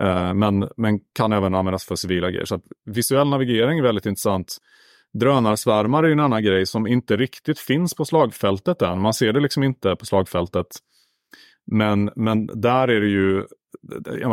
Eh, 0.00 0.34
men, 0.34 0.68
men 0.76 1.00
kan 1.14 1.32
även 1.32 1.54
användas 1.54 1.84
för 1.84 1.96
civila 1.96 2.30
grejer. 2.30 2.44
Så 2.44 2.54
att 2.54 2.64
visuell 2.84 3.28
navigering 3.28 3.78
är 3.78 3.82
väldigt 3.82 4.06
intressant. 4.06 4.56
Drönarsvärmar 5.12 6.04
är 6.04 6.12
en 6.12 6.20
annan 6.20 6.42
grej 6.42 6.66
som 6.66 6.86
inte 6.86 7.16
riktigt 7.16 7.58
finns 7.58 7.94
på 7.94 8.04
slagfältet 8.04 8.82
än. 8.82 9.00
Man 9.00 9.14
ser 9.14 9.32
det 9.32 9.40
liksom 9.40 9.62
inte 9.62 9.96
på 9.96 10.06
slagfältet. 10.06 10.66
Men, 11.70 12.10
men 12.16 12.46
där 12.46 12.88
är 12.88 13.00
det 13.00 13.06
ju, 13.08 13.44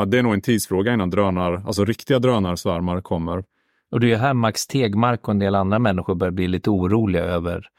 det 0.08 0.18
är 0.18 0.24
nog 0.24 0.34
en 0.34 0.42
tidsfråga 0.42 0.94
innan 0.94 1.10
drönar, 1.10 1.54
alltså 1.54 1.86
riktiga 1.86 2.20
drönarsvärmar 2.20 3.02
kommer. 3.02 3.44
Och 3.92 4.00
det 4.00 4.12
är 4.12 4.18
här 4.18 4.34
Max 4.34 4.68
Tegmark 4.68 5.28
och 5.28 5.32
en 5.32 5.40
del 5.40 5.56
andra 5.56 5.80
människor 5.80 6.16
börjar 6.16 6.32
bli 6.32 6.48
lite 6.48 6.70
oroliga 6.70 7.24
över 7.24 7.70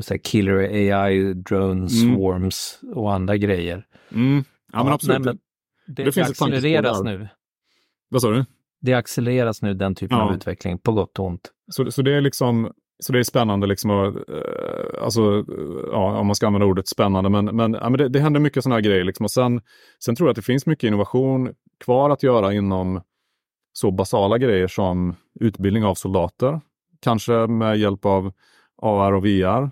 så 0.00 0.18
killer 0.18 0.54
AI, 0.54 1.34
drones, 1.34 2.02
mm. 2.02 2.16
swarms 2.16 2.80
och 2.94 3.14
andra 3.14 3.36
grejer. 3.36 3.86
Mm. 4.12 4.44
Ja, 4.72 4.84
men 4.84 4.92
absolut. 4.92 5.18
Nej, 5.18 5.24
men 5.24 5.38
det, 5.94 6.04
det, 6.04 6.10
det 6.10 6.22
accelereras 6.22 7.02
nu. 7.02 7.28
Vad 8.08 8.22
sa 8.22 8.30
du? 8.30 8.44
Det 8.80 8.94
accelereras 8.94 9.62
nu, 9.62 9.74
den 9.74 9.94
typen 9.94 10.18
ja. 10.18 10.24
av 10.24 10.34
utveckling, 10.34 10.78
på 10.78 10.92
gott 10.92 11.18
och 11.18 11.26
ont. 11.26 11.52
Så, 11.70 11.90
så 11.90 12.02
det 12.02 12.14
är 12.14 12.20
liksom 12.20 12.72
så 12.98 13.12
det 13.12 13.18
är 13.18 13.22
spännande, 13.22 13.66
liksom, 13.66 13.90
och, 13.90 14.06
eh, 14.06 15.04
alltså, 15.04 15.44
ja, 15.92 16.18
om 16.18 16.26
man 16.26 16.36
ska 16.36 16.46
använda 16.46 16.66
ordet 16.66 16.88
spännande, 16.88 17.30
men, 17.30 17.44
men, 17.44 17.72
ja, 17.72 17.88
men 17.88 17.98
det, 17.98 18.08
det 18.08 18.20
händer 18.20 18.40
mycket 18.40 18.62
sådana 18.62 18.76
här 18.76 18.82
grejer. 18.82 19.04
Liksom. 19.04 19.24
Och 19.24 19.30
sen, 19.30 19.60
sen 20.04 20.16
tror 20.16 20.28
jag 20.28 20.30
att 20.30 20.36
det 20.36 20.42
finns 20.42 20.66
mycket 20.66 20.88
innovation 20.88 21.54
kvar 21.84 22.10
att 22.10 22.22
göra 22.22 22.52
inom 22.52 23.00
så 23.72 23.90
basala 23.90 24.38
grejer 24.38 24.68
som 24.68 25.14
utbildning 25.40 25.84
av 25.84 25.94
soldater. 25.94 26.60
Kanske 27.00 27.32
med 27.32 27.78
hjälp 27.78 28.04
av 28.04 28.32
AR 28.82 29.12
och 29.12 29.24
VR. 29.24 29.70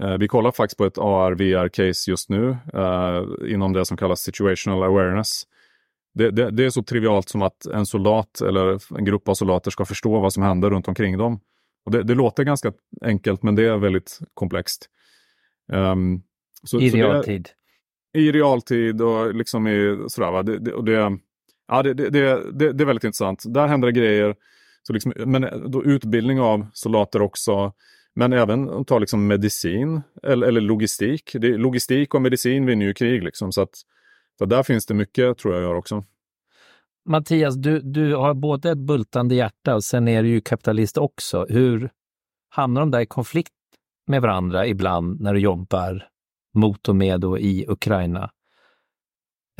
Eh, 0.00 0.18
vi 0.18 0.28
kollar 0.28 0.50
faktiskt 0.50 0.78
på 0.78 0.84
ett 0.84 0.98
AR-VR-case 0.98 2.10
just 2.10 2.28
nu 2.28 2.56
eh, 2.74 3.52
inom 3.52 3.72
det 3.72 3.84
som 3.84 3.96
kallas 3.96 4.20
situational 4.20 4.82
awareness. 4.82 5.42
Det, 6.14 6.30
det, 6.30 6.50
det, 6.50 6.64
är 6.64 6.70
så 6.70 6.82
trivialt 6.82 7.28
som 7.28 7.42
att 7.42 7.66
en 7.66 7.86
soldat 7.86 8.40
eller 8.40 8.98
en 8.98 9.04
grupp 9.04 9.28
av 9.28 9.34
soldater 9.34 9.70
ska 9.70 9.84
förstå 9.84 10.20
vad 10.20 10.32
som 10.32 10.42
händer 10.42 10.70
runt 10.70 10.88
omkring 10.88 11.18
dem. 11.18 11.40
Och 11.84 11.92
det, 11.92 12.02
det 12.02 12.14
låter 12.14 12.44
ganska 12.44 12.72
enkelt, 13.04 13.42
men 13.42 13.54
det 13.54 13.64
är 13.64 13.76
väldigt 13.76 14.18
komplext. 14.34 14.88
Um, 15.72 16.22
så, 16.62 16.80
I 16.80 16.90
så 16.90 16.96
realtid? 16.96 17.48
I 18.14 18.32
realtid 18.32 19.02
och 19.02 19.34
liksom 19.34 19.68
i 19.68 20.04
sådär. 20.08 20.30
Va? 20.30 20.42
Det, 20.42 20.72
och 20.72 20.84
det, 20.84 21.18
ja, 21.68 21.82
det, 21.82 21.94
det, 21.94 22.10
det, 22.10 22.72
det 22.72 22.84
är 22.84 22.86
väldigt 22.86 23.04
intressant. 23.04 23.44
Där 23.46 23.66
händer 23.66 23.88
det 23.88 24.00
grejer. 24.00 24.34
Så 24.82 24.92
liksom, 24.92 25.12
men 25.16 25.70
då 25.70 25.84
utbildning 25.84 26.40
av 26.40 26.66
soldater 26.72 27.22
också. 27.22 27.72
Men 28.14 28.32
även 28.32 28.84
ta 28.84 28.98
liksom 28.98 29.26
medicin 29.26 30.02
eller, 30.22 30.46
eller 30.46 30.60
logistik. 30.60 31.36
Det, 31.38 31.56
logistik 31.56 32.14
och 32.14 32.22
medicin 32.22 32.66
vinner 32.66 32.86
ju 32.86 32.94
krig. 32.94 33.22
Liksom, 33.22 33.52
så 33.52 33.62
att, 33.62 33.74
så 34.38 34.44
där 34.44 34.62
finns 34.62 34.86
det 34.86 34.94
mycket 34.94 35.38
tror 35.38 35.54
jag 35.54 35.78
också. 35.78 36.04
Mattias, 37.04 37.54
du, 37.54 37.80
du 37.80 38.14
har 38.14 38.34
både 38.34 38.70
ett 38.70 38.78
bultande 38.78 39.34
hjärta 39.34 39.74
och 39.74 39.84
sen 39.84 40.08
är 40.08 40.22
du 40.22 40.28
ju 40.28 40.40
kapitalist 40.40 40.98
också. 40.98 41.46
Hur 41.48 41.90
hamnar 42.48 42.80
de 42.80 42.90
där 42.90 43.00
i 43.00 43.06
konflikt 43.06 43.52
med 44.06 44.22
varandra 44.22 44.66
ibland 44.66 45.20
när 45.20 45.34
du 45.34 45.40
jobbar 45.40 46.08
mot 46.54 46.88
och 46.88 46.96
med 46.96 47.24
och 47.24 47.40
i 47.40 47.64
Ukraina? 47.68 48.30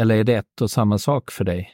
Eller 0.01 0.17
är 0.17 0.25
det 0.25 0.35
ett 0.35 0.61
och 0.61 0.71
samma 0.71 0.99
sak 0.99 1.31
för 1.31 1.45
dig? 1.45 1.71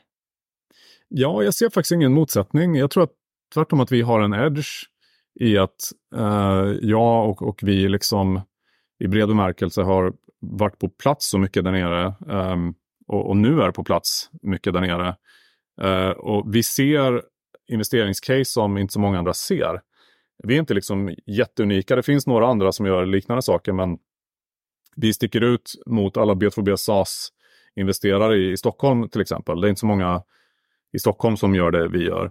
Ja, 1.08 1.42
jag 1.42 1.54
ser 1.54 1.70
faktiskt 1.70 1.92
ingen 1.92 2.12
motsättning. 2.12 2.74
Jag 2.74 2.90
tror 2.90 3.04
att 3.04 3.12
tvärtom 3.54 3.80
att 3.80 3.92
vi 3.92 4.02
har 4.02 4.20
en 4.20 4.34
edge 4.34 4.68
i 5.40 5.58
att 5.58 5.92
eh, 6.16 6.66
jag 6.80 7.30
och, 7.30 7.42
och 7.42 7.60
vi 7.62 7.88
liksom 7.88 8.40
i 8.98 9.08
bred 9.08 9.28
bemärkelse 9.28 9.82
har 9.82 10.12
varit 10.40 10.78
på 10.78 10.88
plats 10.88 11.30
så 11.30 11.38
mycket 11.38 11.64
där 11.64 11.72
nere 11.72 12.06
eh, 12.06 12.56
och, 13.06 13.28
och, 13.28 13.36
nu 13.36 13.62
är 13.62 13.70
på 13.70 13.84
plats 13.84 14.30
mycket 14.42 14.72
där 14.72 14.80
nere. 14.80 15.16
Uh, 15.82 16.10
och 16.10 16.54
vi 16.54 16.62
ser 16.62 17.22
investeringscase 17.68 18.44
som 18.44 18.78
inte 18.78 18.92
så 18.92 19.00
många 19.00 19.18
andra 19.18 19.34
ser. 19.34 19.80
Vi 20.44 20.54
är 20.54 20.58
inte 20.58 20.74
liksom 20.74 21.14
jätteunika. 21.26 21.96
Det 21.96 22.02
finns 22.02 22.26
några 22.26 22.46
andra 22.46 22.72
som 22.72 22.86
gör 22.86 23.06
liknande 23.06 23.42
saker, 23.42 23.72
men 23.72 23.98
vi 24.96 25.12
sticker 25.12 25.40
ut 25.40 25.72
mot 25.86 26.16
alla 26.16 26.34
B2B 26.34 26.76
SAS-investerare 26.76 28.36
i, 28.36 28.50
i 28.52 28.56
Stockholm 28.56 29.08
till 29.08 29.20
exempel. 29.20 29.60
Det 29.60 29.66
är 29.66 29.68
inte 29.68 29.80
så 29.80 29.86
många 29.86 30.22
i 30.92 30.98
Stockholm 30.98 31.36
som 31.36 31.54
gör 31.54 31.70
det 31.70 31.88
vi 31.88 32.04
gör. 32.04 32.30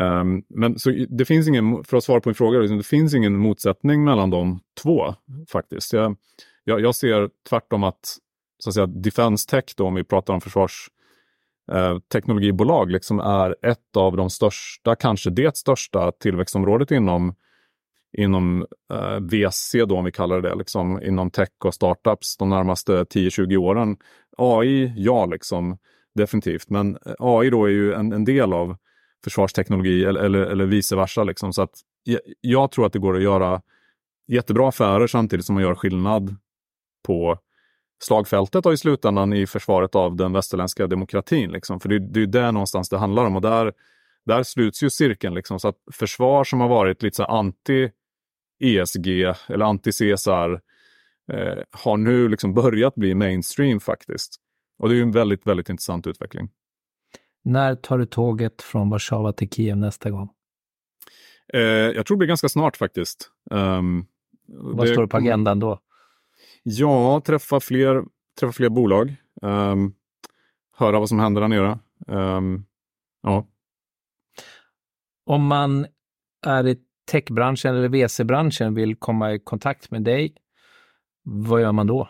Um, 0.00 0.42
men 0.48 0.78
så 0.78 0.90
det 1.08 1.24
finns 1.24 1.48
ingen, 1.48 1.84
för 1.84 1.96
att 1.96 2.04
svara 2.04 2.20
på 2.20 2.28
en 2.28 2.34
fråga, 2.34 2.58
liksom, 2.58 2.78
det 2.78 2.86
finns 2.86 3.14
ingen 3.14 3.36
motsättning 3.36 4.04
mellan 4.04 4.30
de 4.30 4.60
två 4.82 5.14
faktiskt. 5.48 5.92
Jag, 5.92 6.16
jag, 6.64 6.80
jag 6.80 6.94
ser 6.94 7.30
tvärtom 7.48 7.84
att, 7.84 8.16
så 8.58 8.70
att 8.70 8.74
säga, 8.74 8.86
Defense 8.86 9.48
Tech 9.48 9.64
då, 9.76 9.86
om 9.86 9.94
vi 9.94 10.04
pratar 10.04 10.34
om 10.34 10.40
försvars 10.40 10.88
eh, 11.72 11.98
liksom 12.86 13.20
är 13.20 13.56
ett 13.62 13.96
av 13.96 14.16
de 14.16 14.30
största, 14.30 14.96
kanske 14.96 15.30
det 15.30 15.56
största 15.56 16.12
tillväxtområdet 16.12 16.90
inom 16.90 17.34
inom 18.12 18.66
eh, 18.92 19.20
VC 19.20 19.72
då, 19.88 19.96
om 19.96 20.04
vi 20.04 20.12
kallar 20.12 20.40
det 20.40 20.48
det, 20.48 20.54
liksom, 20.54 21.02
inom 21.02 21.30
tech 21.30 21.48
och 21.64 21.74
startups 21.74 22.36
de 22.36 22.48
närmaste 22.48 22.92
10-20 22.92 23.56
åren. 23.56 23.96
AI, 24.36 24.92
ja, 24.96 25.26
liksom, 25.26 25.78
definitivt. 26.14 26.70
Men 26.70 26.98
eh, 27.06 27.14
AI 27.18 27.50
då 27.50 27.64
är 27.64 27.70
ju 27.70 27.92
en, 27.92 28.12
en 28.12 28.24
del 28.24 28.52
av 28.52 28.76
försvarsteknologi 29.24 30.04
eller, 30.04 30.20
eller, 30.20 30.40
eller 30.40 30.66
vice 30.66 30.96
versa. 30.96 31.24
Liksom. 31.24 31.52
Så 31.52 31.62
att 31.62 31.80
jag, 32.02 32.20
jag, 32.40 32.70
tror 32.70 32.86
att 32.86 32.92
det 32.92 32.98
går 32.98 33.16
att 33.16 33.22
göra 33.22 33.62
jättebra 34.26 34.68
affärer 34.68 35.06
samtidigt 35.06 35.46
som 35.46 35.54
man 35.54 35.62
gör 35.62 35.74
skillnad 35.74 36.36
på 37.06 37.38
slagfältet 37.98 38.66
och 38.66 38.72
i 38.72 38.76
slutändan 38.76 39.32
i 39.32 39.46
försvaret 39.46 39.94
av 39.94 40.16
den 40.16 40.32
västerländska 40.32 40.86
demokratin. 40.86 41.50
Liksom. 41.52 41.80
För 41.80 41.88
det, 41.88 41.98
det 41.98 42.22
är 42.22 42.26
där 42.26 42.52
någonstans 42.52 42.88
det 42.88 42.98
handlar 42.98 43.24
om 43.24 43.36
och 43.36 43.42
där, 43.42 43.72
där 44.26 44.42
sluts 44.42 44.82
ju 44.82 44.90
cirkeln. 44.90 45.34
Liksom. 45.34 45.60
Så 45.60 45.68
att 45.68 45.76
försvar 45.92 46.44
som 46.44 46.60
har 46.60 46.68
varit 46.68 47.02
lite 47.02 47.16
så 47.16 47.24
anti 47.24 47.90
ESG 48.60 49.08
eller 49.48 49.64
anti 49.64 49.92
CSR 49.92 50.60
eh, 51.32 51.58
har 51.70 51.96
nu 51.96 52.28
liksom 52.28 52.54
börjat 52.54 52.94
bli 52.94 53.14
mainstream 53.14 53.80
faktiskt. 53.80 54.36
Och 54.78 54.88
det 54.88 54.94
är 54.94 54.96
ju 54.96 55.02
en 55.02 55.12
väldigt, 55.12 55.46
väldigt 55.46 55.68
intressant 55.68 56.06
utveckling. 56.06 56.50
När 57.44 57.74
tar 57.74 57.98
du 57.98 58.06
tåget 58.06 58.62
från 58.62 58.90
Warszawa 58.90 59.32
till 59.32 59.50
Kiev 59.50 59.76
nästa 59.76 60.10
gång? 60.10 60.28
Eh, 61.54 61.60
jag 61.60 62.06
tror 62.06 62.16
det 62.16 62.18
blir 62.18 62.28
ganska 62.28 62.48
snart 62.48 62.76
faktiskt. 62.76 63.30
Um, 63.50 64.06
Vad 64.46 64.86
det, 64.86 64.92
står 64.92 65.02
det 65.02 65.08
på 65.08 65.16
agendan 65.16 65.58
då? 65.58 65.80
Ja, 66.62 67.22
träffa 67.24 67.60
fler, 67.60 68.04
träffa 68.40 68.52
fler 68.52 68.68
bolag. 68.68 69.16
Um, 69.42 69.94
höra 70.76 70.98
vad 70.98 71.08
som 71.08 71.18
händer 71.18 71.40
där 71.40 71.48
nere. 71.48 71.78
Um, 72.06 72.66
ja. 73.22 73.46
Om 75.26 75.46
man 75.46 75.86
är 76.46 76.66
i 76.66 76.78
techbranschen 77.10 77.76
eller 77.76 77.88
VC-branschen 77.88 78.74
vill 78.74 78.96
komma 78.96 79.32
i 79.32 79.38
kontakt 79.38 79.90
med 79.90 80.02
dig, 80.02 80.34
vad 81.22 81.60
gör 81.60 81.72
man 81.72 81.86
då? 81.86 82.08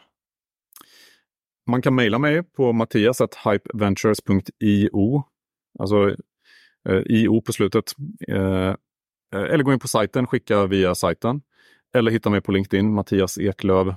Man 1.67 1.83
kan 1.83 1.95
mejla 1.95 2.19
mig 2.19 2.43
på 2.43 2.73
mattias.hypeventures.io. 2.73 5.25
Alltså 5.79 6.09
eh, 6.89 7.03
io 7.07 7.41
på 7.41 7.53
slutet. 7.53 7.95
Eh, 8.29 8.75
eller 9.33 9.63
gå 9.63 9.73
in 9.73 9.79
på 9.79 9.89
sajten, 9.89 10.27
skicka 10.27 10.67
via 10.67 10.95
sajten. 10.95 11.43
Eller 11.95 12.11
hitta 12.11 12.31
mig 12.31 12.41
på 12.41 12.53
LinkedIn, 12.53 12.95
Mattias 12.95 13.39
Eklöv. 13.39 13.95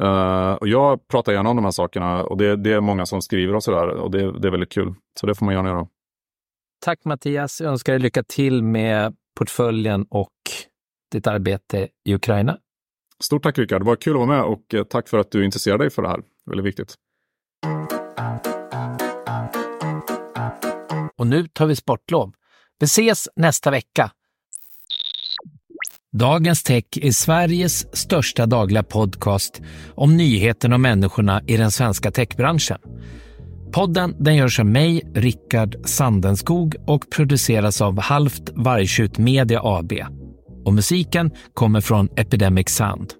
Uh, 0.00 0.52
och 0.52 0.68
jag 0.68 1.08
pratar 1.08 1.32
gärna 1.32 1.50
om 1.50 1.56
de 1.56 1.64
här 1.64 1.72
sakerna 1.72 2.24
och 2.24 2.36
det, 2.36 2.56
det 2.56 2.72
är 2.72 2.80
många 2.80 3.06
som 3.06 3.22
skriver 3.22 3.54
och 3.54 3.62
sådär 3.62 3.88
och 3.88 4.10
det, 4.10 4.38
det, 4.40 4.48
är 4.48 4.50
väldigt 4.50 4.72
kul. 4.72 4.94
Så 5.20 5.26
det 5.26 5.34
får 5.34 5.46
man 5.46 5.54
gärna 5.54 5.68
göra. 5.68 5.86
Tack 6.84 7.04
Mattias, 7.04 7.60
jag 7.60 7.70
önskar 7.70 7.92
dig 7.92 8.00
lycka 8.00 8.22
till 8.22 8.62
med 8.62 9.16
portföljen 9.38 10.06
och 10.10 10.32
ditt 11.12 11.26
arbete 11.26 11.88
i 12.04 12.14
Ukraina. 12.14 12.58
Stort 13.20 13.42
tack 13.42 13.58
Rickard, 13.58 13.80
det 13.80 13.86
var 13.86 13.96
kul 13.96 14.12
att 14.12 14.16
vara 14.16 14.28
med 14.28 14.42
och 14.42 14.74
eh, 14.74 14.84
tack 14.84 15.08
för 15.08 15.18
att 15.18 15.30
du 15.30 15.44
intresserar 15.44 15.78
dig 15.78 15.90
för 15.90 16.02
det 16.02 16.08
här. 16.08 16.20
Väldigt 16.46 16.66
viktigt. 16.66 16.94
Och 21.16 21.26
nu 21.26 21.46
tar 21.46 21.66
vi 21.66 21.76
sportlov. 21.76 22.32
Vi 22.78 22.84
ses 22.84 23.28
nästa 23.36 23.70
vecka. 23.70 24.10
Dagens 26.12 26.62
Tech 26.62 26.84
är 27.02 27.10
Sveriges 27.10 27.96
största 27.96 28.46
dagliga 28.46 28.82
podcast 28.82 29.62
om 29.94 30.16
nyheterna 30.16 30.74
och 30.74 30.80
människorna 30.80 31.42
i 31.46 31.56
den 31.56 31.70
svenska 31.70 32.10
techbranschen. 32.10 32.78
Podden 33.72 34.14
den 34.18 34.36
görs 34.36 34.60
av 34.60 34.66
mig, 34.66 35.02
Rickard 35.14 35.76
Sandenskog 35.84 36.76
och 36.86 37.10
produceras 37.10 37.80
av 37.80 38.00
Halvt 38.00 38.50
Vargtjut 38.54 39.18
Media 39.18 39.60
AB. 39.62 39.92
Och 40.64 40.74
musiken 40.74 41.30
kommer 41.54 41.80
från 41.80 42.08
Epidemic 42.16 42.68
Sound. 42.68 43.12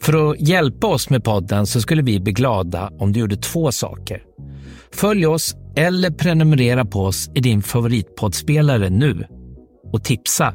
För 0.00 0.30
att 0.30 0.40
hjälpa 0.40 0.86
oss 0.86 1.10
med 1.10 1.24
podden 1.24 1.66
så 1.66 1.80
skulle 1.80 2.02
vi 2.02 2.20
bli 2.20 2.32
glada 2.32 2.90
om 2.98 3.12
du 3.12 3.20
gjorde 3.20 3.36
två 3.36 3.72
saker. 3.72 4.22
Följ 4.92 5.26
oss 5.26 5.56
eller 5.76 6.10
prenumerera 6.10 6.84
på 6.84 7.00
oss 7.00 7.30
i 7.34 7.40
din 7.40 7.62
favoritpoddspelare 7.62 8.90
nu 8.90 9.26
och 9.92 10.04
tipsa 10.04 10.54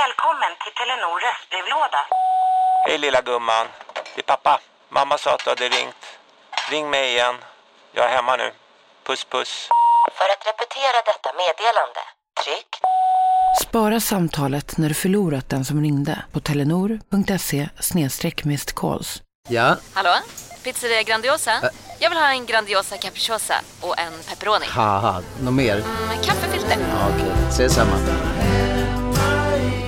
Välkommen 0.00 0.52
till 0.62 0.74
Telenor 0.78 1.16
röstbrevlåda. 1.26 2.00
Hej 2.86 2.98
lilla 2.98 3.20
gumman. 3.22 3.66
Det 4.14 4.20
är 4.20 4.28
pappa. 4.34 4.60
Mamma 4.88 5.18
sa 5.18 5.34
att 5.34 5.44
du 5.44 5.50
hade 5.50 5.68
ringt. 5.78 6.02
Ring 6.70 6.90
mig 6.90 7.04
igen. 7.12 7.34
Jag 7.92 8.04
är 8.04 8.16
hemma 8.16 8.36
nu. 8.36 8.52
Puss 9.06 9.24
puss. 9.24 9.68
För 10.18 10.24
att 10.34 10.42
repetera 10.50 10.98
detta 11.10 11.30
meddelande, 11.42 12.00
tryck 12.44 12.70
Spara 13.62 14.00
samtalet 14.00 14.78
när 14.78 14.88
du 14.88 14.94
förlorat 14.94 15.50
den 15.50 15.64
som 15.64 15.82
ringde 15.82 16.24
på 16.32 16.40
telenor.se 16.40 17.68
calls. 18.76 19.22
Ja, 19.48 19.76
Hallå? 19.94 20.14
Pizzeria 20.64 21.02
Grandiosa? 21.02 21.70
Jag 21.98 22.10
vill 22.10 22.18
ha 22.18 22.28
en 22.28 22.46
Grandiosa 22.46 22.96
capriciosa 22.96 23.54
och 23.80 23.98
en 23.98 24.12
pepperoni. 24.28 24.66
haha, 24.66 25.22
något 25.40 25.54
mer? 25.54 25.76
Med 26.08 26.24
kaffefilter. 26.24 26.76
Ja, 26.80 27.08
Okej, 27.14 27.32
ses 27.48 27.74
samma. 27.74 27.96